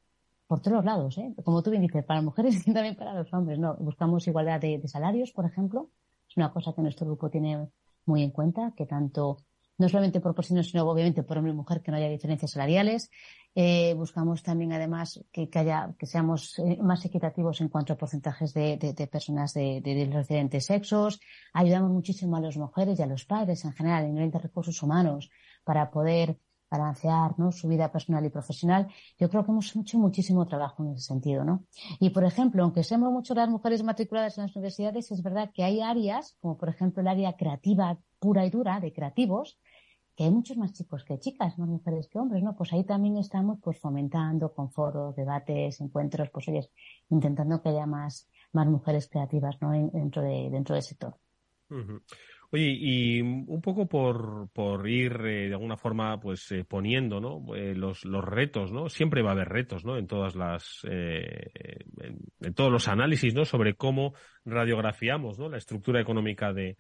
por 0.48 0.62
todos 0.62 0.78
los 0.78 0.86
lados, 0.86 1.18
¿eh? 1.18 1.34
Como 1.44 1.64
tú 1.64 1.72
bien 1.72 1.82
dices, 1.82 2.06
para 2.06 2.22
mujeres 2.22 2.66
y 2.68 2.74
también 2.74 2.96
para 2.96 3.14
los 3.14 3.34
hombres, 3.34 3.60
¿no? 3.60 3.76
Buscamos 3.76 4.28
igualdad 4.28 4.62
de, 4.62 4.78
de 4.78 4.88
salarios, 4.88 5.32
por 5.32 5.46
ejemplo. 5.46 5.90
Es 6.30 6.38
una 6.38 6.54
cosa 6.54 6.74
que 6.74 6.82
nuestro 6.82 7.06
grupo 7.08 7.30
tiene 7.30 7.68
muy 8.06 8.24
en 8.24 8.32
cuenta, 8.32 8.74
que 8.76 8.86
tanto 8.86 9.38
no 9.82 9.90
solamente 9.90 10.22
por 10.22 10.36
porcino, 10.36 10.64
sino 10.64 10.88
obviamente 10.88 11.24
por 11.24 11.38
hombre 11.38 11.52
y 11.52 11.56
mujer, 11.56 11.82
que 11.82 11.92
no 11.92 11.98
haya 11.98 12.08
diferencias 12.08 12.52
salariales. 12.52 13.10
Eh, 13.56 13.94
buscamos 13.96 14.44
también, 14.44 14.72
además, 14.72 15.20
que, 15.32 15.50
haya, 15.56 15.94
que 15.98 16.06
seamos 16.06 16.58
eh, 16.60 16.78
más 16.82 17.04
equitativos 17.04 17.60
en 17.60 17.68
cuanto 17.68 17.94
a 17.94 17.98
porcentajes 17.98 18.54
de, 18.54 19.10
personas 19.12 19.54
de, 19.54 19.82
los 20.14 20.28
diferentes 20.28 20.66
sexos. 20.66 21.20
Ayudamos 21.52 21.92
muchísimo 21.92 22.38
a 22.38 22.42
las 22.42 22.56
mujeres 22.58 23.00
y 23.00 23.02
a 23.02 23.08
los 23.08 23.26
padres 23.26 23.66
en 23.66 23.74
general, 23.74 24.06
en 24.06 24.14
nivel 24.14 24.32
de 24.32 24.40
recursos 24.40 24.82
humanos, 24.84 25.30
para 25.64 25.90
poder 25.90 26.38
balancear 26.70 27.38
¿no? 27.38 27.52
su 27.52 27.68
vida 27.68 27.92
personal 27.92 28.26
y 28.26 28.30
profesional. 28.30 28.88
Yo 29.20 29.30
creo 29.30 29.44
que 29.44 29.52
hemos 29.52 29.76
hecho 29.76 29.98
muchísimo 29.98 30.48
trabajo 30.48 30.84
en 30.84 30.92
ese 30.92 31.08
sentido, 31.08 31.44
¿no? 31.44 31.66
Y, 32.00 32.12
por 32.12 32.24
ejemplo, 32.24 32.64
aunque 32.64 32.84
seamos 32.86 33.12
mucho 33.12 33.34
las 33.34 33.50
mujeres 33.50 33.84
matriculadas 33.84 34.38
en 34.38 34.44
las 34.44 34.56
universidades, 34.56 35.12
es 35.12 35.22
verdad 35.22 35.52
que 35.54 35.66
hay 35.66 35.82
áreas, 35.82 36.38
como 36.40 36.58
por 36.58 36.70
ejemplo 36.70 37.02
el 37.02 37.10
área 37.10 37.34
creativa 37.34 37.98
pura 38.20 38.46
y 38.46 38.50
dura, 38.50 38.80
de 38.80 38.94
creativos, 38.94 39.60
hay 40.24 40.32
muchos 40.32 40.58
más 40.58 40.74
chicos 40.74 41.04
que 41.04 41.20
chicas, 41.20 41.58
más 41.58 41.70
mujeres 41.70 42.08
que 42.08 42.20
hombres, 42.20 42.44
¿no? 42.44 42.56
Pues 42.56 42.72
ahí 42.74 42.84
también 42.84 43.18
estamos 43.18 43.60
pues 43.62 43.80
fomentando 43.80 44.54
con 44.54 44.70
foros, 44.72 45.16
debates, 45.16 45.82
encuentros, 45.82 46.30
pues 46.30 46.48
oye, 46.48 46.70
intentando 47.10 47.62
que 47.62 47.70
haya 47.70 47.86
más, 47.86 48.28
más 48.52 48.68
mujeres 48.68 49.08
creativas, 49.08 49.62
¿no? 49.62 49.72
dentro 49.72 50.22
de, 50.22 50.50
dentro 50.50 50.76
del 50.76 50.84
sector. 50.84 51.16
Oye, 52.54 52.76
y 52.78 53.22
un 53.22 53.62
poco 53.62 53.88
por, 53.88 54.50
por 54.52 54.90
ir 54.90 55.14
eh, 55.26 55.48
de 55.48 55.54
alguna 55.54 55.78
forma 55.78 56.20
pues 56.20 56.52
eh, 56.52 56.66
poniendo 56.66 57.22
¿no? 57.22 57.56
Eh, 57.56 57.74
los, 57.74 58.04
los 58.04 58.26
retos, 58.26 58.74
¿no? 58.74 58.90
Siempre 58.90 59.22
va 59.22 59.30
a 59.30 59.34
haber 59.34 59.48
retos, 59.48 59.86
¿no? 59.86 59.98
En 59.98 60.06
todas 60.06 60.36
las 60.36 60.82
en, 60.84 62.54
todos 62.54 62.70
los 62.70 62.90
análisis, 62.90 63.34
¿no? 63.34 63.46
Sobre 63.46 63.76
cómo 63.76 64.16
radiografiamos, 64.44 65.40
¿no? 65.40 65.48
La 65.48 65.58
estructura 65.58 66.02
económica 66.02 66.52
de, 66.52 66.76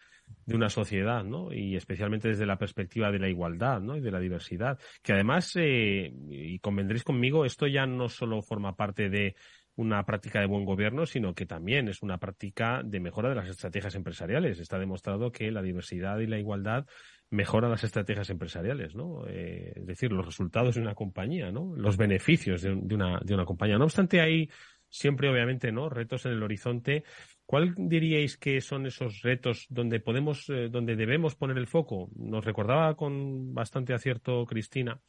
de 0.45 0.55
una 0.55 0.67
sociedad, 0.67 1.23
¿no? 1.23 1.53
Y 1.53 1.77
especialmente 1.77 2.27
desde 2.27 2.45
la 2.45 2.57
perspectiva 2.57 3.10
de 3.10 3.19
la 3.19 3.29
igualdad, 3.29 3.79
¿no? 3.79 3.95
Y 3.95 4.01
de 4.01 4.12
la 4.12 4.19
diversidad. 4.19 4.77
Que 5.01 5.13
además, 5.13 5.55
y 5.55 6.60
convendréis 6.60 7.05
conmigo, 7.05 7.45
esto 7.45 7.65
ya 7.67 7.86
no 7.86 8.10
solo 8.10 8.41
forma 8.41 8.75
parte 8.75 9.10
de 9.10 9.36
una 9.75 10.05
práctica 10.05 10.39
de 10.39 10.47
buen 10.47 10.65
gobierno, 10.65 11.05
sino 11.05 11.34
que 11.34 11.45
también 11.45 11.88
es 11.88 12.01
una 12.01 12.17
práctica 12.17 12.81
de 12.84 12.99
mejora 12.99 13.29
de 13.29 13.36
las 13.36 13.47
estrategias 13.47 13.95
empresariales. 13.95 14.60
Está 14.60 14.77
demostrado 14.77 15.31
que 15.31 15.51
la 15.51 15.62
diversidad 15.62 16.19
y 16.19 16.27
la 16.27 16.38
igualdad 16.38 16.86
mejoran 17.29 17.71
las 17.71 17.84
estrategias 17.84 18.29
empresariales, 18.29 18.95
¿no? 18.95 19.25
Eh, 19.27 19.73
es 19.75 19.86
decir, 19.86 20.12
los 20.12 20.25
resultados 20.25 20.75
de 20.75 20.81
una 20.81 20.95
compañía, 20.95 21.51
¿no? 21.51 21.73
Los 21.75 21.95
beneficios 21.95 22.62
de, 22.62 22.73
una, 22.73 23.19
de 23.23 23.34
una 23.34 23.45
compañía. 23.45 23.77
No 23.77 23.86
obstante, 23.86 24.19
hay 24.19 24.49
siempre, 24.89 25.29
obviamente, 25.29 25.71
¿no? 25.71 25.89
Retos 25.89 26.25
en 26.25 26.34
el 26.34 26.43
horizonte. 26.43 27.03
¿Cuál 27.45 27.73
diríais 27.77 28.38
que 28.38 28.60
son 28.60 28.86
esos 28.86 29.21
retos 29.21 29.65
donde 29.69 30.01
podemos, 30.01 30.49
eh, 30.49 30.67
donde 30.69 30.97
debemos 30.97 31.36
poner 31.36 31.57
el 31.57 31.67
foco? 31.67 32.10
Nos 32.15 32.43
recordaba 32.43 32.95
con 32.95 33.53
bastante 33.53 33.93
acierto 33.93 34.45
Cristina 34.45 34.99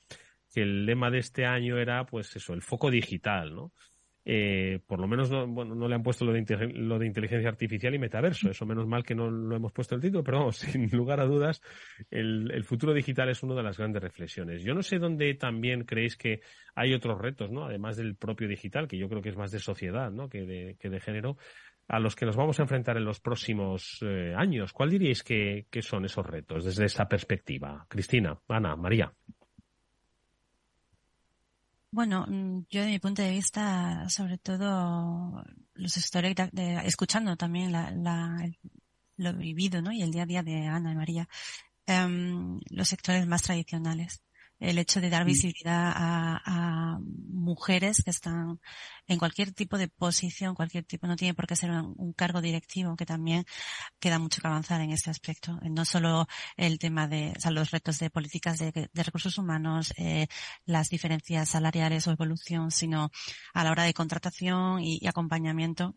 que 0.52 0.62
el 0.62 0.86
lema 0.86 1.10
de 1.10 1.18
este 1.18 1.46
año 1.46 1.78
era, 1.78 2.04
pues 2.06 2.36
eso, 2.36 2.52
el 2.54 2.62
foco 2.62 2.90
digital, 2.90 3.54
¿no? 3.54 3.72
Eh, 4.24 4.78
por 4.86 5.00
lo 5.00 5.08
menos 5.08 5.30
no, 5.30 5.46
bueno, 5.48 5.74
no 5.74 5.88
le 5.88 5.96
han 5.96 6.02
puesto 6.02 6.24
lo 6.24 6.32
de, 6.32 6.44
lo 6.74 6.98
de, 6.98 7.06
inteligencia 7.06 7.48
artificial 7.48 7.94
y 7.94 7.98
metaverso. 7.98 8.50
Eso 8.50 8.66
menos 8.66 8.86
mal 8.86 9.02
que 9.02 9.14
no 9.14 9.30
lo 9.30 9.56
hemos 9.56 9.72
puesto 9.72 9.94
el 9.94 10.00
título, 10.00 10.22
pero 10.22 10.52
sin 10.52 10.88
lugar 10.90 11.20
a 11.20 11.24
dudas, 11.24 11.60
el, 12.10 12.62
futuro 12.64 12.94
digital 12.94 13.28
es 13.28 13.42
una 13.42 13.54
de 13.54 13.62
las 13.62 13.78
grandes 13.78 14.02
reflexiones. 14.02 14.62
Yo 14.62 14.74
no 14.74 14.82
sé 14.82 14.98
dónde 14.98 15.34
también 15.34 15.84
creéis 15.84 16.16
que 16.16 16.40
hay 16.74 16.94
otros 16.94 17.20
retos, 17.20 17.50
¿no? 17.50 17.64
Además 17.64 17.96
del 17.96 18.14
propio 18.14 18.48
digital, 18.48 18.86
que 18.86 18.96
yo 18.96 19.08
creo 19.08 19.22
que 19.22 19.30
es 19.30 19.36
más 19.36 19.50
de 19.50 19.58
sociedad, 19.58 20.10
¿no? 20.10 20.28
Que 20.28 20.46
de, 20.46 20.76
que 20.78 20.88
de 20.88 21.00
género, 21.00 21.36
a 21.88 21.98
los 21.98 22.14
que 22.14 22.24
nos 22.24 22.36
vamos 22.36 22.58
a 22.58 22.62
enfrentar 22.62 22.96
en 22.96 23.04
los 23.04 23.20
próximos 23.20 23.98
eh, 24.02 24.32
años. 24.36 24.72
¿Cuál 24.72 24.90
diríais 24.90 25.22
que, 25.22 25.66
que 25.70 25.82
son 25.82 26.04
esos 26.04 26.24
retos 26.24 26.64
desde 26.64 26.84
esa 26.84 27.06
perspectiva? 27.06 27.84
Cristina, 27.88 28.38
Ana, 28.48 28.76
María. 28.76 29.12
Bueno, 31.94 32.24
mm, 32.26 32.64
yo 32.70 32.80
de 32.82 32.88
mi 32.88 32.98
punto 32.98 33.20
de 33.22 33.30
vista, 33.30 34.08
sobre 34.08 34.38
todo 34.38 35.44
los 35.74 35.92
sectores, 35.92 36.34
escuchando 36.84 37.36
también 37.36 37.70
la, 37.70 37.90
lo 39.18 39.34
vivido, 39.34 39.82
¿no? 39.82 39.92
Y 39.92 40.00
el 40.02 40.10
día 40.10 40.22
a 40.22 40.26
día 40.26 40.42
de 40.42 40.66
Ana 40.66 40.92
y 40.92 40.94
María, 40.96 41.28
em, 41.86 42.60
los 42.70 42.88
sectores 42.88 43.26
más 43.26 43.42
tradicionales 43.42 44.22
el 44.62 44.78
hecho 44.78 45.00
de 45.00 45.10
dar 45.10 45.24
mm. 45.24 45.26
visibilidad 45.26 45.92
a, 45.94 46.98
mujeres 47.02 48.02
que 48.04 48.10
están 48.10 48.60
en 49.08 49.18
cualquier 49.18 49.52
tipo 49.52 49.76
de 49.76 49.88
posición, 49.88 50.54
cualquier 50.54 50.84
tipo, 50.84 51.08
no 51.08 51.16
tiene 51.16 51.34
por 51.34 51.46
qué 51.46 51.56
ser 51.56 51.70
un, 51.70 52.12
cargo 52.12 52.40
directivo, 52.40 52.94
que 52.94 53.04
también 53.04 53.44
queda 53.98 54.20
mucho 54.20 54.40
que 54.40 54.46
avanzar 54.46 54.80
en 54.80 54.92
este 54.92 55.10
aspecto. 55.10 55.58
No 55.68 55.84
solo 55.84 56.28
el 56.56 56.78
tema 56.78 57.08
de, 57.08 57.34
o 57.36 57.40
sea, 57.40 57.50
los 57.50 57.72
retos 57.72 57.98
de 57.98 58.10
políticas 58.10 58.58
de, 58.58 58.88
recursos 58.94 59.38
humanos, 59.38 59.92
eh, 59.96 60.28
las 60.64 60.88
diferencias 60.88 61.48
salariales 61.48 62.06
o 62.06 62.12
evolución, 62.12 62.70
sino 62.70 63.10
a 63.54 63.64
la 63.64 63.72
hora 63.72 63.82
de 63.82 63.94
contratación 63.94 64.80
y 64.80 65.04
acompañamiento 65.08 65.96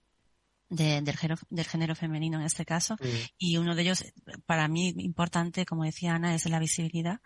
del, 0.69 1.17
género, 1.17 1.39
del 1.49 1.65
género 1.65 1.95
femenino 1.95 2.39
en 2.39 2.45
este 2.45 2.65
caso. 2.65 2.97
Y 3.37 3.57
uno 3.57 3.75
de 3.75 3.81
ellos, 3.83 4.03
para 4.45 4.67
mí 4.67 4.93
importante, 4.97 5.65
como 5.65 5.83
decía 5.83 6.15
Ana, 6.15 6.35
es 6.35 6.45
la 6.49 6.59
visibilidad 6.59 7.19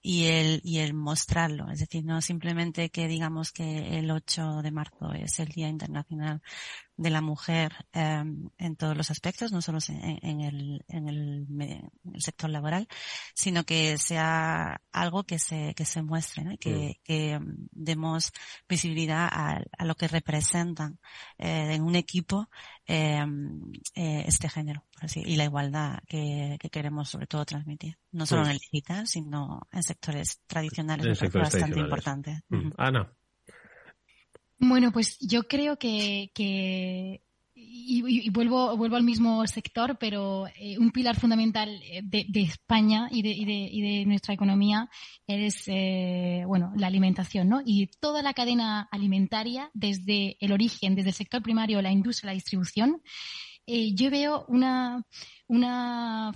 y 0.00 0.24
el, 0.24 0.60
y 0.64 0.78
el 0.78 0.94
mostrarlo. 0.94 1.70
Es 1.70 1.78
decir, 1.78 2.04
no 2.04 2.20
simplemente 2.20 2.90
que 2.90 3.08
digamos 3.08 3.52
que 3.52 3.98
el 3.98 4.10
8 4.10 4.62
de 4.62 4.70
marzo 4.70 5.12
es 5.12 5.38
el 5.38 5.48
Día 5.48 5.68
Internacional 5.68 6.42
de 7.02 7.10
la 7.10 7.20
mujer 7.20 7.72
eh, 7.92 8.22
en 8.58 8.76
todos 8.76 8.96
los 8.96 9.10
aspectos, 9.10 9.52
no 9.52 9.60
solo 9.60 9.78
en, 9.88 10.40
el, 10.40 10.84
en, 10.88 11.08
el, 11.08 11.90
sector 12.18 12.48
laboral, 12.50 12.88
sino 13.34 13.64
que 13.64 13.98
sea 13.98 14.80
algo 14.92 15.24
que 15.24 15.38
se, 15.38 15.74
que 15.74 15.84
se 15.84 16.02
muestre, 16.02 16.44
¿no? 16.44 16.56
que, 16.58 17.00
que 17.02 17.32
em, 17.32 17.56
demos 17.72 18.32
visibilidad 18.68 19.28
a, 19.30 19.60
a, 19.78 19.84
lo 19.84 19.94
que 19.94 20.08
representan 20.08 20.98
eh, 21.38 21.74
en 21.74 21.82
un 21.82 21.96
equipo 21.96 22.48
em, 22.86 23.72
eh, 23.94 24.24
este 24.26 24.48
género 24.48 24.84
por 24.92 25.04
así, 25.06 25.22
y 25.24 25.36
la 25.36 25.44
igualdad 25.44 25.98
que, 26.06 26.56
que, 26.60 26.70
queremos 26.70 27.08
sobre 27.08 27.26
todo 27.26 27.44
transmitir, 27.44 27.98
no 28.12 28.26
solo 28.26 28.44
en 28.44 28.52
el 28.52 28.58
digital, 28.58 29.06
sino 29.08 29.62
en 29.72 29.82
sectores 29.82 30.40
tradicionales, 30.46 31.18
bastante 31.32 31.80
importantes. 31.80 32.42
Ana. 32.78 33.12
Bueno, 34.64 34.92
pues 34.92 35.18
yo 35.18 35.42
creo 35.48 35.76
que, 35.76 36.30
y, 37.52 38.30
vuelvo, 38.30 38.76
vuelvo 38.76 38.94
al 38.94 39.02
mismo 39.02 39.44
sector, 39.48 39.98
pero 39.98 40.46
eh, 40.54 40.78
un 40.78 40.92
pilar 40.92 41.18
fundamental 41.18 41.82
eh, 41.82 42.00
de, 42.04 42.40
España 42.40 43.08
y 43.10 43.22
de, 43.22 43.30
y, 43.30 43.82
de, 43.82 44.06
nuestra 44.06 44.34
economía 44.34 44.88
es, 45.26 45.64
eh, 45.66 46.44
bueno, 46.46 46.72
la 46.76 46.86
alimentación, 46.86 47.48
¿no? 47.48 47.60
Y 47.66 47.88
toda 47.98 48.22
la 48.22 48.34
cadena 48.34 48.88
alimentaria, 48.92 49.68
desde 49.74 50.36
el 50.38 50.52
origen, 50.52 50.94
desde 50.94 51.08
el 51.08 51.16
sector 51.16 51.42
primario, 51.42 51.82
la 51.82 51.90
industria, 51.90 52.30
la 52.30 52.34
distribución, 52.34 53.02
yo 53.66 54.10
veo 54.10 54.44
una, 54.46 55.04
una, 55.48 56.32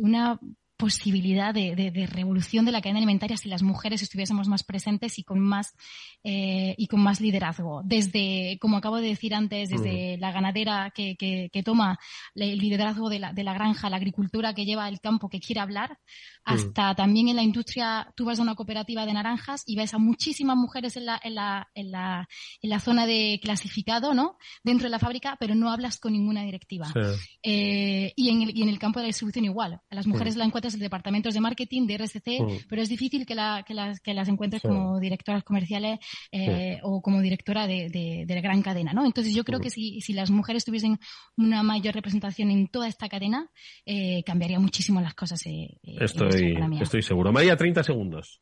una 0.00 0.40
posibilidad 0.82 1.54
de, 1.54 1.76
de, 1.76 2.06
revolución 2.08 2.64
de 2.64 2.72
la 2.72 2.80
cadena 2.80 2.98
alimentaria 2.98 3.36
si 3.36 3.48
las 3.48 3.62
mujeres 3.62 4.02
estuviésemos 4.02 4.48
más 4.48 4.64
presentes 4.64 5.16
y 5.16 5.22
con 5.22 5.38
más 5.38 5.76
eh, 6.24 6.74
y 6.76 6.88
con 6.88 7.00
más 7.00 7.20
liderazgo. 7.20 7.82
Desde, 7.84 8.58
como 8.60 8.78
acabo 8.78 8.96
de 8.96 9.06
decir 9.06 9.32
antes, 9.32 9.70
desde 9.70 10.18
la 10.18 10.32
ganadera 10.32 10.90
que, 10.92 11.14
que, 11.16 11.62
toma 11.62 12.00
el 12.34 12.58
liderazgo 12.58 13.10
de 13.10 13.20
la, 13.20 13.32
de 13.32 13.44
la 13.44 13.54
granja, 13.54 13.90
la 13.90 13.98
agricultura 13.98 14.54
que 14.54 14.64
lleva 14.64 14.88
el 14.88 14.98
campo 14.98 15.28
que 15.28 15.38
quiere 15.38 15.60
hablar, 15.60 15.98
hasta 16.44 16.96
también 16.96 17.28
en 17.28 17.36
la 17.36 17.44
industria, 17.44 18.12
tú 18.16 18.24
vas 18.24 18.40
a 18.40 18.42
una 18.42 18.56
cooperativa 18.56 19.06
de 19.06 19.12
naranjas 19.12 19.62
y 19.64 19.76
ves 19.76 19.94
a 19.94 19.98
muchísimas 19.98 20.56
mujeres 20.56 20.96
en 20.96 21.06
la, 21.06 21.20
en 21.22 21.36
la, 21.36 21.68
en 21.76 21.92
la, 21.92 22.28
en 22.60 22.70
la 22.70 22.80
zona 22.80 23.06
de 23.06 23.38
clasificado, 23.40 24.14
¿no? 24.14 24.36
Dentro 24.64 24.86
de 24.86 24.90
la 24.90 24.98
fábrica, 24.98 25.36
pero 25.38 25.54
no 25.54 25.70
hablas 25.70 26.00
con 26.00 26.12
ninguna 26.12 26.42
directiva. 26.42 26.92
Eh, 27.40 28.12
y, 28.16 28.30
en 28.30 28.42
el, 28.42 28.58
y 28.58 28.62
en 28.62 28.68
el 28.68 28.80
campo 28.80 28.98
de 28.98 29.04
la 29.04 29.08
distribución 29.08 29.44
igual. 29.44 29.80
A 29.88 29.94
las 29.94 30.08
mujeres 30.08 30.34
la 30.34 30.44
encuentras 30.44 30.71
de 30.78 30.84
departamentos 30.84 31.34
de 31.34 31.40
marketing, 31.40 31.86
de 31.86 31.98
RSC, 31.98 32.40
mm. 32.40 32.66
pero 32.68 32.82
es 32.82 32.88
difícil 32.88 33.26
que, 33.26 33.34
la, 33.34 33.64
que, 33.66 33.74
las, 33.74 34.00
que 34.00 34.14
las 34.14 34.28
encuentres 34.28 34.62
como 34.62 35.00
directoras 35.00 35.44
comerciales 35.44 35.98
eh, 36.30 36.78
o 36.82 37.00
como 37.02 37.20
directora 37.20 37.66
de, 37.66 37.88
de, 37.88 38.24
de, 38.26 38.34
la 38.34 38.40
gran 38.40 38.62
cadena, 38.62 38.92
¿no? 38.92 39.04
Entonces 39.04 39.34
yo 39.34 39.44
creo 39.44 39.58
mm. 39.58 39.62
que 39.62 39.70
si, 39.70 40.00
si 40.00 40.12
las 40.12 40.30
mujeres 40.30 40.64
tuviesen 40.64 40.98
una 41.36 41.62
mayor 41.62 41.94
representación 41.94 42.50
en 42.50 42.68
toda 42.68 42.88
esta 42.88 43.08
cadena, 43.08 43.50
eh, 43.86 44.22
cambiaría 44.24 44.58
muchísimo 44.58 45.00
las 45.00 45.14
cosas. 45.14 45.44
Eh, 45.46 45.78
estoy, 45.82 46.56
estoy 46.80 47.02
seguro. 47.02 47.32
María, 47.32 47.56
30 47.56 47.82
segundos. 47.82 48.40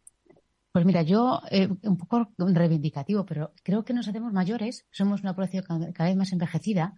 Pues 0.73 0.85
mira, 0.85 1.03
yo 1.03 1.43
eh, 1.51 1.69
un 1.83 1.97
poco 1.97 2.33
reivindicativo, 2.39 3.27
pero 3.27 3.53
creo 3.65 3.85
que 3.85 3.93
nos 3.93 4.07
hacemos 4.07 4.33
mayores, 4.33 4.87
somos 4.93 5.23
una 5.23 5.35
población 5.35 5.65
cada 5.93 6.09
vez 6.09 6.17
más 6.17 6.33
envejecida 6.33 6.95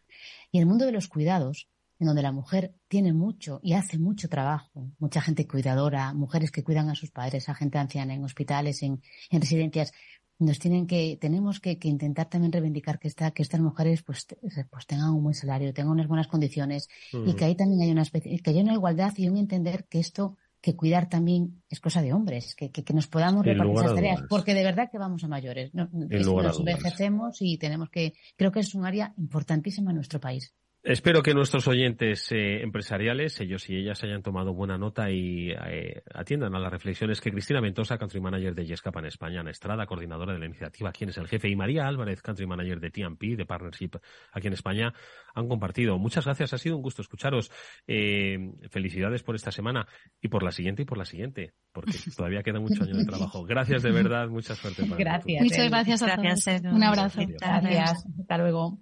y 0.51 0.59
el 0.59 0.67
mundo 0.67 0.85
de 0.85 0.93
los 0.93 1.09
cuidados, 1.09 1.69
en 2.03 2.07
donde 2.07 2.23
la 2.23 2.33
mujer 2.33 2.75
tiene 2.89 3.13
mucho 3.13 3.61
y 3.63 3.75
hace 3.75 3.97
mucho 3.97 4.29
trabajo, 4.29 4.91
mucha 4.99 5.21
gente 5.21 5.47
cuidadora, 5.47 6.13
mujeres 6.15 6.51
que 6.51 6.65
cuidan 6.65 6.91
a 6.91 6.97
sus 6.97 7.13
padres, 7.13 7.49
a 7.49 7.55
gente 7.55 7.79
anciana 7.79 8.13
en 8.13 8.25
hospitales, 8.25 8.83
en, 8.83 9.01
residencias, 9.31 9.93
nos 10.41 10.59
tienen 10.59 10.89
que, 10.89 11.17
tenemos 11.21 11.61
que, 11.61 11.79
intentar 11.85 12.29
también 12.29 12.51
reivindicar 12.51 12.99
que 12.99 13.07
esta, 13.07 13.31
que 13.31 13.43
estas 13.43 13.61
mujeres 13.61 14.03
pues, 14.03 14.27
pues 14.69 14.87
tengan 14.87 15.11
un 15.11 15.23
buen 15.23 15.35
salario, 15.35 15.73
tengan 15.73 15.93
unas 15.93 16.09
buenas 16.09 16.27
condiciones 16.27 16.89
y 17.13 17.35
que 17.35 17.45
ahí 17.45 17.55
también 17.55 17.83
hay 17.83 17.93
una 17.93 18.03
especie, 18.03 18.37
que 18.41 18.51
haya 18.51 18.63
una 18.63 18.75
igualdad 18.75 19.13
y 19.17 19.29
un 19.29 19.37
entender 19.37 19.87
que 19.89 20.01
esto 20.01 20.37
que 20.61 20.75
cuidar 20.75 21.09
también 21.09 21.63
es 21.69 21.79
cosa 21.79 22.03
de 22.03 22.13
hombres, 22.13 22.57
que, 22.57 22.71
que, 22.71 22.95
nos 22.95 23.07
podamos 23.07 23.45
repartir 23.45 23.77
esas 23.77 23.95
tareas, 23.95 24.23
porque 24.29 24.55
de 24.55 24.65
verdad 24.65 24.89
que 24.91 24.99
vamos 24.99 25.23
a 25.23 25.29
mayores. 25.29 25.73
No, 25.73 25.89
nos 25.93 26.59
envejecemos 26.59 27.37
y 27.41 27.59
tenemos 27.59 27.91
que, 27.91 28.15
creo 28.37 28.51
que 28.51 28.61
es 28.61 28.75
un 28.75 28.85
área 28.85 29.13
importantísima 29.19 29.91
en 29.91 29.97
nuestro 29.97 30.21
país. 30.21 30.53
Espero 30.85 31.23
que 31.23 31.33
nuestros 31.33 31.69
oyentes 31.69 32.33
eh, 32.33 32.61
empresariales, 32.61 33.41
ellos 33.41 33.71
y 33.71 33.77
ellas, 33.77 34.03
hayan 34.03 34.21
tomado 34.21 34.53
buena 34.53 34.79
nota 34.79 35.13
y 35.13 35.51
eh, 35.51 36.03
atiendan 36.13 36.57
a 36.57 36.59
las 36.59 36.73
reflexiones 36.73 37.21
que 37.21 37.31
Cristina 37.31 37.61
Ventosa, 37.61 37.99
Country 37.99 38.21
Manager 38.21 38.53
de 38.53 38.67
Yescapa 38.67 38.99
en 38.99 39.07
España, 39.07 39.41
Ana 39.41 39.53
Estrada, 39.53 39.87
coordinadora 39.87 40.33
de 40.33 40.41
la 40.41 40.47
iniciativa, 40.47 40.91
quien 40.91 41.11
es 41.11 41.19
el 41.19 41.29
jefe, 41.29 41.49
y 41.49 41.55
María 41.55 41.87
Álvarez, 41.87 42.21
Country 42.21 42.49
Manager 42.49 42.81
de 42.81 42.91
TMP, 42.91 43.37
de 43.37 43.47
Partnership 43.47 43.91
aquí 44.33 44.49
en 44.49 44.55
España, 44.55 44.93
han 45.37 45.47
compartido. 45.47 45.99
Muchas 45.99 46.25
gracias, 46.25 46.53
ha 46.53 46.59
sido 46.59 46.75
un 46.75 46.83
gusto 46.83 47.01
escucharos. 47.01 47.53
Eh, 47.87 48.51
felicidades 48.69 49.23
por 49.23 49.37
esta 49.37 49.53
semana 49.53 49.87
y 50.21 50.27
por 50.27 50.43
la 50.43 50.51
siguiente 50.51 50.83
y 50.83 50.85
por 50.85 50.99
la 50.99 51.05
siguiente, 51.05 51.53
porque 51.71 51.93
todavía 52.17 52.43
queda 52.43 52.59
mucho 52.59 52.83
año 52.83 52.97
de 52.97 53.05
trabajo. 53.05 53.45
Gracias 53.45 53.85
de 53.85 53.93
verdad, 53.93 54.27
mucha 54.27 54.57
suerte. 54.57 54.85
Para 54.85 54.97
gracias. 54.97 55.43
Muchas 55.45 55.71
gracias 55.71 56.03
a 56.03 56.17
todos. 56.17 56.75
Un 56.75 56.83
abrazo. 56.83 57.21
Gracias. 57.25 58.05
Hasta 58.19 58.39
luego. 58.39 58.81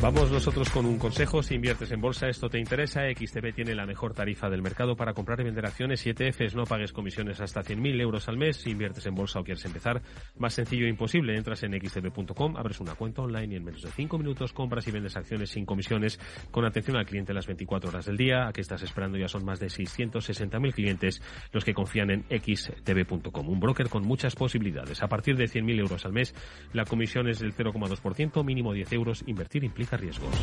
Vamos 0.00 0.30
nosotros 0.30 0.70
con 0.70 0.86
un 0.86 0.96
consejo. 0.96 1.42
Si 1.42 1.56
inviertes 1.56 1.90
en 1.90 2.00
bolsa, 2.00 2.28
esto 2.28 2.48
te 2.48 2.60
interesa. 2.60 3.00
XTB 3.12 3.52
tiene 3.52 3.74
la 3.74 3.84
mejor 3.84 4.14
tarifa 4.14 4.48
del 4.48 4.62
mercado 4.62 4.94
para 4.94 5.12
comprar 5.12 5.40
y 5.40 5.44
vender 5.44 5.66
acciones 5.66 6.06
y 6.06 6.10
ETFs. 6.10 6.54
No 6.54 6.66
pagues 6.66 6.92
comisiones 6.92 7.40
hasta 7.40 7.64
100.000 7.64 8.00
euros 8.00 8.28
al 8.28 8.36
mes. 8.36 8.58
Si 8.58 8.70
inviertes 8.70 9.04
en 9.06 9.16
bolsa 9.16 9.40
o 9.40 9.44
quieres 9.44 9.64
empezar, 9.64 10.00
más 10.38 10.54
sencillo 10.54 10.86
e 10.86 10.88
imposible. 10.88 11.36
Entras 11.36 11.64
en 11.64 11.72
xtb.com, 11.72 12.56
abres 12.56 12.78
una 12.78 12.94
cuenta 12.94 13.22
online 13.22 13.54
y 13.54 13.56
en 13.56 13.64
menos 13.64 13.82
de 13.82 13.90
5 13.90 14.18
minutos 14.18 14.52
compras 14.52 14.86
y 14.86 14.92
vendes 14.92 15.16
acciones 15.16 15.50
sin 15.50 15.66
comisiones 15.66 16.20
con 16.52 16.64
atención 16.64 16.96
al 16.96 17.04
cliente 17.04 17.34
las 17.34 17.48
24 17.48 17.90
horas 17.90 18.06
del 18.06 18.16
día. 18.16 18.46
¿A 18.46 18.52
qué 18.52 18.60
estás 18.60 18.84
esperando? 18.84 19.18
Ya 19.18 19.26
son 19.26 19.44
más 19.44 19.58
de 19.58 19.66
660.000 19.66 20.74
clientes 20.74 21.20
los 21.50 21.64
que 21.64 21.74
confían 21.74 22.12
en 22.12 22.24
xtb.com. 22.30 23.48
Un 23.48 23.58
broker 23.58 23.88
con 23.88 24.04
muchas 24.04 24.36
posibilidades. 24.36 25.02
A 25.02 25.08
partir 25.08 25.36
de 25.36 25.46
100.000 25.46 25.80
euros 25.80 26.04
al 26.04 26.12
mes, 26.12 26.36
la 26.72 26.84
comisión 26.84 27.28
es 27.28 27.40
del 27.40 27.52
0,2%, 27.52 28.44
mínimo 28.44 28.72
10 28.72 28.92
euros. 28.92 29.24
Invertir 29.26 29.64
implica 29.64 29.87
riesgos. 29.96 30.34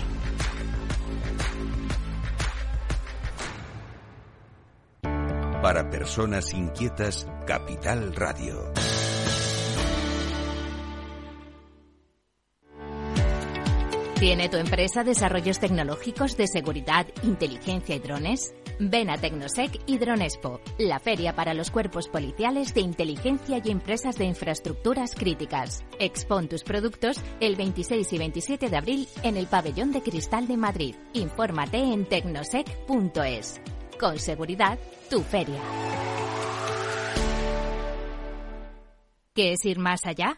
Para 5.62 5.90
personas 5.90 6.54
inquietas, 6.54 7.28
Capital 7.48 8.16
Radio. 8.16 8.72
¿Tiene 14.20 14.48
tu 14.48 14.58
empresa 14.58 15.04
desarrollos 15.04 15.60
tecnológicos 15.60 16.38
de 16.38 16.48
seguridad, 16.48 17.06
inteligencia 17.24 17.96
y 17.96 18.00
drones? 18.00 18.56
Ven 18.80 19.10
a 19.10 19.18
Tecnosec 19.18 19.82
y 19.86 19.98
Dronespo, 19.98 20.60
la 20.78 21.00
feria 21.00 21.34
para 21.34 21.54
los 21.54 21.72
cuerpos 21.72 22.08
policiales 22.08 22.74
de 22.74 22.82
inteligencia 22.82 23.62
y 23.64 23.72
empresas 23.72 24.18
de 24.18 24.26
infraestructuras 24.26 25.16
críticas. 25.16 25.86
Expon 26.00 26.50
tus 26.50 26.64
productos 26.64 27.22
el 27.40 27.56
26 27.56 28.12
y 28.12 28.18
27 28.18 28.70
de 28.70 28.78
abril 28.78 29.08
en 29.24 29.38
el 29.38 29.48
Pabellón 29.48 29.92
de 29.92 30.02
Cristal 30.02 30.48
de 30.48 30.58
Madrid. 30.58 30.96
Infórmate 31.14 31.78
en 31.78 32.06
tecnosec.es. 32.06 33.62
Con 34.00 34.20
seguridad, 34.20 34.78
tu 35.10 35.22
feria. 35.22 35.62
¿Qué 39.34 39.54
es 39.54 39.66
ir 39.66 39.80
más 39.80 40.06
allá? 40.06 40.38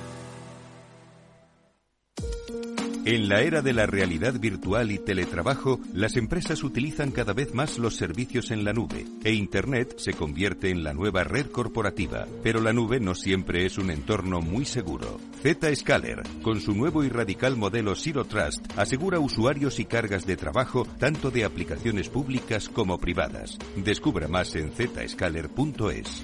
En 3.03 3.29
la 3.29 3.41
era 3.41 3.63
de 3.63 3.73
la 3.73 3.87
realidad 3.87 4.39
virtual 4.39 4.91
y 4.91 4.99
teletrabajo, 4.99 5.79
las 5.91 6.17
empresas 6.17 6.63
utilizan 6.63 7.09
cada 7.09 7.33
vez 7.33 7.55
más 7.55 7.79
los 7.79 7.95
servicios 7.95 8.51
en 8.51 8.63
la 8.63 8.73
nube 8.73 9.05
e 9.23 9.33
Internet 9.33 9.95
se 9.97 10.13
convierte 10.13 10.69
en 10.69 10.83
la 10.83 10.93
nueva 10.93 11.23
red 11.23 11.47
corporativa. 11.47 12.27
Pero 12.43 12.61
la 12.61 12.73
nube 12.73 12.99
no 12.99 13.15
siempre 13.15 13.65
es 13.65 13.79
un 13.79 13.89
entorno 13.89 14.41
muy 14.41 14.65
seguro. 14.65 15.19
Zscaler, 15.43 16.21
con 16.43 16.61
su 16.61 16.73
nuevo 16.73 17.03
y 17.03 17.09
radical 17.09 17.57
modelo 17.57 17.95
Zero 17.95 18.25
Trust, 18.25 18.65
asegura 18.77 19.19
usuarios 19.19 19.79
y 19.79 19.85
cargas 19.85 20.27
de 20.27 20.37
trabajo 20.37 20.85
tanto 20.99 21.31
de 21.31 21.43
aplicaciones 21.43 22.07
públicas 22.07 22.69
como 22.69 22.99
privadas. 22.99 23.57
Descubra 23.77 24.27
más 24.27 24.55
en 24.55 24.71
zscaler.es. 24.71 26.23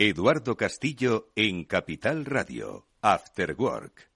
Eduardo 0.00 0.56
Castillo 0.56 1.32
en 1.34 1.64
Capital 1.64 2.24
Radio, 2.24 2.86
After 3.02 3.56
Work. 3.58 4.08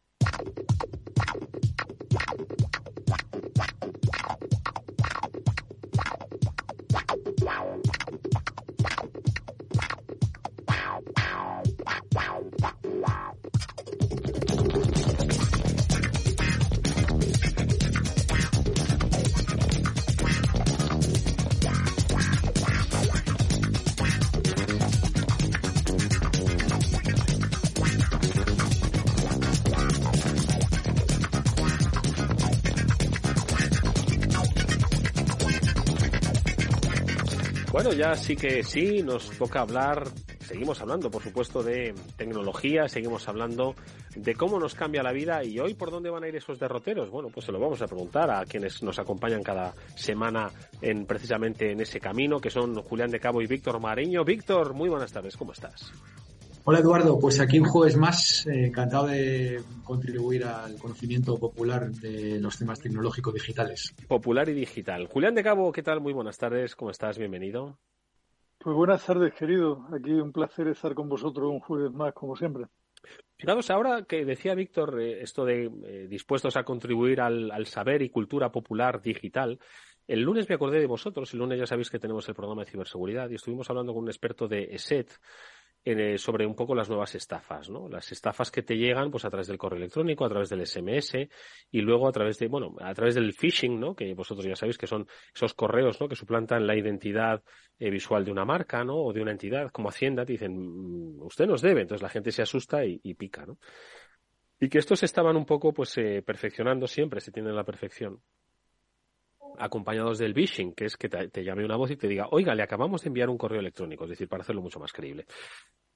Bueno, 37.85 37.99
ya 37.99 38.15
sí 38.15 38.37
que 38.37 38.63
sí, 38.63 39.03
nos 39.03 39.29
toca 39.37 39.61
hablar, 39.61 40.05
seguimos 40.39 40.81
hablando, 40.81 41.11
por 41.11 41.21
supuesto, 41.21 41.65
de 41.65 41.93
tecnología, 42.17 42.89
seguimos 42.89 43.27
hablando 43.27 43.75
de 44.15 44.37
cómo 44.37 44.61
nos 44.61 44.77
cambia 44.77 45.03
la 45.03 45.11
vida 45.11 45.43
y 45.43 45.59
hoy 45.59 45.75
por 45.75 45.91
dónde 45.91 46.09
van 46.09 46.23
a 46.23 46.29
ir 46.29 46.37
esos 46.37 46.61
derroteros. 46.61 47.11
Bueno, 47.11 47.29
pues 47.31 47.45
se 47.45 47.51
lo 47.51 47.59
vamos 47.59 47.83
a 47.83 47.89
preguntar 47.89 48.31
a 48.31 48.45
quienes 48.45 48.85
nos 48.85 49.01
acompañan 49.01 49.43
cada 49.43 49.75
semana 49.97 50.49
en 50.81 51.07
precisamente 51.07 51.73
en 51.73 51.81
ese 51.81 51.99
camino, 51.99 52.39
que 52.39 52.51
son 52.51 52.81
Julián 52.83 53.11
de 53.11 53.19
Cabo 53.19 53.43
y 53.43 53.49
Víctor 53.49 53.81
Mariño. 53.81 54.25
Víctor, 54.25 54.75
muy 54.75 54.89
buenas 54.89 55.11
tardes, 55.11 55.37
¿cómo 55.37 55.51
estás? 55.51 55.91
Hola 56.65 56.79
Eduardo, 56.79 57.19
pues 57.19 57.41
aquí 57.41 57.59
un 57.59 57.67
jueves 57.67 57.97
más, 57.97 58.47
eh, 58.47 58.67
encantado 58.67 59.09
de 59.09 59.61
contribuir 59.83 60.45
al 60.45 60.79
conocimiento 60.79 61.37
popular 61.37 61.91
de 61.91 62.39
los 62.41 62.57
temas 62.57 62.79
tecnológicos 62.79 63.35
digitales. 63.35 63.93
Popular 64.07 64.49
y 64.49 64.53
digital. 64.53 65.09
Julián 65.09 65.35
de 65.35 65.43
Cabo, 65.43 65.73
¿qué 65.73 65.83
tal? 65.83 66.01
Muy 66.01 66.13
buenas 66.13 66.39
tardes, 66.39 66.77
¿cómo 66.77 66.93
estás? 66.93 67.19
Bienvenido. 67.19 67.79
Pues 68.59 68.77
buenas 68.77 69.05
tardes, 69.05 69.35
querido. 69.35 69.89
Aquí 69.93 70.13
un 70.13 70.31
placer 70.31 70.69
estar 70.69 70.95
con 70.95 71.09
vosotros 71.09 71.51
un 71.51 71.59
jueves 71.59 71.93
más, 71.93 72.15
como 72.15 72.37
siempre. 72.37 72.67
Fijaros, 73.37 73.69
ahora 73.71 74.05
que 74.05 74.25
decía 74.25 74.55
Víctor 74.55 75.01
eh, 75.01 75.21
esto 75.21 75.45
de 75.45 75.65
eh, 75.65 76.07
dispuestos 76.09 76.57
a 76.57 76.63
contribuir 76.63 77.21
al, 77.21 77.67
saber 77.67 78.03
y 78.03 78.11
cultura 78.11 78.53
popular 78.53 79.03
digital, 79.03 79.59
el 80.07 80.21
lunes 80.21 80.49
me 80.49 80.55
acordé 80.55 80.79
de 80.79 80.87
vosotros, 80.87 81.33
el 81.33 81.41
lunes 81.41 81.59
ya 81.59 81.67
sabéis 81.67 81.91
que 81.91 81.99
tenemos 81.99 82.29
el 82.29 82.37
programa 82.37 82.63
de 82.63 82.71
ciberseguridad 82.71 83.29
y 83.31 83.35
estuvimos 83.35 83.69
hablando 83.69 83.93
con 83.93 84.05
un 84.05 84.11
experto 84.11 84.47
de 84.47 84.69
ESET 84.75 85.11
sobre 86.17 86.47
un 86.47 86.55
poco 86.55 86.75
las 86.75 86.89
nuevas 86.89 87.15
estafas, 87.17 87.69
¿no? 87.69 87.89
Las 87.89 88.13
estafas 88.13 88.51
que 88.51 88.63
te 88.63 88.77
llegan 88.77 89.11
pues 89.11 89.25
a 89.25 89.31
través 89.31 89.49
del 89.49 89.59
correo 89.59 89.79
electrónico, 89.79 90.25
a 90.25 90.29
través 90.29 90.49
del 90.49 90.65
SMS 90.65 91.29
y 91.71 91.81
luego 91.81 92.09
a 92.09 92.13
través 92.13 92.39
de, 92.39 92.47
bueno, 92.47 92.77
a 92.81 92.95
través 92.95 93.17
del 93.17 93.33
phishing, 93.33 93.81
¿no? 93.81 93.95
Que 93.95 94.15
vosotros 94.15 94.47
ya 94.47 94.55
sabéis 94.55 94.79
que 94.79 94.87
son 94.87 95.09
esos 95.35 95.55
correos, 95.55 96.01
¿no? 96.01 96.09
Que 96.09 96.15
suplantan 96.15 96.67
la 96.67 96.77
identidad 96.77 97.43
eh, 97.79 97.91
visual 97.91 98.25
de 98.25 98.31
una 98.31 98.45
marca, 98.45 98.85
¿no? 98.85 98.97
O 98.97 99.13
de 99.13 99.23
una 99.23 99.33
entidad 99.33 99.71
como 99.71 99.89
Hacienda, 99.89 100.25
te 100.25 100.33
dicen, 100.33 100.57
mm, 100.57 101.23
usted 101.23 101.47
nos 101.47 101.61
debe, 101.61 101.83
entonces 101.83 102.03
la 102.03 102.11
gente 102.11 102.31
se 102.31 102.43
asusta 102.43 102.85
y, 102.85 103.15
pica, 103.15 103.45
¿no? 103.45 103.59
Y 104.61 104.69
que 104.69 104.79
estos 104.79 105.03
estaban 105.03 105.37
un 105.37 105.45
poco, 105.45 105.73
pues, 105.73 105.99
eh, 105.99 106.23
perfeccionando 106.25 106.87
siempre, 106.87 107.21
se 107.21 107.33
tiene 107.33 107.53
la 107.53 107.65
perfección 107.65 108.23
acompañados 109.59 110.19
del 110.19 110.35
phishing, 110.35 110.75
que 110.75 110.87
es 110.87 110.97
que 110.97 111.09
te, 111.09 111.45
llame 111.45 111.65
una 111.65 111.77
voz 111.77 111.91
y 111.91 111.97
te 111.97 112.09
diga, 112.09 112.29
oiga, 112.31 112.55
le 112.55 112.63
acabamos 112.63 113.03
de 113.03 113.09
enviar 113.09 113.31
un 113.31 113.39
correo 113.39 113.61
electrónico, 113.61 114.05
es 114.05 114.11
decir, 114.11 114.29
para 114.29 114.43
hacerlo 114.43 114.63
mucho 114.63 114.81
más 114.81 114.93
creíble. 114.93 115.27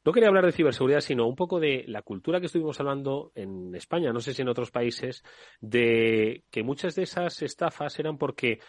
No 0.04 0.12
quería 0.12 0.28
hablar 0.28 0.46
de 0.46 0.52
ciberseguridad, 0.52 1.00
sino 1.00 1.26
un 1.26 1.34
poco 1.34 1.58
de 1.58 1.84
la 1.88 2.02
cultura 2.02 2.38
que 2.38 2.46
estuvimos 2.46 2.78
hablando 2.78 3.32
en 3.34 3.74
España, 3.74 4.12
no 4.12 4.20
sé 4.20 4.34
si 4.34 4.42
en 4.42 4.48
otros 4.48 4.70
países, 4.70 5.24
de 5.60 6.44
que 6.50 6.62
muchas 6.62 6.94
de 6.94 7.02
esas 7.02 7.42
estafas 7.42 7.98
eran 7.98 8.16
porque 8.16 8.60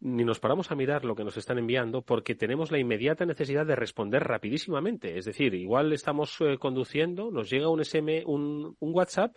ni 0.00 0.24
nos 0.24 0.40
paramos 0.40 0.70
a 0.70 0.74
mirar 0.74 1.04
lo 1.04 1.14
que 1.14 1.24
nos 1.24 1.36
están 1.36 1.58
enviando 1.58 2.02
porque 2.02 2.34
tenemos 2.34 2.70
la 2.70 2.78
inmediata 2.78 3.24
necesidad 3.24 3.66
de 3.66 3.76
responder 3.76 4.22
rapidísimamente. 4.24 5.18
Es 5.18 5.24
decir, 5.24 5.54
igual 5.54 5.92
estamos 5.92 6.36
eh, 6.40 6.58
conduciendo, 6.58 7.30
nos 7.30 7.50
llega 7.50 7.68
un 7.68 7.80
SM, 7.80 8.24
un, 8.26 8.76
un 8.78 8.94
WhatsApp 8.94 9.34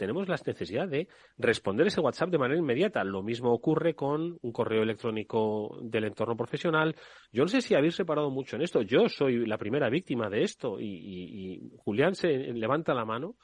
tenemos 0.00 0.26
la 0.30 0.36
necesidad 0.46 0.88
de 0.88 1.08
responder 1.36 1.86
ese 1.86 2.00
WhatsApp 2.00 2.30
de 2.30 2.38
manera 2.38 2.58
inmediata. 2.58 3.04
Lo 3.04 3.22
mismo 3.22 3.52
ocurre 3.52 3.94
con 3.94 4.38
un 4.40 4.50
correo 4.50 4.82
electrónico 4.82 5.76
del 5.82 6.04
entorno 6.04 6.34
profesional. 6.34 6.96
Yo 7.30 7.42
no 7.42 7.48
sé 7.48 7.60
si 7.60 7.74
habéis 7.74 7.98
reparado 7.98 8.30
mucho 8.30 8.56
en 8.56 8.62
esto. 8.62 8.80
Yo 8.80 9.10
soy 9.10 9.44
la 9.44 9.58
primera 9.58 9.90
víctima 9.90 10.30
de 10.30 10.42
esto 10.42 10.80
y, 10.80 11.70
Julián 11.84 12.14
se 12.14 12.30
levanta 12.30 12.94
la 12.94 13.04
mano. 13.04 13.34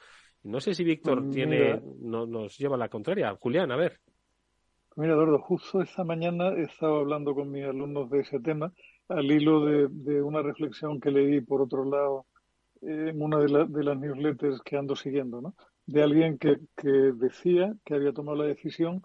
No 0.45 0.59
sé 0.59 0.73
si 0.73 0.83
Víctor 0.83 1.25
pues 1.25 1.35
tiene, 1.35 1.79
no, 1.99 2.25
nos 2.25 2.57
lleva 2.57 2.75
la 2.75 2.89
contraria. 2.89 3.35
Julián, 3.35 3.71
a 3.71 3.75
ver. 3.75 3.99
Mira, 4.95 5.13
Eduardo, 5.13 5.37
justo 5.37 5.83
esta 5.83 6.03
mañana 6.03 6.53
he 6.57 6.63
estado 6.63 7.01
hablando 7.01 7.35
con 7.35 7.51
mis 7.51 7.65
alumnos 7.65 8.09
de 8.09 8.21
ese 8.21 8.39
tema 8.39 8.73
al 9.09 9.31
hilo 9.31 9.63
de, 9.63 10.23
una 10.23 10.41
reflexión 10.41 10.99
que 10.99 11.11
leí 11.11 11.39
por 11.41 11.61
otro 11.61 11.85
lado 11.85 12.25
en 12.81 13.21
una 13.21 13.37
de, 13.37 13.67
de 13.67 13.83
las 13.83 13.99
newsletters 13.99 14.59
que 14.63 14.75
ando 14.75 14.95
siguiendo, 14.95 15.39
¿no? 15.39 15.53
De 15.87 16.03
alguien 16.03 16.37
que, 16.37 16.57
que 16.75 16.89
decía 16.89 17.75
que 17.85 17.95
había 17.95 18.13
tomado 18.13 18.37
la 18.37 18.45
decisión 18.45 19.01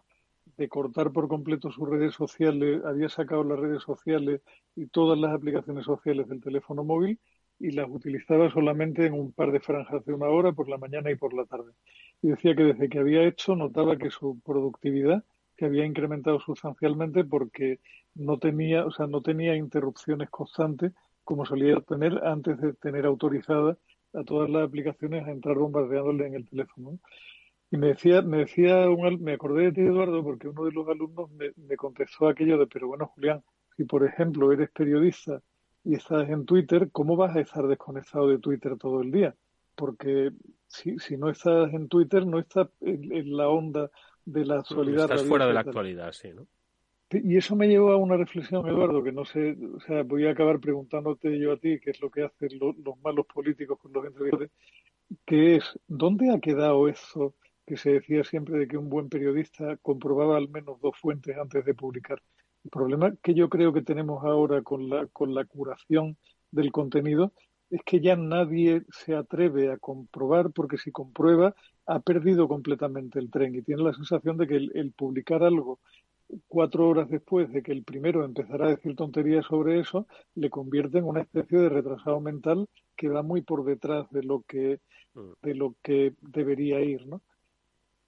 de 0.57 0.69
cortar 0.69 1.13
por 1.13 1.29
completo 1.29 1.71
sus 1.71 1.89
redes 1.89 2.15
sociales, 2.15 2.85
había 2.85 3.09
sacado 3.09 3.45
las 3.45 3.59
redes 3.59 3.83
sociales 3.83 4.43
y 4.77 4.87
todas 4.87 5.19
las 5.19 5.33
aplicaciones 5.33 5.85
sociales 5.85 6.29
del 6.29 6.43
teléfono 6.43 6.85
móvil 6.85 7.19
y 7.59 7.71
las 7.71 7.89
utilizaba 7.89 8.51
solamente 8.51 9.07
en 9.07 9.15
un 9.15 9.33
par 9.33 9.53
de 9.53 9.61
franjas 9.61 10.05
de 10.05 10.13
una 10.13 10.27
hora 10.27 10.53
por 10.53 10.69
la 10.69 10.79
mañana 10.79 11.11
y 11.11 11.15
por 11.15 11.33
la 11.33 11.47
tarde. 11.47 11.73
Y 12.21 12.29
decía 12.29 12.57
que 12.57 12.65
desde 12.65 12.89
que 12.89 12.99
había 12.99 13.25
hecho 13.25 13.55
notaba 13.55 13.97
que 13.97 14.11
su 14.11 14.41
productividad 14.45 15.25
se 15.57 15.67
había 15.67 15.87
incrementado 15.87 16.41
sustancialmente 16.41 17.25
porque 17.25 17.79
no 18.15 18.39
tenía, 18.39 18.85
o 18.85 18.91
sea, 18.91 19.07
no 19.07 19.23
tenía 19.23 19.55
interrupciones 19.55 20.29
constantes 20.31 20.93
como 21.25 21.47
solía 21.47 21.81
tener 21.81 22.25
antes 22.25 22.61
de 22.61 22.73
tener 22.75 23.07
autorizada 23.07 23.79
a 24.15 24.25
todas 24.25 24.51
las 24.51 24.65
aplicaciones 24.65 25.27
a 25.27 25.31
entrar 25.31 25.57
bombardeándole 25.57 26.27
en 26.27 26.35
el 26.35 26.49
teléfono. 26.49 26.99
Y 27.71 27.77
me 27.79 27.89
decía, 27.89 28.21
me 28.23 28.39
decía, 28.39 28.89
un, 28.91 29.23
me 29.23 29.33
acordé 29.33 29.65
de 29.65 29.73
ti, 29.73 29.81
Eduardo, 29.81 30.23
porque 30.23 30.49
uno 30.49 30.65
de 30.65 30.73
los 30.73 30.87
alumnos 30.89 31.31
me, 31.31 31.53
me 31.57 31.77
contestó 31.77 32.29
aquello 32.29 32.59
de, 32.59 32.67
pero 32.67 32.89
bueno, 32.89 33.07
Julián, 33.15 33.43
si 33.77 33.85
por 33.85 34.05
ejemplo 34.05 34.53
eres 34.53 34.71
periodista 34.71 35.41
y 35.85 35.95
estás 35.95 36.29
en 36.29 36.45
Twitter, 36.45 36.91
¿cómo 36.93 37.17
vas 37.17 37.35
a 37.35 37.41
estar 37.41 37.67
desconectado 37.67 38.29
de 38.29 38.39
Twitter 38.39 38.77
todo 38.77 39.01
el 39.01 39.11
día? 39.11 39.35
Porque 39.75 40.33
si, 40.69 40.99
si 40.99 41.17
no 41.17 41.31
estás 41.31 41.73
en 41.73 41.89
Twitter, 41.89 42.27
no 42.27 42.39
estás 42.39 42.69
en, 42.81 43.37
la 43.37 43.49
onda 43.49 43.91
de 44.25 44.45
la 44.45 44.61
actualidad. 44.61 45.05
Estás 45.05 45.27
fuera 45.27 45.47
de 45.47 45.55
la 45.55 45.61
actualidad, 45.61 46.13
sí, 46.13 46.29
¿no? 46.35 46.47
Y 47.13 47.37
eso 47.37 47.57
me 47.57 47.69
llevó 47.69 47.93
a 47.93 47.97
una 47.97 48.17
reflexión, 48.17 48.67
Eduardo, 48.67 49.03
que 49.03 49.13
no 49.13 49.25
sé, 49.25 49.57
o 49.75 49.81
sea, 49.81 50.03
voy 50.03 50.27
a 50.27 50.31
acabar 50.31 50.61
preguntándote 50.61 51.39
yo 51.39 51.53
a 51.53 51.57
ti, 51.57 51.79
qué 51.81 51.91
es 51.91 52.01
lo 52.01 52.11
que 52.11 52.23
hacen 52.23 52.59
los, 52.59 52.77
malos 53.03 53.27
políticos 53.27 53.79
con 53.81 53.93
los 53.93 54.05
entrevistadores, 54.07 54.51
que 55.27 55.57
es, 55.57 55.79
¿dónde 55.87 56.31
ha 56.31 56.41
quedado 56.41 56.89
eso 56.89 57.35
que 57.67 57.77
se 57.77 57.93
decía 57.93 58.25
siempre 58.25 58.59
de 58.59 58.69
que 58.69 58.79
un 58.79 58.89
buen 58.89 59.09
periodista 59.09 59.77
comprobaba 59.79 60.37
al 60.37 60.49
menos 60.49 60.81
dos 60.81 60.97
fuentes 60.99 61.37
antes 61.37 61.65
de 61.65 61.75
publicar? 61.75 62.23
El 62.65 62.71
problema 62.71 63.15
que 63.23 63.35
yo 63.35 63.49
creo 63.49 63.73
que 63.73 63.83
tenemos 63.83 64.25
ahora 64.25 64.63
con 64.63 64.89
la, 64.89 65.07
con 65.09 65.35
la 65.35 65.45
curación 65.45 66.17
del 66.51 66.73
contenido 66.73 67.33
es 67.71 67.81
que 67.85 68.01
ya 68.01 68.17
nadie 68.17 68.83
se 68.91 69.15
atreve 69.15 69.73
a 69.73 69.79
comprobar, 69.79 70.51
porque 70.53 70.79
si 70.79 70.93
comprueba, 70.93 71.55
ha 71.87 72.01
perdido 72.01 72.47
completamente 72.47 73.19
el 73.19 73.31
tren 73.31 73.55
y 73.55 73.63
tiene 73.63 73.83
la 73.83 73.95
sensación 73.95 74.37
de 74.37 74.47
que 74.47 74.57
el 74.57 74.93
publicar 74.93 75.43
algo 75.43 75.81
cuatro 76.49 76.89
horas 76.89 77.09
después 77.09 77.53
de 77.53 77.63
que 77.63 77.73
el 77.73 77.85
primero 77.85 78.25
empezara 78.25 78.67
a 78.67 78.71
decir 78.71 78.97
tonterías 78.97 79.47
sobre 79.47 79.81
eso, 79.81 80.07
le 80.35 80.51
convierte 80.51 80.99
en 80.99 81.05
una 81.05 81.23
especie 81.23 81.59
de 81.59 81.69
retrasado 81.69 82.21
mental 82.21 82.69
que 82.97 83.09
va 83.09 83.23
muy 83.23 83.43
por 83.43 83.65
detrás 83.65 84.11
de 84.11 84.23
lo 84.23 84.43
que, 84.43 84.81
mm. 85.15 85.33
de 85.43 85.55
lo 85.55 85.75
que 85.83 86.15
debería 86.21 86.81
ir, 86.81 87.07
¿no? 87.07 87.23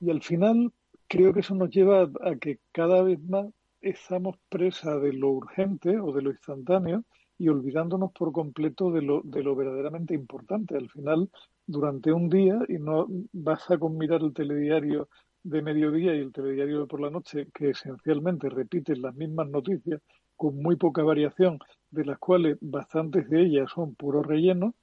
Y 0.00 0.10
al 0.10 0.22
final 0.22 0.72
creo 1.08 1.32
que 1.32 1.40
eso 1.40 1.54
nos 1.54 1.70
lleva 1.70 2.02
a, 2.02 2.36
que 2.36 2.58
cada 2.72 3.02
vez 3.02 3.20
más 3.22 3.46
estamos 3.80 4.36
presa 4.48 4.98
de 4.98 5.12
lo 5.12 5.30
urgente 5.30 5.98
o 6.00 6.12
de 6.12 6.22
lo 6.22 6.30
instantáneo 6.30 7.04
y 7.38 7.48
olvidándonos 7.48 8.12
por 8.12 8.32
completo 8.32 8.90
de 8.90 9.02
lo, 9.02 9.20
de 9.22 9.42
lo 9.42 9.54
verdaderamente 9.54 10.14
importante. 10.14 10.76
Al 10.76 10.88
final, 10.88 11.30
durante 11.66 12.12
un 12.12 12.28
día, 12.28 12.58
y 12.68 12.74
no 12.74 13.06
basta 13.32 13.78
con 13.78 13.98
mirar 13.98 14.22
el 14.22 14.32
telediario 14.32 15.08
de 15.44 15.62
mediodía 15.62 16.14
y 16.14 16.20
el 16.20 16.32
telediario 16.32 16.80
de 16.80 16.86
por 16.86 17.00
la 17.00 17.10
noche, 17.10 17.48
que 17.54 17.70
esencialmente 17.70 18.48
repiten 18.48 19.02
las 19.02 19.14
mismas 19.14 19.48
noticias 19.48 20.00
con 20.36 20.60
muy 20.60 20.76
poca 20.76 21.02
variación, 21.02 21.58
de 21.90 22.04
las 22.04 22.18
cuales 22.18 22.56
bastantes 22.60 23.28
de 23.30 23.42
ellas 23.42 23.70
son 23.72 23.94
puro 23.94 24.22
relleno, 24.22 24.74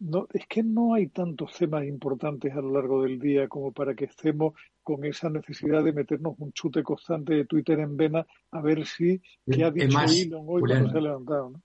no, 0.00 0.26
es 0.32 0.46
que 0.48 0.62
no 0.62 0.94
hay 0.94 1.08
tantos 1.08 1.52
temas 1.56 1.84
importantes 1.84 2.52
a 2.52 2.60
lo 2.60 2.72
largo 2.72 3.02
del 3.02 3.18
día 3.18 3.46
como 3.46 3.72
para 3.72 3.94
que 3.94 4.06
estemos 4.06 4.54
con 4.82 5.04
esa 5.04 5.30
necesidad 5.30 5.84
de 5.84 5.92
meternos 5.92 6.34
un 6.38 6.52
chute 6.52 6.82
constante 6.82 7.34
de 7.34 7.44
Twitter 7.44 7.78
en 7.78 7.96
vena 7.96 8.26
a 8.50 8.60
ver 8.60 8.84
si 8.86 9.22
qué 9.50 9.64
ha 9.64 9.70
dicho 9.70 9.98
Elon 10.00 10.44
hoy 10.46 10.62
cuando 10.62 10.90
se 10.90 10.98
ha 10.98 11.00
levantado. 11.00 11.50
¿no? 11.50 11.62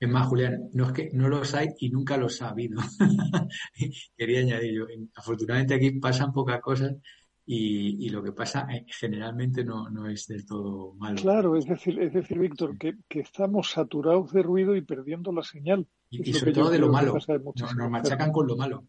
Es 0.00 0.08
más, 0.08 0.26
Julián, 0.26 0.68
no 0.72 0.86
es 0.86 0.92
que 0.92 1.10
no 1.12 1.28
los 1.28 1.54
hay 1.54 1.68
y 1.78 1.90
nunca 1.90 2.16
los 2.16 2.42
ha 2.42 2.50
habido. 2.50 2.80
Quería 4.16 4.40
añadir 4.40 4.74
yo, 4.74 4.86
afortunadamente 5.14 5.74
aquí 5.74 5.90
pasan 5.92 6.32
pocas 6.32 6.60
cosas 6.60 6.96
y, 7.48 8.08
lo 8.08 8.24
que 8.24 8.32
pasa 8.32 8.66
eh, 8.72 8.84
generalmente 8.88 9.64
no, 9.64 9.88
no, 9.88 10.08
es 10.08 10.26
del 10.26 10.44
todo 10.44 10.94
malo. 10.94 11.20
Claro, 11.20 11.56
es 11.56 11.64
decir, 11.64 12.00
es 12.00 12.12
decir 12.12 12.40
Víctor, 12.40 12.76
que, 12.76 12.96
que 13.08 13.20
estamos 13.20 13.70
saturados 13.70 14.32
de 14.32 14.42
ruido 14.42 14.74
y 14.74 14.82
perdiendo 14.82 15.32
la 15.32 15.44
señal. 15.44 15.86
Y, 16.10 16.32
sobre 16.32 16.52
todo 16.52 16.70
de 16.70 16.80
lo 16.80 16.90
malo. 16.90 17.14
Nos, 17.14 17.90
machacan 17.90 18.32
con 18.32 18.48
lo 18.48 18.56
malo. 18.56 18.88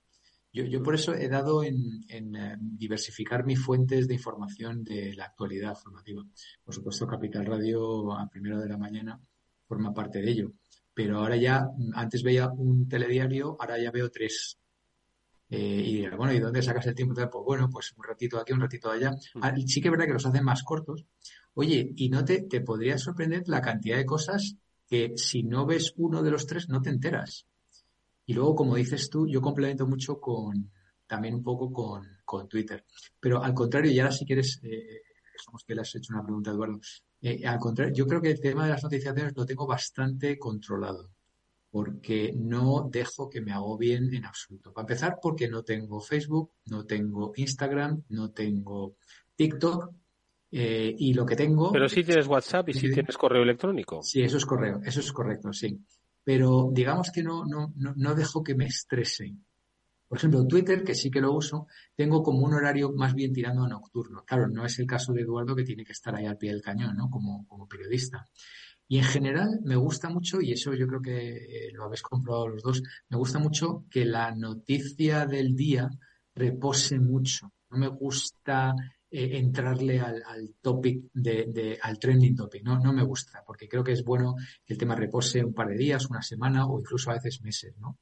Yo, 0.51 0.63
yo 0.63 0.81
por 0.81 0.95
eso 0.95 1.13
he 1.13 1.29
dado 1.29 1.63
en, 1.63 1.77
en 2.09 2.35
eh, 2.35 2.55
diversificar 2.59 3.45
mis 3.45 3.59
fuentes 3.63 4.07
de 4.07 4.15
información 4.15 4.83
de 4.83 5.13
la 5.13 5.25
actualidad 5.25 5.75
formativa. 5.75 6.23
Por 6.63 6.73
supuesto, 6.73 7.05
Capital 7.05 7.45
Radio 7.45 8.11
a 8.13 8.27
primero 8.27 8.59
de 8.59 8.69
la 8.69 8.77
mañana 8.77 9.21
forma 9.67 9.93
parte 9.93 10.19
de 10.19 10.31
ello. 10.31 10.53
Pero 10.95 11.19
ahora 11.19 11.35
ya, 11.35 11.67
antes 11.93 12.23
veía 12.23 12.49
un 12.49 12.87
telediario, 12.87 13.55
ahora 13.59 13.79
ya 13.79 13.91
veo 13.91 14.09
tres 14.09 14.57
eh, 15.49 15.81
y 15.85 16.07
bueno, 16.09 16.33
¿y 16.33 16.39
dónde 16.39 16.61
sacas 16.61 16.87
el 16.87 16.95
tiempo? 16.95 17.13
Pues 17.15 17.29
bueno, 17.45 17.69
pues 17.69 17.93
un 17.95 18.03
ratito 18.03 18.39
aquí, 18.39 18.53
un 18.53 18.61
ratito 18.61 18.91
allá. 18.91 19.11
Mm. 19.11 19.39
Ah, 19.41 19.53
sí 19.65 19.81
que 19.81 19.87
es 19.87 19.91
verdad 19.91 20.05
que 20.05 20.13
los 20.13 20.25
hacen 20.25 20.43
más 20.43 20.63
cortos. 20.63 21.05
Oye, 21.53 21.93
y 21.95 22.09
no 22.09 22.25
te, 22.25 22.43
te 22.43 22.61
podría 22.61 22.97
sorprender 22.97 23.43
la 23.47 23.61
cantidad 23.61 23.97
de 23.97 24.05
cosas 24.05 24.57
que 24.85 25.13
si 25.15 25.43
no 25.43 25.65
ves 25.65 25.93
uno 25.97 26.21
de 26.21 26.31
los 26.31 26.45
tres 26.45 26.69
no 26.69 26.81
te 26.81 26.89
enteras. 26.89 27.47
Y 28.25 28.33
luego, 28.33 28.55
como 28.55 28.75
dices 28.75 29.09
tú, 29.09 29.25
yo 29.27 29.41
complemento 29.41 29.87
mucho 29.87 30.19
con, 30.19 30.71
también 31.07 31.35
un 31.35 31.43
poco 31.43 31.71
con, 31.71 32.05
con 32.25 32.47
Twitter. 32.47 32.85
Pero 33.19 33.41
al 33.41 33.53
contrario, 33.53 33.91
y 33.91 33.99
ahora 33.99 34.11
si 34.11 34.25
quieres, 34.25 34.59
eh, 34.63 35.01
que 35.65 35.75
le 35.75 35.81
has 35.81 35.95
hecho 35.95 36.13
una 36.13 36.23
pregunta, 36.23 36.51
Eduardo. 36.51 36.79
Eh, 37.21 37.45
al 37.45 37.57
contrario, 37.57 37.93
yo 37.95 38.05
creo 38.05 38.21
que 38.21 38.31
el 38.31 38.41
tema 38.41 38.65
de 38.65 38.71
las 38.71 38.83
noticiaciones 38.83 39.33
lo 39.35 39.45
tengo 39.45 39.65
bastante 39.65 40.37
controlado 40.37 41.11
porque 41.77 42.33
no 42.35 42.89
dejo 42.91 43.29
que 43.29 43.39
me 43.39 43.53
agobien 43.53 44.11
en 44.11 44.25
absoluto. 44.25 44.73
Para 44.73 44.85
empezar, 44.85 45.19
porque 45.21 45.47
no 45.47 45.61
tengo 45.61 46.01
Facebook, 46.01 46.53
no 46.71 46.87
tengo 46.87 47.33
Instagram, 47.35 48.01
no 48.09 48.31
tengo 48.31 48.95
TikTok 49.35 49.91
eh, 50.53 50.95
y 50.97 51.13
lo 51.13 51.23
que 51.23 51.35
tengo. 51.35 51.71
Pero 51.71 51.87
sí 51.87 52.03
tienes 52.03 52.25
WhatsApp 52.25 52.69
y 52.69 52.73
sí 52.73 52.91
tienes 52.91 53.15
correo 53.15 53.43
electrónico. 53.43 54.01
Sí, 54.01 54.23
eso 54.23 54.37
es 54.37 54.45
correo, 54.47 54.81
eso 54.83 55.01
es 55.01 55.13
correcto, 55.13 55.53
sí. 55.53 55.79
Pero 56.23 56.71
digamos 56.73 57.11
que 57.11 57.21
no, 57.21 57.45
no, 57.45 57.71
no, 57.75 57.93
no 57.95 58.15
dejo 58.15 58.41
que 58.41 58.55
me 58.55 58.65
estresen. 58.65 59.45
Por 60.07 60.17
ejemplo, 60.17 60.47
Twitter, 60.47 60.83
que 60.83 60.95
sí 60.95 61.11
que 61.11 61.21
lo 61.21 61.31
uso, 61.31 61.67
tengo 61.95 62.23
como 62.23 62.39
un 62.39 62.55
horario 62.55 62.91
más 62.91 63.13
bien 63.13 63.33
tirando 63.33 63.65
a 63.65 63.69
nocturno. 63.69 64.23
Claro, 64.25 64.47
no 64.47 64.65
es 64.65 64.79
el 64.79 64.87
caso 64.87 65.13
de 65.13 65.21
Eduardo 65.21 65.55
que 65.55 65.63
tiene 65.63 65.85
que 65.85 65.91
estar 65.91 66.15
ahí 66.15 66.25
al 66.25 66.39
pie 66.39 66.53
del 66.53 66.63
cañón, 66.63 66.97
¿no? 66.97 67.07
Como, 67.07 67.45
como 67.45 67.67
periodista. 67.67 68.25
Y 68.87 68.99
en 68.99 69.03
general 69.03 69.59
me 69.63 69.75
gusta 69.75 70.09
mucho, 70.09 70.39
y 70.41 70.53
eso 70.53 70.73
yo 70.73 70.87
creo 70.87 71.01
que 71.01 71.35
eh, 71.35 71.71
lo 71.73 71.85
habéis 71.85 72.01
comprobado 72.01 72.47
los 72.47 72.63
dos, 72.63 72.81
me 73.09 73.17
gusta 73.17 73.37
mucho 73.39 73.83
que 73.89 74.05
la 74.05 74.33
noticia 74.33 75.25
del 75.25 75.55
día 75.55 75.89
repose 76.33 76.99
mucho. 76.99 77.51
No 77.69 77.77
me 77.77 77.89
gusta 77.89 78.73
eh, 79.09 79.37
entrarle 79.37 79.99
al, 79.99 80.55
topic 80.61 81.05
de, 81.13 81.77
al 81.81 81.99
trending 81.99 82.35
topic. 82.35 82.63
No, 82.63 82.79
no 82.79 82.93
me 82.93 83.03
gusta, 83.03 83.43
porque 83.45 83.67
creo 83.67 83.83
que 83.83 83.91
es 83.91 84.03
bueno 84.03 84.35
que 84.65 84.73
el 84.73 84.79
tema 84.79 84.95
repose 84.95 85.43
un 85.43 85.53
par 85.53 85.67
de 85.67 85.77
días, 85.77 86.09
una 86.09 86.21
semana 86.21 86.65
o 86.65 86.79
incluso 86.79 87.09
a 87.11 87.15
veces 87.15 87.41
meses, 87.41 87.75
¿no? 87.77 87.97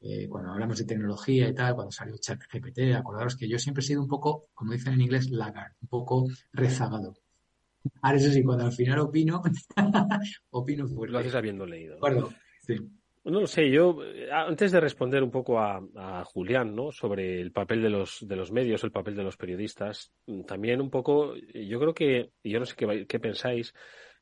Eh, 0.00 0.28
cuando 0.28 0.52
hablamos 0.52 0.78
de 0.78 0.84
tecnología 0.84 1.48
y 1.48 1.54
tal, 1.54 1.74
cuando 1.74 1.90
salió 1.90 2.16
ChatGPT, 2.18 2.94
acordaros 2.94 3.36
que 3.36 3.48
yo 3.48 3.58
siempre 3.58 3.82
he 3.82 3.86
sido 3.86 4.02
un 4.02 4.08
poco, 4.08 4.48
como 4.52 4.72
dicen 4.72 4.92
en 4.92 5.00
inglés, 5.00 5.30
laggard, 5.30 5.72
un 5.80 5.88
poco 5.88 6.26
rezagado. 6.52 7.14
Ahora 8.02 8.18
eso 8.18 8.30
sí, 8.30 8.42
cuando 8.42 8.64
al 8.64 8.72
final 8.72 8.98
opino, 9.00 9.42
opino 10.50 10.86
fuerte. 10.86 11.12
Lo 11.12 11.18
haces 11.18 11.34
habiendo 11.34 11.66
leído. 11.66 11.98
sí. 12.60 12.76
No 13.26 13.40
lo 13.40 13.46
sé, 13.46 13.70
yo 13.70 14.00
antes 14.30 14.70
de 14.70 14.80
responder 14.80 15.22
un 15.22 15.30
poco 15.30 15.58
a, 15.58 15.80
Julián, 16.26 16.76
¿no? 16.76 16.92
Sobre 16.92 17.40
el 17.40 17.52
papel 17.52 17.80
de 17.80 17.88
los 17.88 18.18
de 18.28 18.36
los 18.36 18.52
medios, 18.52 18.84
el 18.84 18.92
papel 18.92 19.16
de 19.16 19.22
los 19.22 19.38
periodistas, 19.38 20.12
también 20.46 20.82
un 20.82 20.90
poco, 20.90 21.34
yo 21.34 21.80
creo 21.80 21.94
que, 21.94 22.32
yo 22.42 22.60
no 22.60 22.66
sé 22.66 22.74
qué, 22.76 23.06
qué 23.06 23.18
pensáis, 23.18 23.72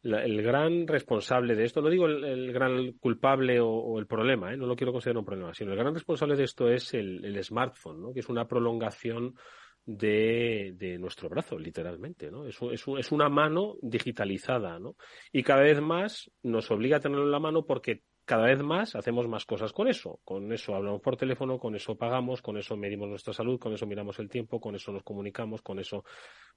el 0.03 0.43
gran 0.43 0.87
responsable 0.87 1.55
de 1.55 1.65
esto, 1.65 1.81
no 1.81 1.89
digo 1.89 2.07
el, 2.07 2.53
gran 2.53 2.93
culpable 2.95 3.61
o, 3.61 3.99
el 3.99 4.07
problema, 4.07 4.53
¿eh? 4.53 4.57
no 4.57 4.67
lo 4.67 4.75
quiero 4.75 4.93
considerar 4.93 5.19
un 5.19 5.25
problema, 5.25 5.55
sino 5.55 5.73
el 5.73 5.79
gran 5.79 5.95
responsable 5.95 6.37
de 6.37 6.45
esto 6.45 6.69
es 6.69 6.93
el, 6.95 7.39
smartphone, 7.43 8.03
¿no? 8.03 8.13
que 8.13 8.21
es 8.21 8.29
una 8.29 8.47
prolongación 8.47 9.37
de, 9.85 10.97
nuestro 10.99 11.29
brazo, 11.29 11.59
literalmente. 11.59 12.31
¿no? 12.31 12.47
Es, 12.47 12.59
es, 12.73 13.13
una 13.13 13.29
mano 13.29 13.77
digitalizada 13.83 14.79
¿no? 14.79 14.97
y 15.33 15.43
cada 15.43 15.63
vez 15.63 15.81
más 15.81 16.31
nos 16.43 16.71
obliga 16.71 16.99
a 16.99 17.01
tenerlo 17.01 17.25
en 17.25 17.33
la 17.33 17.41
mano 17.41 17.65
porque 17.65 18.03
cada 18.25 18.47
vez 18.47 18.63
más 18.63 18.95
hacemos 18.95 19.27
más 19.27 19.45
cosas 19.45 19.73
con 19.73 19.89
eso. 19.89 20.21
Con 20.25 20.53
eso 20.53 20.75
hablamos 20.75 21.01
por 21.01 21.17
teléfono, 21.17 21.59
con 21.59 21.75
eso 21.75 21.97
pagamos, 21.97 22.41
con 22.41 22.57
eso 22.57 22.77
medimos 22.77 23.09
nuestra 23.09 23.33
salud, 23.33 23.59
con 23.59 23.73
eso 23.73 23.87
miramos 23.87 24.19
el 24.21 24.29
tiempo, 24.29 24.61
con 24.61 24.77
eso 24.77 24.93
nos 24.93 25.03
comunicamos, 25.03 25.63
con 25.63 25.81
eso 25.81 26.05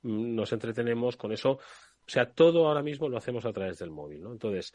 mm, 0.03 0.35
nos 0.35 0.53
entretenemos, 0.53 1.17
con 1.17 1.31
eso 1.31 1.59
o 2.05 2.09
sea, 2.09 2.29
todo 2.29 2.67
ahora 2.67 2.83
mismo 2.83 3.09
lo 3.09 3.17
hacemos 3.17 3.45
a 3.45 3.53
través 3.53 3.79
del 3.79 3.89
móvil, 3.89 4.21
¿no? 4.21 4.31
Entonces, 4.31 4.71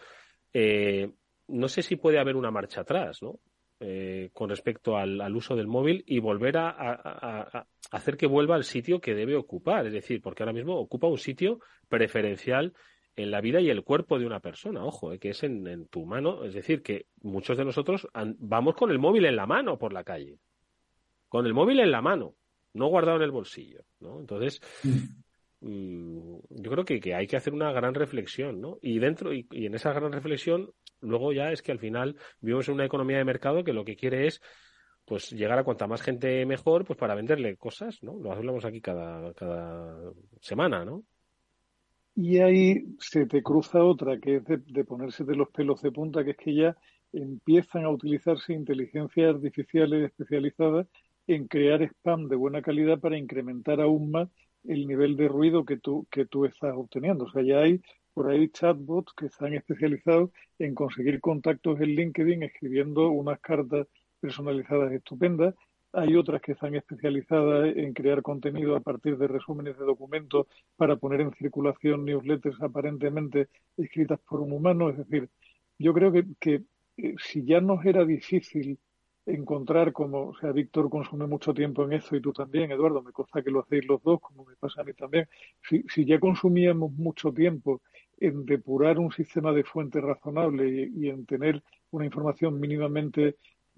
eh, 0.53 1.12
no 1.48 1.68
sé 1.68 1.82
si 1.82 1.96
puede 1.96 2.18
haber 2.18 2.34
una 2.34 2.51
marcha 2.51 2.80
atrás, 2.80 3.22
¿no? 3.22 3.38
Eh, 3.78 4.30
con 4.32 4.51
respecto 4.51 4.96
al, 4.96 5.34
uso 5.34 5.57
del 5.57 5.68
móvil 5.68 6.03
y 6.07 6.18
volver 6.18 6.59
a, 6.59 7.66
hacer 7.91 8.16
que 8.16 8.26
vuelva 8.26 8.55
al 8.55 8.64
sitio 8.64 9.01
que 9.01 9.14
debe 9.14 9.36
ocupar. 9.36 9.86
Es 9.86 9.93
decir, 9.93 10.20
porque 10.22 10.43
ahora 10.43 10.53
mismo 10.53 10.76
ocupa 10.76 11.09
un 11.09 11.18
sitio 11.18 11.61
preferencial 11.88 12.72
en 13.16 13.30
la 13.30 13.41
vida 13.41 13.61
y 13.61 13.68
el 13.68 13.82
cuerpo 13.82 14.18
de 14.18 14.26
una 14.26 14.41
persona, 14.41 14.84
ojo, 14.84 15.12
eh, 15.12 15.18
que 15.18 15.30
es 15.30 15.43
en, 15.43 15.86
tu 15.88 16.07
mano. 16.07 16.45
Es 16.45 16.55
decir, 16.55 16.82
que 16.82 17.07
muchos 17.22 17.59
de 17.59 17.64
nosotros 17.64 18.09
vamos 18.38 18.74
con 18.74 18.91
el 18.91 18.99
móvil 18.99 19.26
en 19.26 19.36
la 19.36 19.47
mano 19.47 19.78
por 19.78 19.93
la 19.93 20.05
calle. 20.05 20.38
Con 21.28 21.47
el 21.47 21.55
móvil 21.55 21.80
en 21.80 21.91
la 21.91 22.01
mano, 22.01 22.34
no 22.74 22.88
guardado 22.88 23.18
en 23.18 23.24
el 23.24 23.30
bolsillo, 23.30 23.82
¿no? 24.01 24.20
Entonces, 24.20 24.61
mm. 24.82 25.22
Mm, 25.61 26.38
yo 26.49 26.70
creo 26.70 26.84
que, 26.84 27.14
hay 27.14 27.26
que 27.26 27.36
hacer 27.36 27.53
una 27.53 27.72
gran 27.72 27.95
reflexión, 27.95 28.61
¿no? 28.61 28.78
Y 28.80 28.99
dentro, 28.99 29.32
y, 29.32 29.47
en 29.51 29.74
esa 29.74 29.93
gran 29.93 30.12
reflexión, 30.12 30.72
luego 31.01 31.32
ya 31.32 31.53
es 31.53 31.62
que 31.62 31.72
al 31.72 31.78
final 31.78 32.16
vivimos 32.41 32.68
en 32.68 32.74
una 32.74 32.86
economía 32.86 33.18
de 33.18 33.24
mercado 33.24 33.62
que 33.62 33.72
lo 33.72 33.84
que 33.84 33.97
quiere 33.97 34.26
es 34.26 34.41
pues 35.11 35.32
llegar 35.32 35.58
a 35.58 35.64
cuanta 35.64 35.88
más 35.88 36.02
gente 36.02 36.46
mejor, 36.46 36.84
pues 36.84 36.96
para 36.96 37.16
venderle 37.16 37.56
cosas, 37.56 38.00
¿no? 38.00 38.16
Lo 38.20 38.30
hablamos 38.30 38.64
aquí 38.64 38.80
cada, 38.80 39.34
cada 39.34 40.12
semana, 40.40 40.84
¿no? 40.84 41.02
Y 42.14 42.38
ahí 42.38 42.94
se 43.00 43.26
te 43.26 43.42
cruza 43.42 43.82
otra, 43.82 44.20
que 44.20 44.36
es 44.36 44.44
de, 44.44 44.58
de 44.58 44.84
ponerse 44.84 45.24
de 45.24 45.34
los 45.34 45.48
pelos 45.50 45.82
de 45.82 45.90
punta, 45.90 46.22
que 46.22 46.30
es 46.30 46.36
que 46.36 46.54
ya 46.54 46.76
empiezan 47.12 47.86
a 47.86 47.90
utilizarse 47.90 48.52
inteligencias 48.52 49.34
artificiales 49.34 50.04
especializadas 50.04 50.86
en 51.26 51.48
crear 51.48 51.82
spam 51.82 52.28
de 52.28 52.36
buena 52.36 52.62
calidad 52.62 53.00
para 53.00 53.18
incrementar 53.18 53.80
aún 53.80 54.12
más 54.12 54.28
el 54.62 54.86
nivel 54.86 55.16
de 55.16 55.26
ruido 55.26 55.64
que 55.64 55.76
tú, 55.76 56.06
que 56.08 56.24
tú 56.24 56.44
estás 56.44 56.72
obteniendo. 56.76 57.24
O 57.24 57.30
sea, 57.32 57.42
ya 57.42 57.58
hay 57.58 57.80
por 58.14 58.30
ahí 58.30 58.48
chatbots 58.50 59.12
que 59.14 59.26
están 59.26 59.54
especializados 59.54 60.30
en 60.61 60.76
conseguir 60.76 61.20
contactos 61.20 61.80
en 61.80 61.96
LinkedIn 61.96 62.44
escribiendo 62.44 63.11
unas 63.11 63.40
cartas 63.40 63.88
personalizadas 64.20 64.92
estupendas. 64.92 65.54
Hay 65.92 66.14
otras 66.14 66.40
que 66.40 66.52
están 66.52 66.74
especializadas 66.76 67.76
en 67.76 67.92
crear 67.92 68.22
contenido 68.22 68.76
a 68.76 68.80
partir 68.80 69.18
de 69.18 69.26
resúmenes 69.26 69.76
de 69.76 69.84
documentos 69.84 70.46
para 70.76 70.96
poner 70.96 71.20
en 71.20 71.32
circulación 71.32 72.04
newsletters 72.04 72.62
aparentemente 72.62 73.48
escritas 73.76 74.20
por 74.20 74.40
un 74.40 74.52
humano. 74.52 74.90
Es 74.90 74.98
decir, 74.98 75.28
yo 75.78 75.92
creo 75.92 76.12
que, 76.12 76.26
que 76.38 76.62
eh, 76.96 77.14
si 77.18 77.44
ya 77.44 77.60
nos 77.60 77.84
era 77.84 78.04
difícil 78.04 78.78
encontrar 79.26 79.92
como, 79.92 80.28
o 80.28 80.36
sea, 80.36 80.52
Víctor 80.52 80.90
consume 80.90 81.26
mucho 81.26 81.52
tiempo 81.54 81.84
en 81.84 81.94
eso 81.94 82.16
y 82.16 82.20
tú 82.20 82.32
también, 82.32 82.70
Eduardo, 82.70 83.02
me 83.02 83.12
consta 83.12 83.42
que 83.42 83.50
lo 83.50 83.60
hacéis 83.60 83.86
los 83.86 84.02
dos, 84.02 84.20
como 84.20 84.44
me 84.44 84.56
pasa 84.56 84.80
a 84.80 84.84
mí 84.84 84.92
también. 84.94 85.28
Si, 85.68 85.84
si 85.88 86.04
ya 86.04 86.18
consumíamos 86.18 86.92
mucho 86.92 87.32
tiempo 87.32 87.82
en 88.18 88.44
depurar 88.44 88.98
un 88.98 89.12
sistema 89.12 89.52
de 89.52 89.64
fuentes 89.64 90.02
razonable 90.02 90.90
y 90.94 91.08
en 91.08 91.26
tener 91.26 91.62
una 91.90 92.04
información 92.04 92.60
mínimamente 92.60 93.36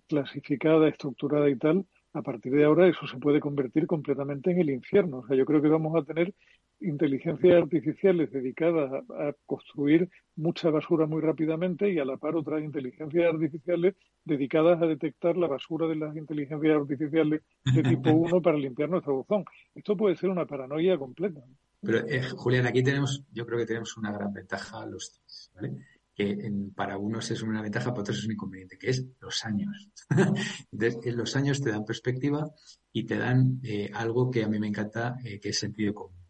clasificada, 0.09 0.89
estructurada 0.89 1.49
y 1.49 1.57
tal, 1.57 1.87
a 2.15 2.23
partir 2.23 2.53
de 2.53 2.65
ahora 2.65 2.89
eso 2.89 3.07
se 3.07 3.17
puede 3.17 3.41
convertir 3.41 3.87
completamente 3.87 4.51
en 4.51 4.61
el 4.61 4.71
infierno. 4.71 5.19
O 5.19 5.27
sea, 5.27 5.37
yo 5.37 5.47
creo 5.47 5.63
que 5.63 5.69
vamos 5.69 5.97
a 5.97 6.05
tener 6.05 6.35
inteligencias 6.81 7.63
artificiales 7.63 8.31
dedicadas 8.31 8.93
a, 8.93 9.33
construir 9.47 10.11
mucha 10.37 10.71
basura 10.71 11.07
muy 11.07 11.21
rápidamente 11.23 11.91
y 11.91 11.99
a 11.99 12.05
la 12.05 12.17
par 12.17 12.37
otras 12.37 12.63
inteligencias 12.63 13.33
artificiales 13.33 13.95
dedicadas 14.25 14.83
a 14.83 14.87
detectar 14.87 15.37
la 15.37 15.47
basura 15.47 15.87
de 15.87 15.97
las 15.97 16.17
inteligencias 16.17 16.77
artificiales 16.77 17.43
de 17.65 17.83
tipo 17.83 18.11
1 18.11 18.43
para 18.43 18.59
limpiar 18.59 18.91
nuestro 18.91 19.17
buzón. 19.17 19.45
Esto 19.75 19.97
puede 19.97 20.17
ser 20.17 20.31
una 20.31 20.47
paranoia 20.47 20.99
completa. 20.99 21.41
Pero, 21.81 22.07
eh, 22.07 22.23
Julián, 22.37 22.67
aquí 22.67 22.83
tenemos, 22.83 23.25
yo 23.33 23.45
creo 23.45 23.59
que 23.59 23.67
tenemos 23.67 23.97
una 23.97 24.13
gran 24.13 24.33
ventaja 24.33 24.87
los 24.87 25.13
tres, 25.13 25.51
¿vale? 25.55 25.73
Que 26.15 26.51
para 26.75 26.99
unos 26.99 27.31
es 27.31 27.43
una 27.43 27.63
ventaja, 27.63 27.91
para 27.91 28.03
otros 28.03 28.19
es 28.19 28.25
un 28.27 28.33
inconveniente, 28.33 28.77
que 28.79 28.91
es 28.91 29.07
los 29.21 29.45
años. 29.45 29.91
Entonces, 30.73 31.15
los 31.15 31.37
años 31.37 31.61
te 31.63 31.71
dan 31.71 31.85
perspectiva 31.85 32.51
y 32.93 33.05
te 33.05 33.17
dan 33.17 33.61
eh, 33.63 33.91
algo 33.95 34.31
que 34.31 34.45
a 34.45 34.49
mí 34.49 34.59
me 34.59 34.69
encanta, 34.69 35.17
eh, 35.25 35.41
que 35.41 35.51
es 35.51 35.59
sentido 35.59 35.95
común. 35.95 36.23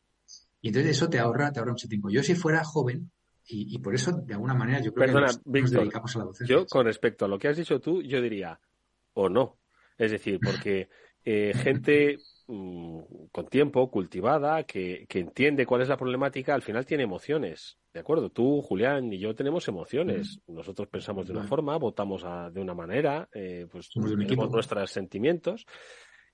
Y 0.65 0.69
entonces 0.69 0.93
eso 0.93 1.11
te 1.11 1.19
ahorra, 1.19 1.53
te 1.53 1.59
ahorra 1.59 1.73
mucho 1.73 1.89
tiempo. 1.89 2.09
Yo 2.09 2.23
si 2.23 2.37
fuera 2.37 2.63
joven, 2.63 3.11
y, 3.45 3.77
por 3.81 3.97
eso 3.97 4.13
de 4.13 4.35
alguna 4.35 4.55
manera 4.55 4.81
yo 4.81 4.95
creo 4.95 5.09
que 5.09 5.21
nos, 5.21 5.43
dedicamos 5.43 6.15
a 6.15 6.19
la 6.21 6.25
docencia. 6.27 6.57
Yo 6.57 6.67
con 6.67 6.87
respecto 6.87 7.25
a 7.25 7.29
lo 7.29 7.37
que 7.37 7.49
has 7.49 7.57
dicho 7.57 7.81
tú, 7.81 8.01
yo 8.01 8.23
diría 8.23 8.61
o 9.15 9.29
no. 9.29 9.59
Es 9.99 10.13
decir, 10.13 10.39
porque 10.41 10.89
eh, 11.25 11.53
gente 11.55 12.19
mm, 12.53 13.27
con 13.33 13.47
tiempo, 13.49 13.91
cultivada, 13.91 14.65
que, 14.65 15.07
que 15.09 15.21
entiende 15.21 15.67
cuál 15.67 15.83
es 15.83 15.89
la 15.89 15.97
problemática, 15.97 16.55
al 16.55 16.63
final 16.63 16.87
tiene 16.87 17.05
emociones. 17.05 17.79
¿De 17.93 18.01
acuerdo? 18.01 18.31
Tú, 18.31 18.63
Julián 18.63 19.13
y 19.13 19.19
yo 19.19 19.35
tenemos 19.35 19.69
emociones. 19.69 20.41
Nosotros 20.47 20.89
pensamos 20.89 21.27
de 21.27 21.35
una 21.35 21.45
forma, 21.45 21.77
votamos 21.77 22.25
de 22.53 22.61
una 22.61 22.75
manera, 22.75 23.29
eh, 23.35 23.67
pues 23.71 23.91
tenemos 23.91 24.51
nuestros 24.51 24.91
sentimientos. 24.91 25.67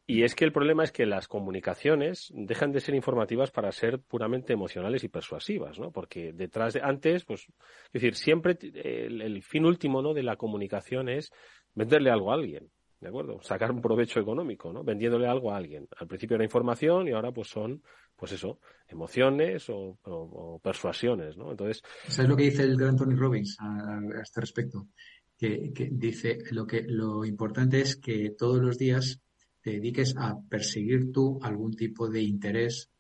Y 0.06 0.22
es 0.22 0.34
que 0.34 0.46
el 0.46 0.52
problema 0.52 0.84
es 0.84 0.92
que 0.92 1.04
las 1.04 1.28
comunicaciones 1.28 2.32
dejan 2.34 2.72
de 2.72 2.80
ser 2.80 2.94
informativas 2.94 3.50
para 3.50 3.72
ser 3.72 4.00
puramente 4.00 4.54
emocionales 4.54 5.04
y 5.04 5.08
persuasivas, 5.08 5.78
¿no? 5.78 5.90
Porque 5.90 6.32
detrás 6.32 6.72
de, 6.72 6.80
antes, 6.82 7.26
pues, 7.26 7.42
es 7.42 7.92
decir, 7.92 8.14
siempre 8.14 8.56
el, 8.62 9.42
fin 9.42 9.66
último, 9.66 10.00
¿no? 10.00 10.14
De 10.14 10.22
la 10.22 10.36
comunicación 10.36 11.10
es 11.10 11.30
venderle 11.74 12.10
algo 12.10 12.30
a 12.30 12.36
alguien, 12.36 12.70
¿de 13.01 13.09
acuerdo? 13.09 13.40
Sacar 13.42 13.70
un 13.70 13.80
provecho 13.80 14.20
económico, 14.20 14.72
¿no? 14.72 14.84
Vendiéndole 14.84 15.26
algo 15.26 15.53
a 15.53 15.57
alguien. 15.57 15.88
Al 15.99 16.07
principio 16.07 16.34
era 16.36 16.44
información 16.44 17.09
y 17.09 17.12
ahora, 17.12 17.32
pues, 17.32 17.49
son, 17.49 17.82
pues 18.16 18.32
eso, 18.32 18.61
emociones 18.88 19.66
o, 19.68 20.61
persuasiones, 20.62 21.36
¿no? 21.36 21.51
Entonces. 21.51 21.82
¿Sabes 22.07 22.28
lo 22.28 22.36
que 22.36 22.44
dice 22.44 22.62
el 22.62 22.76
gran 22.76 22.96
Tony 22.96 23.14
Robbins 23.14 23.57
a, 23.61 24.01
este 24.22 24.40
respecto? 24.40 24.88
Que, 25.36 25.72
que 25.72 25.88
dice 25.92 26.38
lo 26.51 26.66
que 26.66 26.82
lo 26.82 27.24
importante 27.24 27.80
es 27.80 27.96
que 27.96 28.34
todos 28.36 28.61
los 28.61 28.76
días 28.76 29.20
te 29.62 29.72
dediques 29.72 30.14
a 30.16 30.36
perseguir 30.49 31.12
tú 31.12 31.38
algún 31.42 31.74
tipo 31.74 32.09
de 32.09 32.22
interés, 32.22 32.90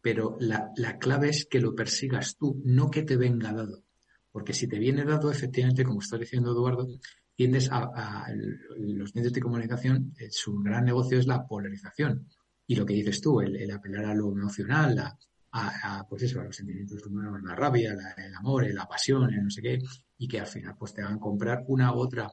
pero 0.00 0.36
la, 0.40 0.72
clave 0.98 1.30
es 1.30 1.46
que 1.46 1.60
lo 1.60 1.74
persigas 1.74 2.36
tú, 2.36 2.60
no 2.64 2.90
que 2.90 3.02
te 3.02 3.16
venga 3.16 3.52
dado. 3.52 3.84
Porque 4.30 4.52
si 4.52 4.68
te 4.68 4.78
viene 4.78 5.04
dado, 5.04 5.30
efectivamente, 5.30 5.84
como 5.84 6.00
está 6.00 6.18
diciendo 6.18 6.52
Eduardo, 6.52 6.88
tiendes 7.38 7.68
a, 7.70 8.26
los 8.76 9.14
medios 9.14 9.32
de 9.32 9.40
comunicación, 9.40 10.12
eh, 10.18 10.26
su 10.28 10.58
gran 10.58 10.84
negocio 10.84 11.20
es 11.20 11.28
la 11.28 11.46
polarización. 11.46 12.26
Y 12.66 12.74
lo 12.74 12.84
que 12.84 12.94
dices 12.94 13.20
tú, 13.20 13.40
el, 13.40 13.70
apelar 13.70 14.06
a 14.06 14.14
lo 14.14 14.32
emocional, 14.32 14.98
a, 14.98 15.16
a, 15.52 16.04
pues 16.08 16.24
eso, 16.24 16.40
a 16.40 16.44
los 16.44 16.56
sentimientos 16.56 17.06
humanos, 17.06 17.40
la 17.44 17.54
rabia, 17.54 17.96
el 18.16 18.34
amor, 18.34 18.66
la 18.74 18.88
pasión, 18.88 19.32
el 19.32 19.44
no 19.44 19.50
sé 19.50 19.62
qué, 19.62 19.78
y 20.18 20.26
que 20.26 20.40
al 20.40 20.48
final 20.48 20.74
pues 20.76 20.92
te 20.92 21.02
hagan 21.02 21.20
comprar 21.20 21.62
una 21.68 21.94
u 21.94 21.98
otra 21.98 22.28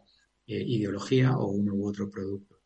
eh, 0.47 0.63
ideología 0.65 1.37
o 1.37 1.51
uno 1.51 1.75
u 1.75 1.87
otro 1.87 2.09
producto. 2.09 2.61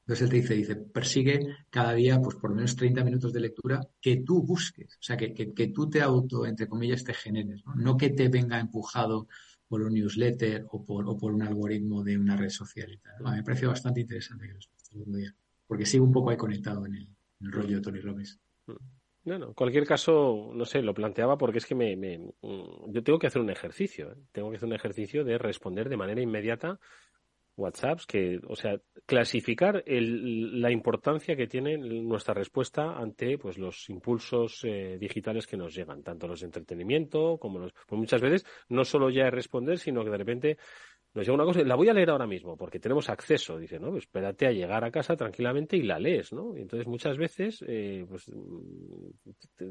Entonces 0.00 0.24
él 0.24 0.30
te 0.30 0.36
dice, 0.36 0.54
dice, 0.54 0.76
persigue 0.76 1.54
cada 1.68 1.92
día 1.92 2.18
pues 2.18 2.36
por 2.36 2.48
lo 2.48 2.56
menos 2.56 2.74
30 2.76 3.04
minutos 3.04 3.30
de 3.30 3.40
lectura 3.40 3.86
que 4.00 4.22
tú 4.24 4.42
busques, 4.42 4.94
o 4.94 5.02
sea, 5.02 5.18
que, 5.18 5.34
que, 5.34 5.66
tú 5.66 5.90
te 5.90 6.00
auto, 6.00 6.46
entre 6.46 6.66
comillas, 6.66 7.04
te 7.04 7.12
generes, 7.12 7.62
¿no? 7.66 7.74
no 7.74 7.94
que 7.98 8.08
te 8.08 8.30
venga 8.30 8.58
empujado 8.58 9.28
por 9.68 9.82
un 9.82 9.92
newsletter 9.92 10.66
o 10.70 10.84
por, 10.84 11.08
o 11.08 11.16
por 11.16 11.32
un 11.32 11.42
algoritmo 11.42 12.02
de 12.02 12.18
una 12.18 12.36
red 12.36 12.48
social 12.48 12.90
y 12.90 12.98
tal. 12.98 13.36
me 13.36 13.42
parece 13.42 13.66
bastante 13.66 14.00
interesante 14.00 14.48
que 14.48 14.54
lo 14.54 15.16
día, 15.16 15.34
porque 15.66 15.86
sigo 15.86 16.04
un 16.04 16.12
poco 16.12 16.30
ahí 16.30 16.36
conectado 16.36 16.86
en 16.86 16.94
el, 16.94 17.08
rollo 17.52 17.76
de 17.76 17.82
Tony 17.82 18.00
Robbins. 18.00 18.40
Bueno, 19.22 19.48
en 19.48 19.54
cualquier 19.54 19.86
caso, 19.86 20.50
no 20.54 20.64
sé, 20.64 20.82
lo 20.82 20.94
planteaba 20.94 21.36
porque 21.36 21.58
es 21.58 21.66
que 21.66 21.74
me, 21.74 21.94
me 21.96 22.18
mm, 22.18 22.90
yo 22.90 23.02
tengo 23.02 23.18
que 23.18 23.26
hacer 23.26 23.42
un 23.42 23.50
ejercicio, 23.50 24.12
¿eh? 24.12 24.16
tengo 24.32 24.50
que 24.50 24.56
hacer 24.56 24.66
un 24.66 24.74
ejercicio 24.74 25.22
de 25.24 25.38
responder 25.38 25.88
de 25.88 25.96
manera 25.96 26.20
inmediata 26.20 26.80
WhatsApps, 27.58 28.06
que, 28.06 28.40
o 28.46 28.56
sea, 28.56 28.80
clasificar 29.06 29.82
el, 29.86 30.60
la 30.60 30.70
importancia 30.70 31.36
que 31.36 31.46
tiene 31.46 31.76
nuestra 31.76 32.34
respuesta 32.34 32.96
ante 32.96 33.38
pues 33.38 33.58
los 33.58 33.88
impulsos 33.90 34.60
eh, 34.64 34.96
digitales 34.98 35.46
que 35.46 35.56
nos 35.56 35.74
llegan, 35.74 36.02
tanto 36.02 36.28
los 36.28 36.40
de 36.40 36.46
entretenimiento 36.46 37.38
como 37.38 37.58
los. 37.58 37.72
Pues 37.86 37.98
muchas 37.98 38.20
veces 38.20 38.46
no 38.68 38.84
solo 38.84 39.10
ya 39.10 39.26
es 39.26 39.34
responder, 39.34 39.78
sino 39.78 40.04
que 40.04 40.10
de 40.10 40.16
repente 40.16 40.58
nos 41.14 41.26
llega 41.26 41.34
una 41.34 41.44
cosa, 41.44 41.62
la 41.62 41.74
voy 41.74 41.88
a 41.88 41.94
leer 41.94 42.10
ahora 42.10 42.26
mismo, 42.26 42.56
porque 42.56 42.78
tenemos 42.78 43.08
acceso, 43.08 43.58
dice, 43.58 43.78
¿no? 43.78 43.90
Pues 43.90 44.04
espérate 44.04 44.46
a 44.46 44.52
llegar 44.52 44.84
a 44.84 44.90
casa 44.90 45.16
tranquilamente 45.16 45.76
y 45.76 45.82
la 45.82 45.98
lees, 45.98 46.32
¿no? 46.32 46.56
Y 46.56 46.60
entonces 46.60 46.86
muchas 46.86 47.16
veces, 47.16 47.64
eh, 47.66 48.04
pues 48.08 48.30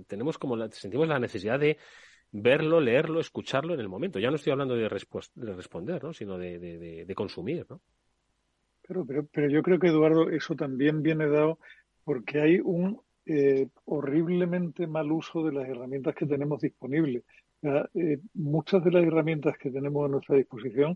tenemos 0.08 0.38
como 0.38 0.56
la, 0.56 0.70
sentimos 0.72 1.08
la 1.08 1.20
necesidad 1.20 1.60
de 1.60 1.78
verlo, 2.32 2.80
leerlo, 2.80 3.20
escucharlo 3.20 3.74
en 3.74 3.80
el 3.80 3.90
momento. 3.90 4.20
Ya 4.20 4.30
no 4.30 4.36
estoy 4.36 4.52
hablando 4.52 4.76
de, 4.76 4.84
de 4.84 5.54
responder, 5.54 6.04
¿no? 6.04 6.14
sino 6.14 6.38
de, 6.38 6.60
de, 7.06 7.16
consumir. 7.16 7.66
¿no? 7.70 7.82
Pero, 8.88 9.06
pero, 9.06 9.26
pero, 9.32 9.50
yo 9.50 9.62
creo 9.64 9.80
que, 9.80 9.88
Eduardo, 9.88 10.30
eso 10.30 10.56
también 10.56 11.02
viene 11.02 11.28
dado 11.28 11.60
porque 12.04 12.40
hay 12.40 12.60
un 12.60 13.02
eh, 13.26 13.68
horriblemente 13.86 14.88
mal 14.88 15.12
uso 15.12 15.44
de 15.46 15.52
las 15.52 15.68
herramientas 15.68 16.16
que 16.16 16.26
tenemos 16.26 16.62
disponibles. 16.62 17.24
Eh, 17.62 18.20
muchas 18.34 18.84
de 18.84 18.92
las 18.92 19.04
herramientas 19.04 19.58
que 19.58 19.72
tenemos 19.72 20.06
a 20.06 20.10
nuestra 20.10 20.36
disposición 20.36 20.96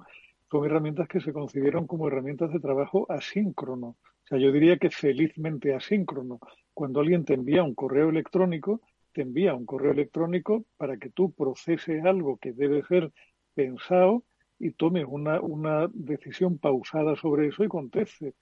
son 0.49 0.65
herramientas 0.65 1.07
que 1.07 1.19
se 1.21 1.33
concibieron 1.33 1.87
como 1.87 2.07
herramientas 2.07 2.51
de 2.53 2.59
trabajo 2.59 3.05
asíncrono. 3.09 3.87
O 3.87 4.27
sea, 4.27 4.37
yo 4.37 4.51
diría 4.51 4.77
que 4.77 4.89
felizmente 4.89 5.73
asíncrono. 5.73 6.39
Cuando 6.73 6.99
alguien 6.99 7.25
te 7.25 7.33
envía 7.33 7.63
un 7.63 7.75
correo 7.75 8.09
electrónico, 8.09 8.81
te 9.13 9.21
envía 9.21 9.55
un 9.55 9.65
correo 9.65 9.91
electrónico 9.91 10.65
para 10.77 10.97
que 10.97 11.09
tú 11.09 11.31
proceses 11.31 12.03
algo 12.05 12.37
que 12.37 12.53
debe 12.53 12.83
ser 12.83 13.11
pensado 13.53 14.23
y 14.59 14.71
tomes 14.71 15.05
una, 15.07 15.41
una 15.41 15.89
decisión 15.93 16.57
pausada 16.57 17.15
sobre 17.15 17.47
eso 17.47 17.63
y 17.63 17.67
conteste. 17.67 18.35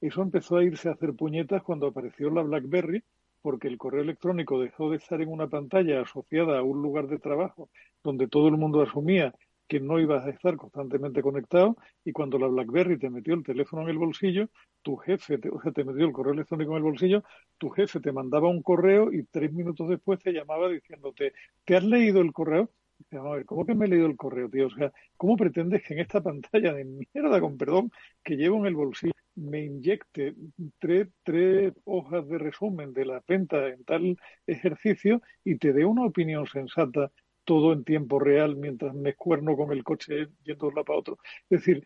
Eso 0.00 0.22
empezó 0.22 0.56
a 0.56 0.64
irse 0.64 0.88
a 0.88 0.92
hacer 0.92 1.14
puñetas 1.14 1.62
cuando 1.62 1.86
apareció 1.86 2.30
la 2.30 2.42
BlackBerry, 2.42 3.02
porque 3.42 3.68
el 3.68 3.76
correo 3.76 4.02
electrónico 4.02 4.60
dejó 4.60 4.90
de 4.90 4.96
estar 4.96 5.20
en 5.20 5.28
una 5.28 5.48
pantalla 5.48 6.00
asociada 6.00 6.58
a 6.58 6.62
un 6.62 6.80
lugar 6.80 7.08
de 7.08 7.18
trabajo 7.18 7.68
donde 8.02 8.28
todo 8.28 8.48
el 8.48 8.56
mundo 8.56 8.80
asumía 8.82 9.34
que 9.68 9.80
no 9.80 9.98
ibas 9.98 10.24
a 10.26 10.30
estar 10.30 10.56
constantemente 10.56 11.22
conectado 11.22 11.76
y 12.04 12.12
cuando 12.12 12.38
la 12.38 12.48
BlackBerry 12.48 12.98
te 12.98 13.10
metió 13.10 13.34
el 13.34 13.42
teléfono 13.42 13.82
en 13.82 13.88
el 13.88 13.98
bolsillo, 13.98 14.48
tu 14.82 14.96
jefe, 14.96 15.38
te, 15.38 15.48
o 15.48 15.60
sea, 15.60 15.72
te 15.72 15.84
metió 15.84 16.04
el 16.06 16.12
correo 16.12 16.34
electrónico 16.34 16.72
en 16.72 16.76
el 16.78 16.82
bolsillo, 16.82 17.24
tu 17.58 17.70
jefe 17.70 18.00
te 18.00 18.12
mandaba 18.12 18.48
un 18.48 18.62
correo 18.62 19.12
y 19.12 19.24
tres 19.24 19.52
minutos 19.52 19.88
después 19.88 20.18
te 20.20 20.32
llamaba 20.32 20.68
diciéndote, 20.68 21.32
¿te 21.64 21.76
has 21.76 21.84
leído 21.84 22.20
el 22.20 22.32
correo? 22.32 22.70
Y 23.10 23.16
a 23.16 23.22
ver, 23.22 23.44
¿cómo 23.44 23.66
que 23.66 23.74
me 23.74 23.86
he 23.86 23.88
leído 23.88 24.06
el 24.06 24.16
correo, 24.16 24.48
tío? 24.48 24.66
O 24.68 24.70
sea, 24.70 24.92
¿cómo 25.16 25.36
pretendes 25.36 25.82
que 25.82 25.94
en 25.94 26.00
esta 26.00 26.22
pantalla 26.22 26.72
de 26.72 26.84
mierda, 26.84 27.40
con 27.40 27.56
perdón, 27.56 27.90
que 28.22 28.36
llevo 28.36 28.58
en 28.58 28.66
el 28.66 28.74
bolsillo, 28.74 29.14
me 29.36 29.64
inyecte 29.64 30.34
tres, 30.78 31.08
tres 31.24 31.72
hojas 31.84 32.28
de 32.28 32.38
resumen 32.38 32.92
de 32.92 33.04
la 33.04 33.22
venta 33.26 33.68
en 33.68 33.84
tal 33.84 34.16
ejercicio 34.46 35.22
y 35.44 35.56
te 35.58 35.72
dé 35.72 35.84
una 35.84 36.06
opinión 36.06 36.46
sensata 36.46 37.10
todo 37.44 37.72
en 37.72 37.84
tiempo 37.84 38.18
real 38.18 38.56
mientras 38.56 38.94
me 38.94 39.14
cuerno 39.14 39.56
con 39.56 39.72
el 39.72 39.84
coche 39.84 40.28
yendo 40.44 40.66
de 40.66 40.68
un 40.68 40.74
lado 40.74 40.84
para 40.84 40.98
otro. 40.98 41.18
Es 41.50 41.60
decir, 41.60 41.84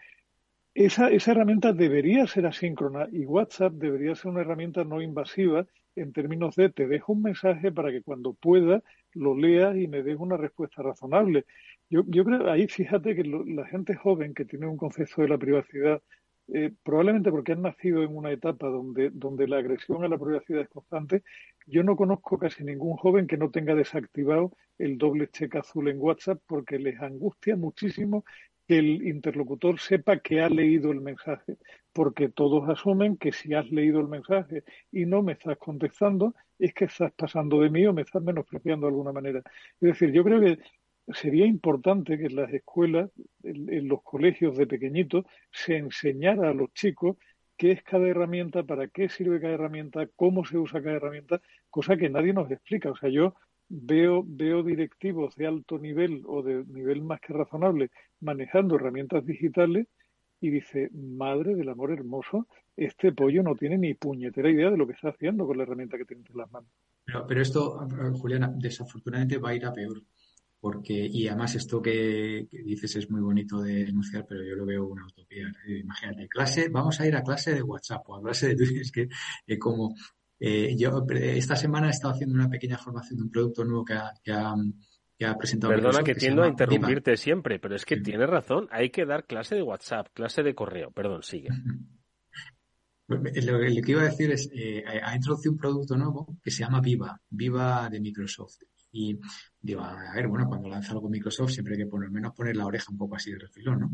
esa, 0.74 1.11
esa 1.11 1.32
herramienta 1.32 1.72
debería 1.72 2.26
ser 2.26 2.46
asíncrona 2.46 3.09
y 3.11 3.26
WhatsApp 3.26 3.72
debería 3.72 4.14
ser 4.14 4.30
una 4.30 4.42
herramienta 4.42 4.84
no 4.84 5.02
invasiva 5.02 5.66
en 5.96 6.12
términos 6.12 6.54
de 6.56 6.70
te 6.70 6.86
dejo 6.86 7.12
un 7.12 7.22
mensaje 7.22 7.72
para 7.72 7.90
que 7.90 8.02
cuando 8.02 8.34
pueda 8.34 8.82
lo 9.14 9.36
leas 9.36 9.76
y 9.76 9.88
me 9.88 10.02
des 10.02 10.16
una 10.18 10.36
respuesta 10.36 10.82
razonable. 10.82 11.44
Yo, 11.90 12.02
yo 12.06 12.24
creo, 12.24 12.50
ahí 12.50 12.68
fíjate 12.68 13.16
que 13.16 13.24
la 13.24 13.66
gente 13.66 13.96
joven 13.96 14.34
que 14.34 14.44
tiene 14.44 14.66
un 14.66 14.76
concepto 14.76 15.22
de 15.22 15.28
la 15.28 15.38
privacidad 15.38 16.02
eh, 16.50 16.72
probablemente 16.82 17.30
porque 17.30 17.52
han 17.52 17.62
nacido 17.62 18.02
en 18.02 18.16
una 18.16 18.32
etapa 18.32 18.68
donde, 18.68 19.11
donde 19.11 19.46
la 19.46 19.59
agresión 19.59 20.02
a 20.02 20.09
la 20.09 20.16
privacidad 20.16 20.62
es 20.62 20.68
constante, 20.68 21.22
yo 21.68 21.82
no 21.82 21.96
conozco 21.96 22.38
casi 22.38 22.64
ningún 22.64 22.96
joven 22.96 23.26
que 23.26 23.36
no 23.36 23.50
tenga 23.50 23.74
desactivado 23.74 24.52
el 24.78 24.98
doble 24.98 25.28
cheque 25.28 25.58
azul 25.58 25.88
en 25.88 26.00
WhatsApp 26.00 26.40
porque 26.46 26.78
les 26.78 27.00
angustia 27.00 27.56
muchísimo 27.56 28.24
que 28.66 28.78
el 28.78 29.06
interlocutor 29.06 29.80
sepa 29.80 30.18
que 30.18 30.42
ha 30.42 30.48
leído 30.50 30.92
el 30.92 31.00
mensaje, 31.00 31.56
porque 31.92 32.28
todos 32.28 32.68
asumen 32.68 33.16
que 33.16 33.32
si 33.32 33.54
has 33.54 33.70
leído 33.70 33.98
el 34.00 34.08
mensaje 34.08 34.62
y 34.92 35.06
no 35.06 35.22
me 35.22 35.32
estás 35.32 35.56
contestando, 35.56 36.34
es 36.58 36.74
que 36.74 36.84
estás 36.84 37.12
pasando 37.12 37.60
de 37.60 37.70
mí 37.70 37.86
o 37.86 37.94
me 37.94 38.02
estás 38.02 38.22
menospreciando 38.22 38.86
de 38.86 38.90
alguna 38.90 39.12
manera. 39.12 39.38
Es 39.80 39.88
decir, 39.88 40.12
yo 40.12 40.22
creo 40.22 40.40
que 40.40 40.58
sería 41.14 41.46
importante 41.46 42.18
que 42.18 42.26
en 42.26 42.36
las 42.36 42.52
escuelas, 42.52 43.10
en, 43.42 43.88
los 43.88 44.02
colegios 44.02 44.56
de 44.56 44.66
pequeñitos, 44.66 45.24
se 45.50 45.76
enseñara 45.76 46.50
a 46.50 46.54
los 46.54 46.72
chicos 46.74 47.16
qué 47.56 47.72
es 47.72 47.82
cada 47.82 48.06
herramienta, 48.06 48.62
para 48.62 48.88
qué 48.88 49.08
sirve 49.08 49.40
cada 49.40 49.54
herramienta, 49.54 50.06
cómo 50.14 50.44
se 50.44 50.58
usa 50.58 50.82
cada 50.82 50.96
herramienta, 50.96 51.40
cosa 51.70 51.96
que 51.96 52.08
nadie 52.08 52.32
nos 52.32 52.50
explica. 52.50 52.90
O 52.90 52.96
sea, 52.96 53.08
yo 53.08 53.34
veo, 53.68 54.24
veo 54.26 54.62
directivos 54.62 55.34
de 55.36 55.46
alto 55.46 55.78
nivel 55.78 56.22
o 56.26 56.42
de 56.42 56.64
nivel 56.66 57.02
más 57.02 57.20
que 57.20 57.32
razonable 57.32 57.90
manejando 58.20 58.76
herramientas 58.76 59.24
digitales 59.24 59.86
y 60.40 60.50
dice, 60.50 60.90
madre 60.92 61.54
del 61.54 61.68
amor 61.68 61.92
hermoso, 61.92 62.46
este 62.76 63.12
pollo 63.12 63.42
no 63.42 63.56
tiene 63.56 63.76
ni 63.76 63.94
puñetera 63.94 64.50
idea 64.50 64.70
de 64.70 64.76
lo 64.76 64.86
que 64.86 64.92
está 64.92 65.08
haciendo 65.08 65.46
con 65.46 65.56
la 65.56 65.64
herramienta 65.64 65.98
que 65.98 66.04
tiene 66.04 66.20
entre 66.20 66.36
las 66.36 66.50
manos. 66.52 66.70
Pero, 67.04 67.26
pero 67.26 67.42
esto, 67.42 67.88
Juliana, 68.20 68.52
desafortunadamente 68.54 69.38
va 69.38 69.50
a 69.50 69.54
ir 69.54 69.66
a 69.66 69.72
peor 69.72 70.02
porque 70.60 70.92
y 70.92 71.28
además 71.28 71.54
esto 71.54 71.80
que, 71.80 72.48
dices 72.50 72.96
es 72.96 73.10
muy 73.10 73.20
bonito 73.20 73.62
de 73.62 73.84
denunciar, 73.84 74.26
pero 74.28 74.42
yo 74.42 74.56
lo 74.56 74.66
veo 74.66 74.86
una 74.86 75.06
utopía. 75.06 75.46
Eh, 75.66 75.78
imagínate, 75.78 76.28
clase, 76.28 76.68
vamos 76.68 77.00
a 77.00 77.06
ir 77.06 77.14
a 77.14 77.22
clase 77.22 77.54
de 77.54 77.62
WhatsApp 77.62 78.08
o 78.08 78.16
a 78.16 78.22
clase 78.22 78.48
de 78.48 78.56
Twitter, 78.56 78.78
es 78.82 78.92
que 78.92 79.08
eh, 79.46 79.58
como 79.58 79.94
eh, 80.41 80.74
yo 80.76 81.05
esta 81.11 81.57
semana 81.57 81.89
he 81.89 81.91
estado 81.91 82.14
haciendo 82.14 82.34
una 82.34 82.49
pequeña 82.49 82.78
formación 82.78 83.18
de 83.18 83.22
un 83.24 83.30
producto 83.30 83.64
nuevo 83.64 83.84
que 83.84 83.95
ha, 83.95 84.12
que 84.22 84.32
ha, 84.32 84.55
que 85.16 85.26
ha 85.26 85.36
presentado. 85.36 85.72
Perdona 85.72 86.03
que, 86.03 86.14
tiendo 86.14 86.43
a 86.43 86.49
interrumpirte 86.49 87.16
siempre, 87.16 87.59
pero 87.59 87.74
es 87.74 87.84
que 87.84 87.97
tiene 87.97 88.26
razón, 88.26 88.68
hay 88.70 88.91
que 88.91 89.05
dar 89.05 89.26
clase 89.26 89.55
de 89.57 89.62
WhatsApp, 89.62 90.09
clase 90.12 90.43
de 90.43 90.55
correo, 90.55 90.91
perdón, 90.91 91.22
sigue. 91.22 91.49
Lo, 93.09 93.22
que 93.22 93.93
iba 93.93 94.03
a 94.03 94.11
decir 94.11 94.30
es, 94.32 94.51
ha 95.03 95.16
introducido 95.16 95.53
un 95.53 95.59
producto 95.59 95.97
nuevo 95.97 96.36
que 96.43 96.51
se 96.51 96.62
llama 96.62 96.82
Viva, 96.82 97.18
Viva 97.30 97.89
de 97.89 98.01
Microsoft. 98.01 98.59
Y 98.93 99.18
digo, 99.61 99.82
a 99.82 100.14
ver, 100.14 100.28
bueno, 100.28 100.47
cuando 100.47 100.68
lanza 100.68 100.93
algo 100.93 101.09
Microsoft 101.09 101.53
siempre 101.53 101.74
hay 101.74 101.80
que 101.80 101.86
por 101.86 102.05
lo 102.05 102.11
menos 102.11 102.34
poner 102.34 102.57
la 102.57 102.66
oreja 102.66 102.91
un 102.91 102.99
poco 102.99 103.16
así 103.16 103.32
de 103.32 103.39
refilón, 103.39 103.80
¿no? 103.80 103.91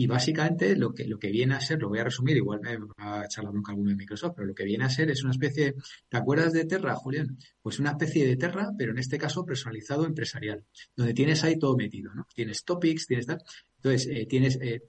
Y 0.00 0.06
básicamente 0.06 0.76
lo 0.76 0.94
que, 0.94 1.08
lo 1.08 1.18
que 1.18 1.32
viene 1.32 1.56
a 1.56 1.60
ser, 1.60 1.80
lo 1.80 1.88
voy 1.88 1.98
a 1.98 2.04
resumir, 2.04 2.36
igual 2.36 2.60
me 2.60 2.76
va 2.76 3.22
a 3.22 3.24
echar 3.24 3.42
la 3.42 3.50
bronca 3.50 3.72
alguno 3.72 3.90
de 3.90 3.96
Microsoft, 3.96 4.34
pero 4.36 4.46
lo 4.46 4.54
que 4.54 4.62
viene 4.62 4.84
a 4.84 4.90
ser 4.90 5.10
es 5.10 5.24
una 5.24 5.32
especie, 5.32 5.74
¿te 6.08 6.16
acuerdas 6.16 6.52
de 6.52 6.66
Terra, 6.66 6.94
Julián? 6.94 7.36
Pues 7.68 7.80
una 7.80 7.90
especie 7.90 8.26
de 8.26 8.38
Terra, 8.38 8.72
pero 8.78 8.92
en 8.92 8.98
este 8.98 9.18
caso 9.18 9.44
personalizado 9.44 10.06
empresarial, 10.06 10.64
donde 10.96 11.12
tienes 11.12 11.44
ahí 11.44 11.58
todo 11.58 11.76
metido, 11.76 12.14
¿no? 12.14 12.26
Tienes 12.34 12.64
topics, 12.64 13.06
tienes 13.06 13.26
tal, 13.26 13.42
entonces, 13.76 14.08
eh, 14.10 14.24
tienes, 14.24 14.58
eh, 14.62 14.80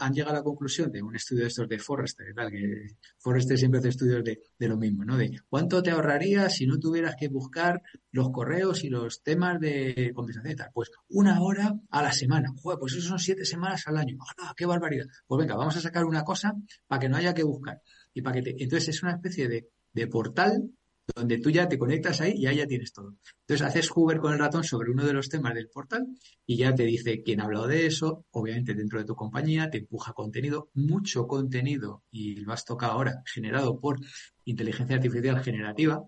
han, 0.00 0.12
llegado 0.12 0.34
a 0.34 0.38
la 0.38 0.42
conclusión 0.42 0.90
de 0.90 1.00
un 1.02 1.14
estudio 1.14 1.42
de 1.42 1.48
estos 1.50 1.68
de 1.68 1.78
Forrester, 1.78 2.34
tal, 2.34 2.50
que 2.50 2.88
Forrester 3.18 3.56
siempre 3.56 3.78
hace 3.78 3.90
estudios 3.90 4.24
de, 4.24 4.40
de, 4.58 4.68
lo 4.68 4.76
mismo, 4.76 5.04
¿no? 5.04 5.16
De 5.16 5.38
cuánto 5.48 5.80
te 5.84 5.92
ahorrarías 5.92 6.56
si 6.56 6.66
no 6.66 6.80
tuvieras 6.80 7.14
que 7.14 7.28
buscar 7.28 7.80
los 8.10 8.30
correos 8.30 8.82
y 8.82 8.88
los 8.88 9.22
temas 9.22 9.60
de 9.60 10.10
conversación 10.12 10.52
y 10.52 10.56
tal. 10.56 10.70
Pues 10.74 10.90
una 11.10 11.40
hora 11.40 11.76
a 11.90 12.02
la 12.02 12.12
semana. 12.12 12.52
Joder, 12.60 12.80
pues 12.80 12.94
eso 12.94 13.06
son 13.06 13.20
siete 13.20 13.44
semanas 13.44 13.86
al 13.86 13.98
año. 13.98 14.16
¡Ah, 14.38 14.52
qué 14.56 14.66
barbaridad! 14.66 15.06
Pues 15.28 15.38
venga, 15.38 15.54
vamos 15.54 15.76
a 15.76 15.80
sacar 15.80 16.04
una 16.04 16.24
cosa 16.24 16.54
para 16.88 16.98
que 16.98 17.08
no 17.08 17.18
haya 17.18 17.32
que 17.34 17.44
buscar. 17.44 17.80
Y 18.12 18.22
para 18.22 18.34
que 18.34 18.42
te... 18.42 18.64
Entonces 18.64 18.88
es 18.88 19.02
una 19.04 19.12
especie 19.12 19.46
de, 19.46 19.68
de 19.92 20.06
portal 20.08 20.72
donde 21.14 21.38
tú 21.38 21.50
ya 21.50 21.68
te 21.68 21.78
conectas 21.78 22.20
ahí 22.20 22.34
y 22.36 22.46
ahí 22.46 22.56
ya 22.56 22.66
tienes 22.66 22.92
todo. 22.92 23.14
Entonces 23.40 23.66
haces 23.66 23.90
Hoover 23.90 24.18
con 24.18 24.32
el 24.32 24.38
ratón 24.38 24.64
sobre 24.64 24.90
uno 24.90 25.04
de 25.04 25.12
los 25.12 25.28
temas 25.28 25.54
del 25.54 25.68
portal 25.68 26.06
y 26.44 26.56
ya 26.56 26.74
te 26.74 26.84
dice 26.84 27.22
quién 27.22 27.40
ha 27.40 27.44
hablado 27.44 27.68
de 27.68 27.86
eso, 27.86 28.24
obviamente 28.30 28.74
dentro 28.74 28.98
de 28.98 29.04
tu 29.04 29.14
compañía, 29.14 29.70
te 29.70 29.78
empuja 29.78 30.12
contenido, 30.12 30.70
mucho 30.74 31.26
contenido, 31.26 32.02
y 32.10 32.36
lo 32.36 32.52
has 32.52 32.64
tocado 32.64 32.92
ahora, 32.92 33.22
generado 33.26 33.78
por 33.78 34.00
inteligencia 34.44 34.96
artificial 34.96 35.42
generativa, 35.42 36.02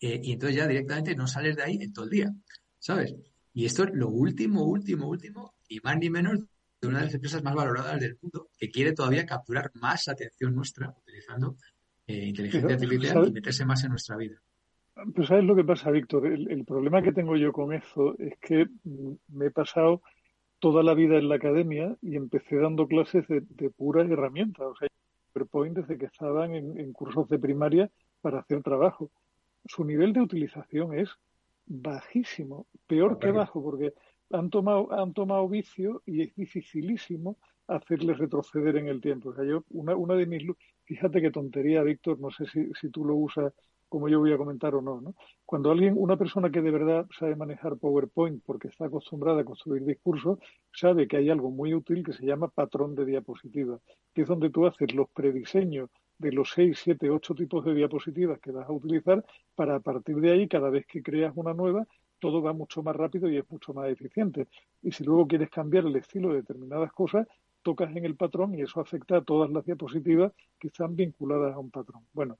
eh, 0.00 0.20
y 0.22 0.32
entonces 0.32 0.56
ya 0.56 0.66
directamente 0.66 1.14
no 1.14 1.26
sales 1.26 1.56
de 1.56 1.62
ahí 1.62 1.78
en 1.80 1.92
todo 1.92 2.04
el 2.04 2.10
día, 2.10 2.34
¿sabes? 2.78 3.14
Y 3.54 3.64
esto 3.64 3.84
es 3.84 3.90
lo 3.94 4.08
último, 4.10 4.64
último, 4.64 5.08
último, 5.08 5.54
y 5.68 5.80
más 5.80 5.96
ni 5.98 6.10
menos 6.10 6.40
de 6.80 6.88
una 6.88 6.98
de 6.98 7.06
las 7.06 7.14
empresas 7.14 7.42
más 7.42 7.54
valoradas 7.54 7.98
del 7.98 8.18
mundo, 8.20 8.50
que 8.58 8.70
quiere 8.70 8.92
todavía 8.92 9.24
capturar 9.24 9.70
más 9.74 10.08
atención 10.08 10.54
nuestra 10.54 10.94
utilizando 11.00 11.56
eh, 12.06 12.26
inteligencia 12.26 12.74
artificial 12.74 13.28
y 13.28 13.32
meterse 13.32 13.64
más 13.64 13.82
en 13.84 13.90
nuestra 13.90 14.16
vida. 14.16 14.40
Pues 15.14 15.28
sabes 15.28 15.44
lo 15.44 15.54
que 15.54 15.64
pasa, 15.64 15.90
Víctor. 15.90 16.26
El, 16.26 16.64
problema 16.64 17.02
que 17.02 17.12
tengo 17.12 17.36
yo 17.36 17.52
con 17.52 17.72
eso 17.72 18.18
es 18.18 18.38
que 18.38 18.66
mm, 18.84 19.12
me 19.28 19.46
he 19.46 19.50
pasado 19.50 20.02
toda 20.58 20.82
la 20.82 20.94
vida 20.94 21.18
en 21.18 21.28
la 21.28 21.36
academia 21.36 21.94
y 22.00 22.16
empecé 22.16 22.56
dando 22.56 22.86
clases 22.86 23.28
de, 23.28 23.42
de 23.48 23.70
puras 23.70 24.10
herramientas. 24.10 24.66
O 24.66 24.74
sea, 24.76 24.88
PowerPoint 25.36 25.76
desde 25.76 25.98
que 25.98 26.06
estaban 26.06 26.54
en, 26.54 26.92
cursos 26.92 27.28
de 27.28 27.38
primaria 27.38 27.90
para 28.22 28.40
hacer 28.40 28.62
trabajo. 28.62 29.10
Su 29.66 29.84
nivel 29.84 30.12
de 30.12 30.20
utilización 30.20 30.98
es 30.98 31.10
bajísimo, 31.66 32.66
peor 32.86 33.18
que 33.18 33.32
bajo, 33.32 33.62
porque 33.62 33.92
han 34.30 34.50
tomado, 34.50 34.92
han 34.92 35.12
tomado 35.12 35.48
vicio 35.48 36.02
y 36.06 36.22
es 36.22 36.34
dificilísimo 36.34 37.36
hacerles 37.66 38.18
retroceder 38.18 38.76
en 38.76 38.88
el 38.88 39.00
tiempo. 39.00 39.30
O 39.30 39.34
sea, 39.34 39.44
yo, 39.44 39.64
una, 39.70 39.94
una 39.96 40.14
de 40.14 40.26
mis 40.26 40.44
fíjate 40.86 41.20
qué 41.20 41.30
tontería, 41.30 41.82
Víctor, 41.82 42.18
no 42.20 42.30
sé 42.30 42.46
si, 42.46 42.90
tú 42.90 43.04
lo 43.04 43.16
usas 43.16 43.52
como 43.88 44.08
yo 44.08 44.18
voy 44.18 44.32
a 44.32 44.36
comentar 44.36 44.74
o 44.74 44.82
no, 44.82 45.00
no. 45.00 45.14
Cuando 45.44 45.70
alguien, 45.70 45.94
una 45.96 46.16
persona 46.16 46.50
que 46.50 46.60
de 46.60 46.72
verdad 46.72 47.06
sabe 47.16 47.36
manejar 47.36 47.76
PowerPoint 47.76 48.42
porque 48.44 48.66
está 48.68 48.86
acostumbrada 48.86 49.42
a 49.42 49.44
construir 49.44 49.84
discursos, 49.84 50.38
sabe 50.72 51.06
que 51.06 51.16
hay 51.18 51.30
algo 51.30 51.50
muy 51.50 51.72
útil 51.72 52.04
que 52.04 52.12
se 52.12 52.26
llama 52.26 52.48
patrón 52.48 52.96
de 52.96 53.04
diapositivas, 53.04 53.80
que 54.12 54.22
es 54.22 54.28
donde 54.28 54.50
tú 54.50 54.66
haces 54.66 54.92
los 54.92 55.08
prediseños 55.10 55.88
de 56.18 56.32
los 56.32 56.50
seis, 56.50 56.80
siete, 56.82 57.10
ocho 57.10 57.34
tipos 57.34 57.64
de 57.64 57.74
diapositivas 57.74 58.40
que 58.40 58.50
vas 58.50 58.68
a 58.68 58.72
utilizar 58.72 59.24
para 59.54 59.76
a 59.76 59.80
partir 59.80 60.16
de 60.16 60.32
ahí, 60.32 60.48
cada 60.48 60.68
vez 60.68 60.84
que 60.86 61.02
creas 61.02 61.32
una 61.36 61.54
nueva, 61.54 61.86
todo 62.18 62.42
va 62.42 62.52
mucho 62.52 62.82
más 62.82 62.96
rápido 62.96 63.30
y 63.30 63.36
es 63.36 63.48
mucho 63.50 63.72
más 63.74 63.88
eficiente. 63.88 64.48
Y 64.82 64.92
si 64.92 65.04
luego 65.04 65.26
quieres 65.26 65.50
cambiar 65.50 65.84
el 65.86 65.96
estilo 65.96 66.30
de 66.30 66.36
determinadas 66.36 66.90
cosas, 66.92 67.26
tocas 67.66 67.90
en 67.96 68.04
el 68.04 68.14
patrón 68.14 68.54
y 68.54 68.62
eso 68.62 68.78
afecta 68.78 69.16
a 69.16 69.24
todas 69.24 69.50
las 69.50 69.64
diapositivas 69.64 70.32
que 70.56 70.68
están 70.68 70.94
vinculadas 70.94 71.52
a 71.52 71.58
un 71.58 71.72
patrón. 71.72 72.02
Bueno, 72.12 72.36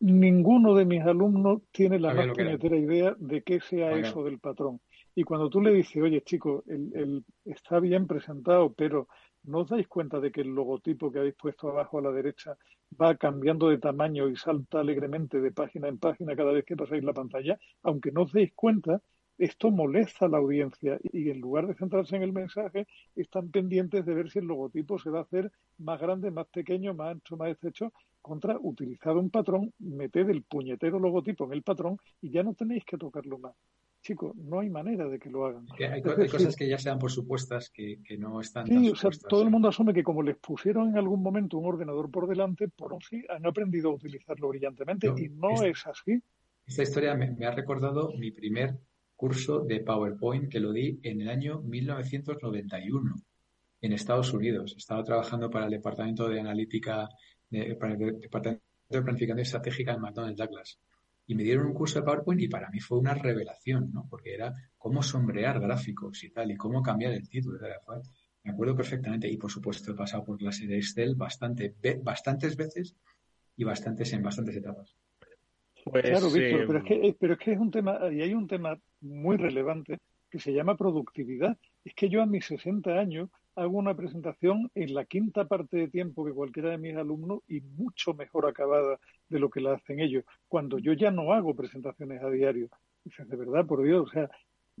ninguno 0.00 0.74
de 0.74 0.84
mis 0.84 1.00
alumnos 1.02 1.62
tiene 1.70 2.00
la 2.00 2.12
más 2.12 2.26
puñetera 2.30 2.76
idea 2.76 3.14
de 3.20 3.42
qué 3.42 3.60
sea 3.60 3.92
eso 3.92 4.24
del 4.24 4.40
patrón. 4.40 4.80
Y 5.14 5.22
cuando 5.22 5.48
tú 5.48 5.60
le 5.60 5.70
dices, 5.72 6.02
oye 6.02 6.22
chico, 6.22 6.64
el, 6.66 7.24
está 7.44 7.78
bien 7.78 8.08
presentado, 8.08 8.72
pero 8.72 9.06
¿no 9.44 9.60
os 9.60 9.68
dais 9.68 9.86
cuenta 9.86 10.18
de 10.18 10.32
que 10.32 10.40
el 10.40 10.48
logotipo 10.48 11.12
que 11.12 11.20
habéis 11.20 11.36
puesto 11.36 11.68
abajo 11.68 12.00
a 12.00 12.02
la 12.02 12.10
derecha 12.10 12.56
va 13.00 13.14
cambiando 13.14 13.68
de 13.68 13.78
tamaño 13.78 14.28
y 14.28 14.34
salta 14.34 14.80
alegremente 14.80 15.40
de 15.40 15.52
página 15.52 15.86
en 15.86 15.98
página 15.98 16.34
cada 16.34 16.50
vez 16.50 16.64
que 16.64 16.74
pasáis 16.74 17.04
la 17.04 17.12
pantalla? 17.12 17.56
Aunque 17.84 18.10
no 18.10 18.22
os 18.22 18.32
deis 18.32 18.52
cuenta, 18.56 19.00
esto 19.38 19.70
molesta 19.70 20.26
a 20.26 20.28
la 20.28 20.38
audiencia 20.38 20.98
y 21.12 21.30
en 21.30 21.40
lugar 21.40 21.66
de 21.66 21.74
centrarse 21.74 22.16
en 22.16 22.22
el 22.22 22.32
mensaje, 22.32 22.86
están 23.16 23.50
pendientes 23.50 24.04
de 24.04 24.14
ver 24.14 24.30
si 24.30 24.38
el 24.38 24.46
logotipo 24.46 24.98
se 24.98 25.10
va 25.10 25.20
a 25.20 25.22
hacer 25.22 25.50
más 25.78 26.00
grande, 26.00 26.30
más 26.30 26.46
pequeño, 26.46 26.94
más 26.94 27.12
ancho, 27.12 27.36
más 27.36 27.50
estrecho. 27.50 27.92
Contra, 28.20 28.56
utilizado 28.60 29.18
un 29.18 29.30
patrón, 29.30 29.72
meted 29.80 30.30
el 30.30 30.42
puñetero 30.44 31.00
logotipo 31.00 31.44
en 31.46 31.54
el 31.54 31.62
patrón 31.62 31.98
y 32.20 32.30
ya 32.30 32.44
no 32.44 32.54
tenéis 32.54 32.84
que 32.84 32.96
tocarlo 32.96 33.38
más. 33.38 33.54
Chicos, 34.00 34.36
no 34.36 34.60
hay 34.60 34.70
manera 34.70 35.08
de 35.08 35.18
que 35.18 35.30
lo 35.30 35.46
hagan. 35.46 35.66
hay, 35.78 36.02
cosas 36.02 36.54
que 36.54 36.68
ya 36.68 36.78
sean 36.78 36.98
por 36.98 37.10
supuestas 37.10 37.70
que, 37.70 37.98
no 38.18 38.40
están. 38.40 38.66
Sí, 38.66 38.90
o 38.90 38.96
sea, 38.96 39.10
todo 39.28 39.42
el 39.42 39.50
mundo 39.50 39.68
asume 39.68 39.94
que 39.94 40.04
como 40.04 40.22
les 40.22 40.36
pusieron 40.36 40.90
en 40.90 40.98
algún 40.98 41.22
momento 41.22 41.58
un 41.58 41.66
ordenador 41.66 42.10
por 42.10 42.28
delante, 42.28 42.68
por 42.68 42.96
sí 43.02 43.24
han 43.28 43.46
aprendido 43.46 43.90
a 43.90 43.94
utilizarlo 43.94 44.48
brillantemente 44.48 45.08
y 45.16 45.28
no 45.28 45.62
es 45.64 45.84
así. 45.86 46.20
Esta 46.64 46.82
historia 46.82 47.14
me 47.14 47.44
ha 47.44 47.50
recordado 47.52 48.12
mi 48.18 48.30
primer 48.30 48.78
curso 49.22 49.60
de 49.60 49.78
PowerPoint 49.78 50.50
que 50.50 50.58
lo 50.58 50.72
di 50.72 50.98
en 51.04 51.20
el 51.20 51.28
año 51.28 51.62
1991 51.62 53.14
en 53.80 53.92
Estados 53.92 54.32
Unidos. 54.32 54.74
Estaba 54.76 55.04
trabajando 55.04 55.48
para 55.48 55.66
el 55.66 55.70
Departamento 55.70 56.28
de 56.28 56.40
Analítica, 56.40 57.08
para 57.78 57.92
el 57.94 58.18
Departamento 58.18 58.64
de 58.88 59.02
Planificación 59.02 59.38
Estratégica 59.38 59.92
en 59.92 60.00
McDonald's 60.00 60.38
Douglas. 60.38 60.80
Y 61.28 61.36
me 61.36 61.44
dieron 61.44 61.66
un 61.66 61.72
curso 61.72 62.00
de 62.00 62.04
PowerPoint 62.04 62.42
y 62.42 62.48
para 62.48 62.68
mí 62.68 62.80
fue 62.80 62.98
una 62.98 63.14
revelación, 63.14 63.92
¿no? 63.92 64.08
Porque 64.10 64.34
era 64.34 64.52
cómo 64.76 65.04
sombrear 65.04 65.60
gráficos 65.60 66.24
y 66.24 66.30
tal, 66.30 66.50
y 66.50 66.56
cómo 66.56 66.82
cambiar 66.82 67.12
el 67.12 67.28
título. 67.28 67.60
Me 68.42 68.50
acuerdo 68.50 68.74
perfectamente. 68.74 69.30
Y 69.30 69.36
por 69.36 69.52
supuesto 69.52 69.92
he 69.92 69.94
pasado 69.94 70.24
por 70.24 70.36
clase 70.36 70.66
de 70.66 70.78
Excel 70.78 71.14
bastante, 71.14 71.76
bastantes 72.02 72.56
veces 72.56 72.96
y 73.56 73.62
bastantes 73.62 74.12
en 74.14 74.22
bastantes 74.24 74.56
etapas. 74.56 74.96
Pues, 75.84 76.04
claro, 76.04 76.30
Víctor, 76.30 76.66
pero, 76.66 76.78
es 76.78 76.84
que, 76.84 77.16
pero 77.18 77.32
es 77.34 77.38
que 77.38 77.52
es 77.52 77.58
un 77.58 77.70
tema, 77.70 77.98
y 78.12 78.22
hay 78.22 78.34
un 78.34 78.46
tema 78.46 78.78
muy 79.00 79.36
relevante 79.36 79.98
que 80.30 80.38
se 80.38 80.52
llama 80.52 80.76
productividad. 80.76 81.56
Es 81.84 81.94
que 81.94 82.08
yo 82.08 82.22
a 82.22 82.26
mis 82.26 82.46
60 82.46 82.98
años 82.98 83.28
hago 83.54 83.76
una 83.76 83.94
presentación 83.94 84.70
en 84.74 84.94
la 84.94 85.04
quinta 85.04 85.46
parte 85.46 85.76
de 85.76 85.88
tiempo 85.88 86.24
que 86.24 86.32
cualquiera 86.32 86.70
de 86.70 86.78
mis 86.78 86.96
alumnos 86.96 87.40
y 87.48 87.60
mucho 87.60 88.14
mejor 88.14 88.46
acabada 88.46 88.98
de 89.28 89.38
lo 89.38 89.50
que 89.50 89.60
la 89.60 89.74
hacen 89.74 90.00
ellos, 90.00 90.24
cuando 90.48 90.78
yo 90.78 90.94
ya 90.94 91.10
no 91.10 91.32
hago 91.32 91.54
presentaciones 91.54 92.22
a 92.22 92.30
diario. 92.30 92.68
Dices, 93.04 93.28
de 93.28 93.36
verdad, 93.36 93.66
por 93.66 93.82
Dios, 93.82 94.08
o 94.08 94.10
sea, 94.10 94.30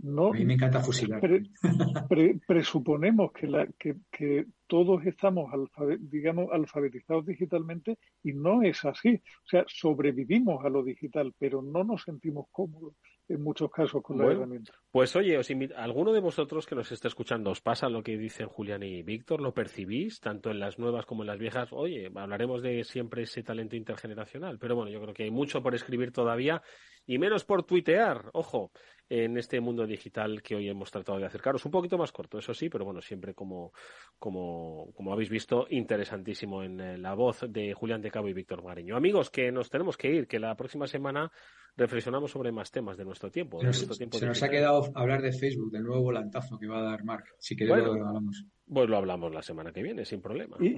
no, 0.02 0.28
a 0.28 0.32
mí 0.32 0.44
me 0.44 0.54
encanta 0.54 0.80
fusilar. 0.80 1.20
presuponemos 2.46 3.32
que, 3.32 3.46
la, 3.46 3.66
que, 3.78 3.96
que, 4.10 4.46
todos 4.66 5.04
estamos, 5.06 5.52
digamos, 6.00 6.50
alfabetizados 6.50 7.26
digitalmente 7.26 7.98
y 8.24 8.32
no 8.32 8.62
es 8.62 8.84
así. 8.84 9.14
O 9.14 9.48
sea, 9.48 9.64
sobrevivimos 9.68 10.64
a 10.64 10.70
lo 10.70 10.82
digital, 10.82 11.32
pero 11.38 11.62
no 11.62 11.84
nos 11.84 12.02
sentimos 12.02 12.46
cómodos 12.50 12.94
en 13.28 13.42
muchos 13.42 13.70
casos 13.70 14.02
con 14.02 14.18
la 14.18 14.32
herramienta. 14.32 14.72
Pues 14.90 15.14
oye, 15.14 15.38
os 15.38 15.48
¿alguno 15.76 16.12
de 16.12 16.20
vosotros 16.20 16.66
que 16.66 16.74
nos 16.74 16.90
está 16.90 17.08
escuchando 17.08 17.50
os 17.50 17.60
pasa 17.60 17.88
lo 17.88 18.02
que 18.02 18.16
dicen 18.16 18.48
Julián 18.48 18.82
y 18.82 19.02
Víctor? 19.02 19.40
¿Lo 19.40 19.54
percibís 19.54 20.20
tanto 20.20 20.50
en 20.50 20.58
las 20.58 20.78
nuevas 20.78 21.06
como 21.06 21.22
en 21.22 21.28
las 21.28 21.38
viejas? 21.38 21.68
Oye, 21.72 22.10
hablaremos 22.14 22.62
de 22.62 22.82
siempre 22.84 23.22
ese 23.22 23.42
talento 23.42 23.76
intergeneracional, 23.76 24.58
pero 24.58 24.74
bueno, 24.74 24.90
yo 24.90 25.00
creo 25.00 25.14
que 25.14 25.24
hay 25.24 25.30
mucho 25.30 25.62
por 25.62 25.74
escribir 25.74 26.12
todavía 26.12 26.62
y 27.06 27.18
menos 27.18 27.44
por 27.44 27.64
tuitear, 27.64 28.30
ojo, 28.32 28.72
en 29.08 29.36
este 29.36 29.60
mundo 29.60 29.86
digital 29.86 30.42
que 30.42 30.54
hoy 30.54 30.70
hemos 30.70 30.90
tratado 30.90 31.18
de 31.18 31.26
acercaros. 31.26 31.64
Un 31.66 31.70
poquito 31.70 31.98
más 31.98 32.12
corto, 32.12 32.38
eso 32.38 32.54
sí, 32.54 32.70
pero 32.70 32.86
bueno, 32.86 33.02
siempre 33.02 33.34
como, 33.34 33.72
como, 34.18 34.90
como 34.94 35.12
habéis 35.12 35.28
visto, 35.28 35.66
interesantísimo 35.68 36.62
en 36.62 36.80
eh, 36.80 36.96
la 36.96 37.12
voz 37.12 37.44
de 37.46 37.74
Julián 37.74 38.00
de 38.00 38.10
Cabo 38.10 38.30
y 38.30 38.32
Víctor 38.32 38.62
Mariño. 38.62 38.96
Amigos, 38.96 39.28
que 39.28 39.52
nos 39.52 39.68
tenemos 39.68 39.98
que 39.98 40.10
ir, 40.10 40.26
que 40.26 40.38
la 40.38 40.56
próxima 40.56 40.86
semana 40.86 41.30
reflexionamos 41.76 42.30
sobre 42.30 42.52
más 42.52 42.70
temas 42.70 42.96
de 42.96 43.04
nuestro 43.04 43.30
tiempo. 43.30 43.60
se 43.60 44.26
nos 44.26 44.42
ha 44.42 44.48
quedado 44.48 44.90
hablar 44.94 45.20
de 45.20 45.32
Facebook, 45.32 45.70
del 45.70 45.82
nuevo 45.82 46.04
volantazo 46.04 46.58
que 46.58 46.66
va 46.66 46.78
a 46.78 46.82
dar 46.82 47.04
Mark. 47.04 47.24
Si 47.38 47.54
queréis 47.54 47.84
lo 47.84 47.92
hablamos. 47.92 48.46
Pues 48.72 48.88
lo 48.88 48.96
hablamos 48.96 49.34
la 49.34 49.42
semana 49.42 49.72
que 49.72 49.82
viene, 49.82 50.04
sin 50.04 50.22
problema. 50.22 50.56
Y, 50.60 50.72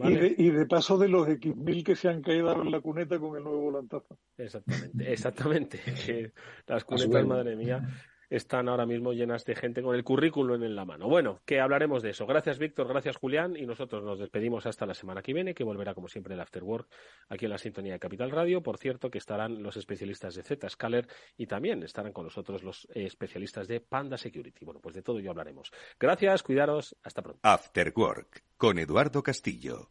de, 0.51 0.67
paso 0.67 0.99
de 0.99 1.09
los 1.09 1.29
X1000 1.29 1.85
que 1.85 1.95
se 1.95 2.09
han 2.09 2.23
caído 2.23 2.61
en 2.61 2.71
la 2.71 2.81
cuneta 2.81 3.19
con 3.19 3.37
el 3.37 3.45
nuevo 3.45 3.61
volantazo. 3.61 4.19
Exactamente, 4.37 5.13
exactamente. 5.13 6.33
las 6.67 6.85
cunetas, 6.85 7.27
madre 7.27 7.57
mía 7.57 7.87
están 8.37 8.69
ahora 8.69 8.87
mismo 8.87 9.13
llenas 9.13 9.45
de 9.45 9.55
gente 9.55 9.83
con 9.83 9.95
el 9.95 10.03
currículum 10.03 10.63
en 10.63 10.75
la 10.75 10.85
mano. 10.85 11.09
Bueno, 11.09 11.41
que 11.45 11.61
hablaremos 11.61 12.03
de 12.03 12.11
eso. 12.11 12.27
Gracias, 12.27 12.59
Víctor, 12.59 12.89
gracias, 12.89 13.17
Julián, 13.17 13.57
y 13.57 13.65
nosotros 13.67 14.03
nos 14.03 14.19
despedimos 14.19 14.67
hasta 14.67 14.87
la 14.87 14.95
semana 14.95 15.23
que 15.23 15.33
viene, 15.33 15.55
que 15.55 15.63
volverá, 15.63 15.95
como 15.95 16.09
siempre, 16.09 16.35
el 16.35 16.41
After 16.41 16.65
Work 16.65 16.89
aquí 17.29 17.45
en 17.45 17.53
la 17.53 17.59
sintonía 17.59 17.93
de 17.93 17.99
Capital 18.01 18.31
Radio. 18.31 18.63
Por 18.63 18.79
cierto, 18.79 19.11
que 19.11 19.19
estarán 19.19 19.63
los 19.63 19.77
especialistas 19.77 20.35
de 20.35 20.43
Zscaler 20.43 21.07
y 21.37 21.47
también 21.47 21.83
estarán 21.83 22.13
con 22.13 22.25
nosotros 22.25 22.63
los 22.63 22.89
especialistas 22.95 23.69
de 23.69 23.81
Panda 23.81 24.19
Security. 24.19 24.65
Bueno, 24.65 24.81
pues 24.81 24.95
de 24.95 25.03
todo 25.03 25.21
yo 25.21 25.31
hablaremos. 25.31 25.71
Gracias, 26.01 26.43
cuidaros, 26.43 26.97
hasta 27.03 27.23
pronto. 27.23 27.41
After 27.43 27.93
Work, 27.95 28.45
con 28.57 28.79
Eduardo 28.79 29.23
Castillo. 29.23 29.91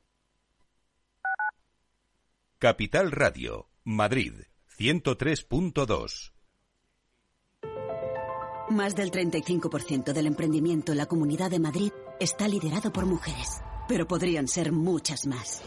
Capital 2.59 3.11
Radio, 3.11 3.69
Madrid, 3.83 4.33
103.2. 4.77 6.32
Más 8.73 8.95
del 8.95 9.11
35% 9.11 10.13
del 10.13 10.25
emprendimiento 10.25 10.93
en 10.93 10.97
la 10.97 11.05
Comunidad 11.05 11.51
de 11.51 11.59
Madrid 11.59 11.91
está 12.19 12.47
liderado 12.47 12.91
por 12.91 13.05
mujeres, 13.05 13.61
pero 13.87 14.07
podrían 14.07 14.47
ser 14.47 14.71
muchas 14.71 15.27
más. 15.27 15.61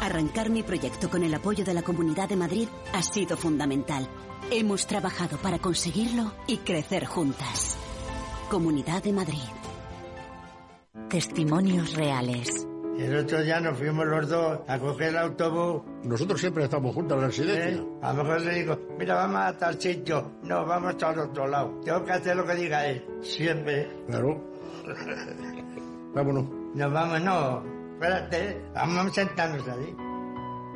Arrancar 0.00 0.48
mi 0.48 0.62
proyecto 0.62 1.10
con 1.10 1.24
el 1.24 1.34
apoyo 1.34 1.64
de 1.64 1.74
la 1.74 1.82
Comunidad 1.82 2.28
de 2.28 2.36
Madrid 2.36 2.68
ha 2.92 3.02
sido 3.02 3.36
fundamental. 3.36 4.08
Hemos 4.52 4.86
trabajado 4.86 5.38
para 5.38 5.58
conseguirlo 5.58 6.32
y 6.46 6.58
crecer 6.58 7.04
juntas. 7.04 7.76
Comunidad 8.48 9.02
de 9.02 9.12
Madrid. 9.12 9.48
Testimonios 11.08 11.94
reales. 11.94 12.67
El 12.98 13.16
otro 13.16 13.40
día 13.44 13.60
nos 13.60 13.78
fuimos 13.78 14.04
los 14.06 14.28
dos 14.28 14.58
a 14.66 14.76
coger 14.76 15.10
el 15.10 15.18
autobús. 15.18 15.82
Nosotros 16.02 16.40
siempre 16.40 16.64
estamos 16.64 16.92
juntos 16.92 17.14
en 17.14 17.20
la 17.20 17.28
residencia. 17.28 17.80
¿Eh? 17.80 17.86
A 18.02 18.12
lo 18.12 18.24
mejor 18.24 18.40
le 18.40 18.54
digo, 18.56 18.78
mira, 18.98 19.14
vamos 19.14 19.40
a 19.40 19.56
tal 19.56 19.80
sitio. 19.80 20.32
No, 20.42 20.66
vamos 20.66 21.00
al 21.00 21.18
otro 21.20 21.46
lado. 21.46 21.80
Tengo 21.84 22.04
que 22.04 22.10
hacer 22.12 22.36
lo 22.36 22.44
que 22.44 22.56
diga 22.56 22.86
él. 22.86 23.06
Siempre. 23.22 23.88
Claro. 24.08 24.44
Vámonos. 26.12 26.44
Nos 26.74 26.92
vamos, 26.92 27.20
no. 27.20 27.62
Espérate, 27.94 28.62
vamos 28.74 29.06
a 29.06 29.10
sentarnos 29.10 29.68
ahí. 29.68 29.94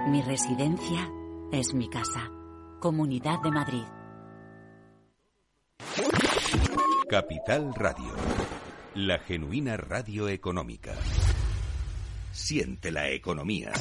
Mi 0.09 0.23
residencia 0.23 1.11
es 1.51 1.75
mi 1.75 1.91
casa. 1.91 2.31
Comunidad 2.79 3.41
de 3.43 3.51
Madrid. 3.51 3.85
Capital 7.09 7.75
Radio. 7.75 8.15
La 8.95 9.19
genuina 9.19 9.77
radio 9.77 10.29
económica. 10.29 10.93
Siente 12.33 12.91
la 12.91 13.11
economía. 13.11 13.73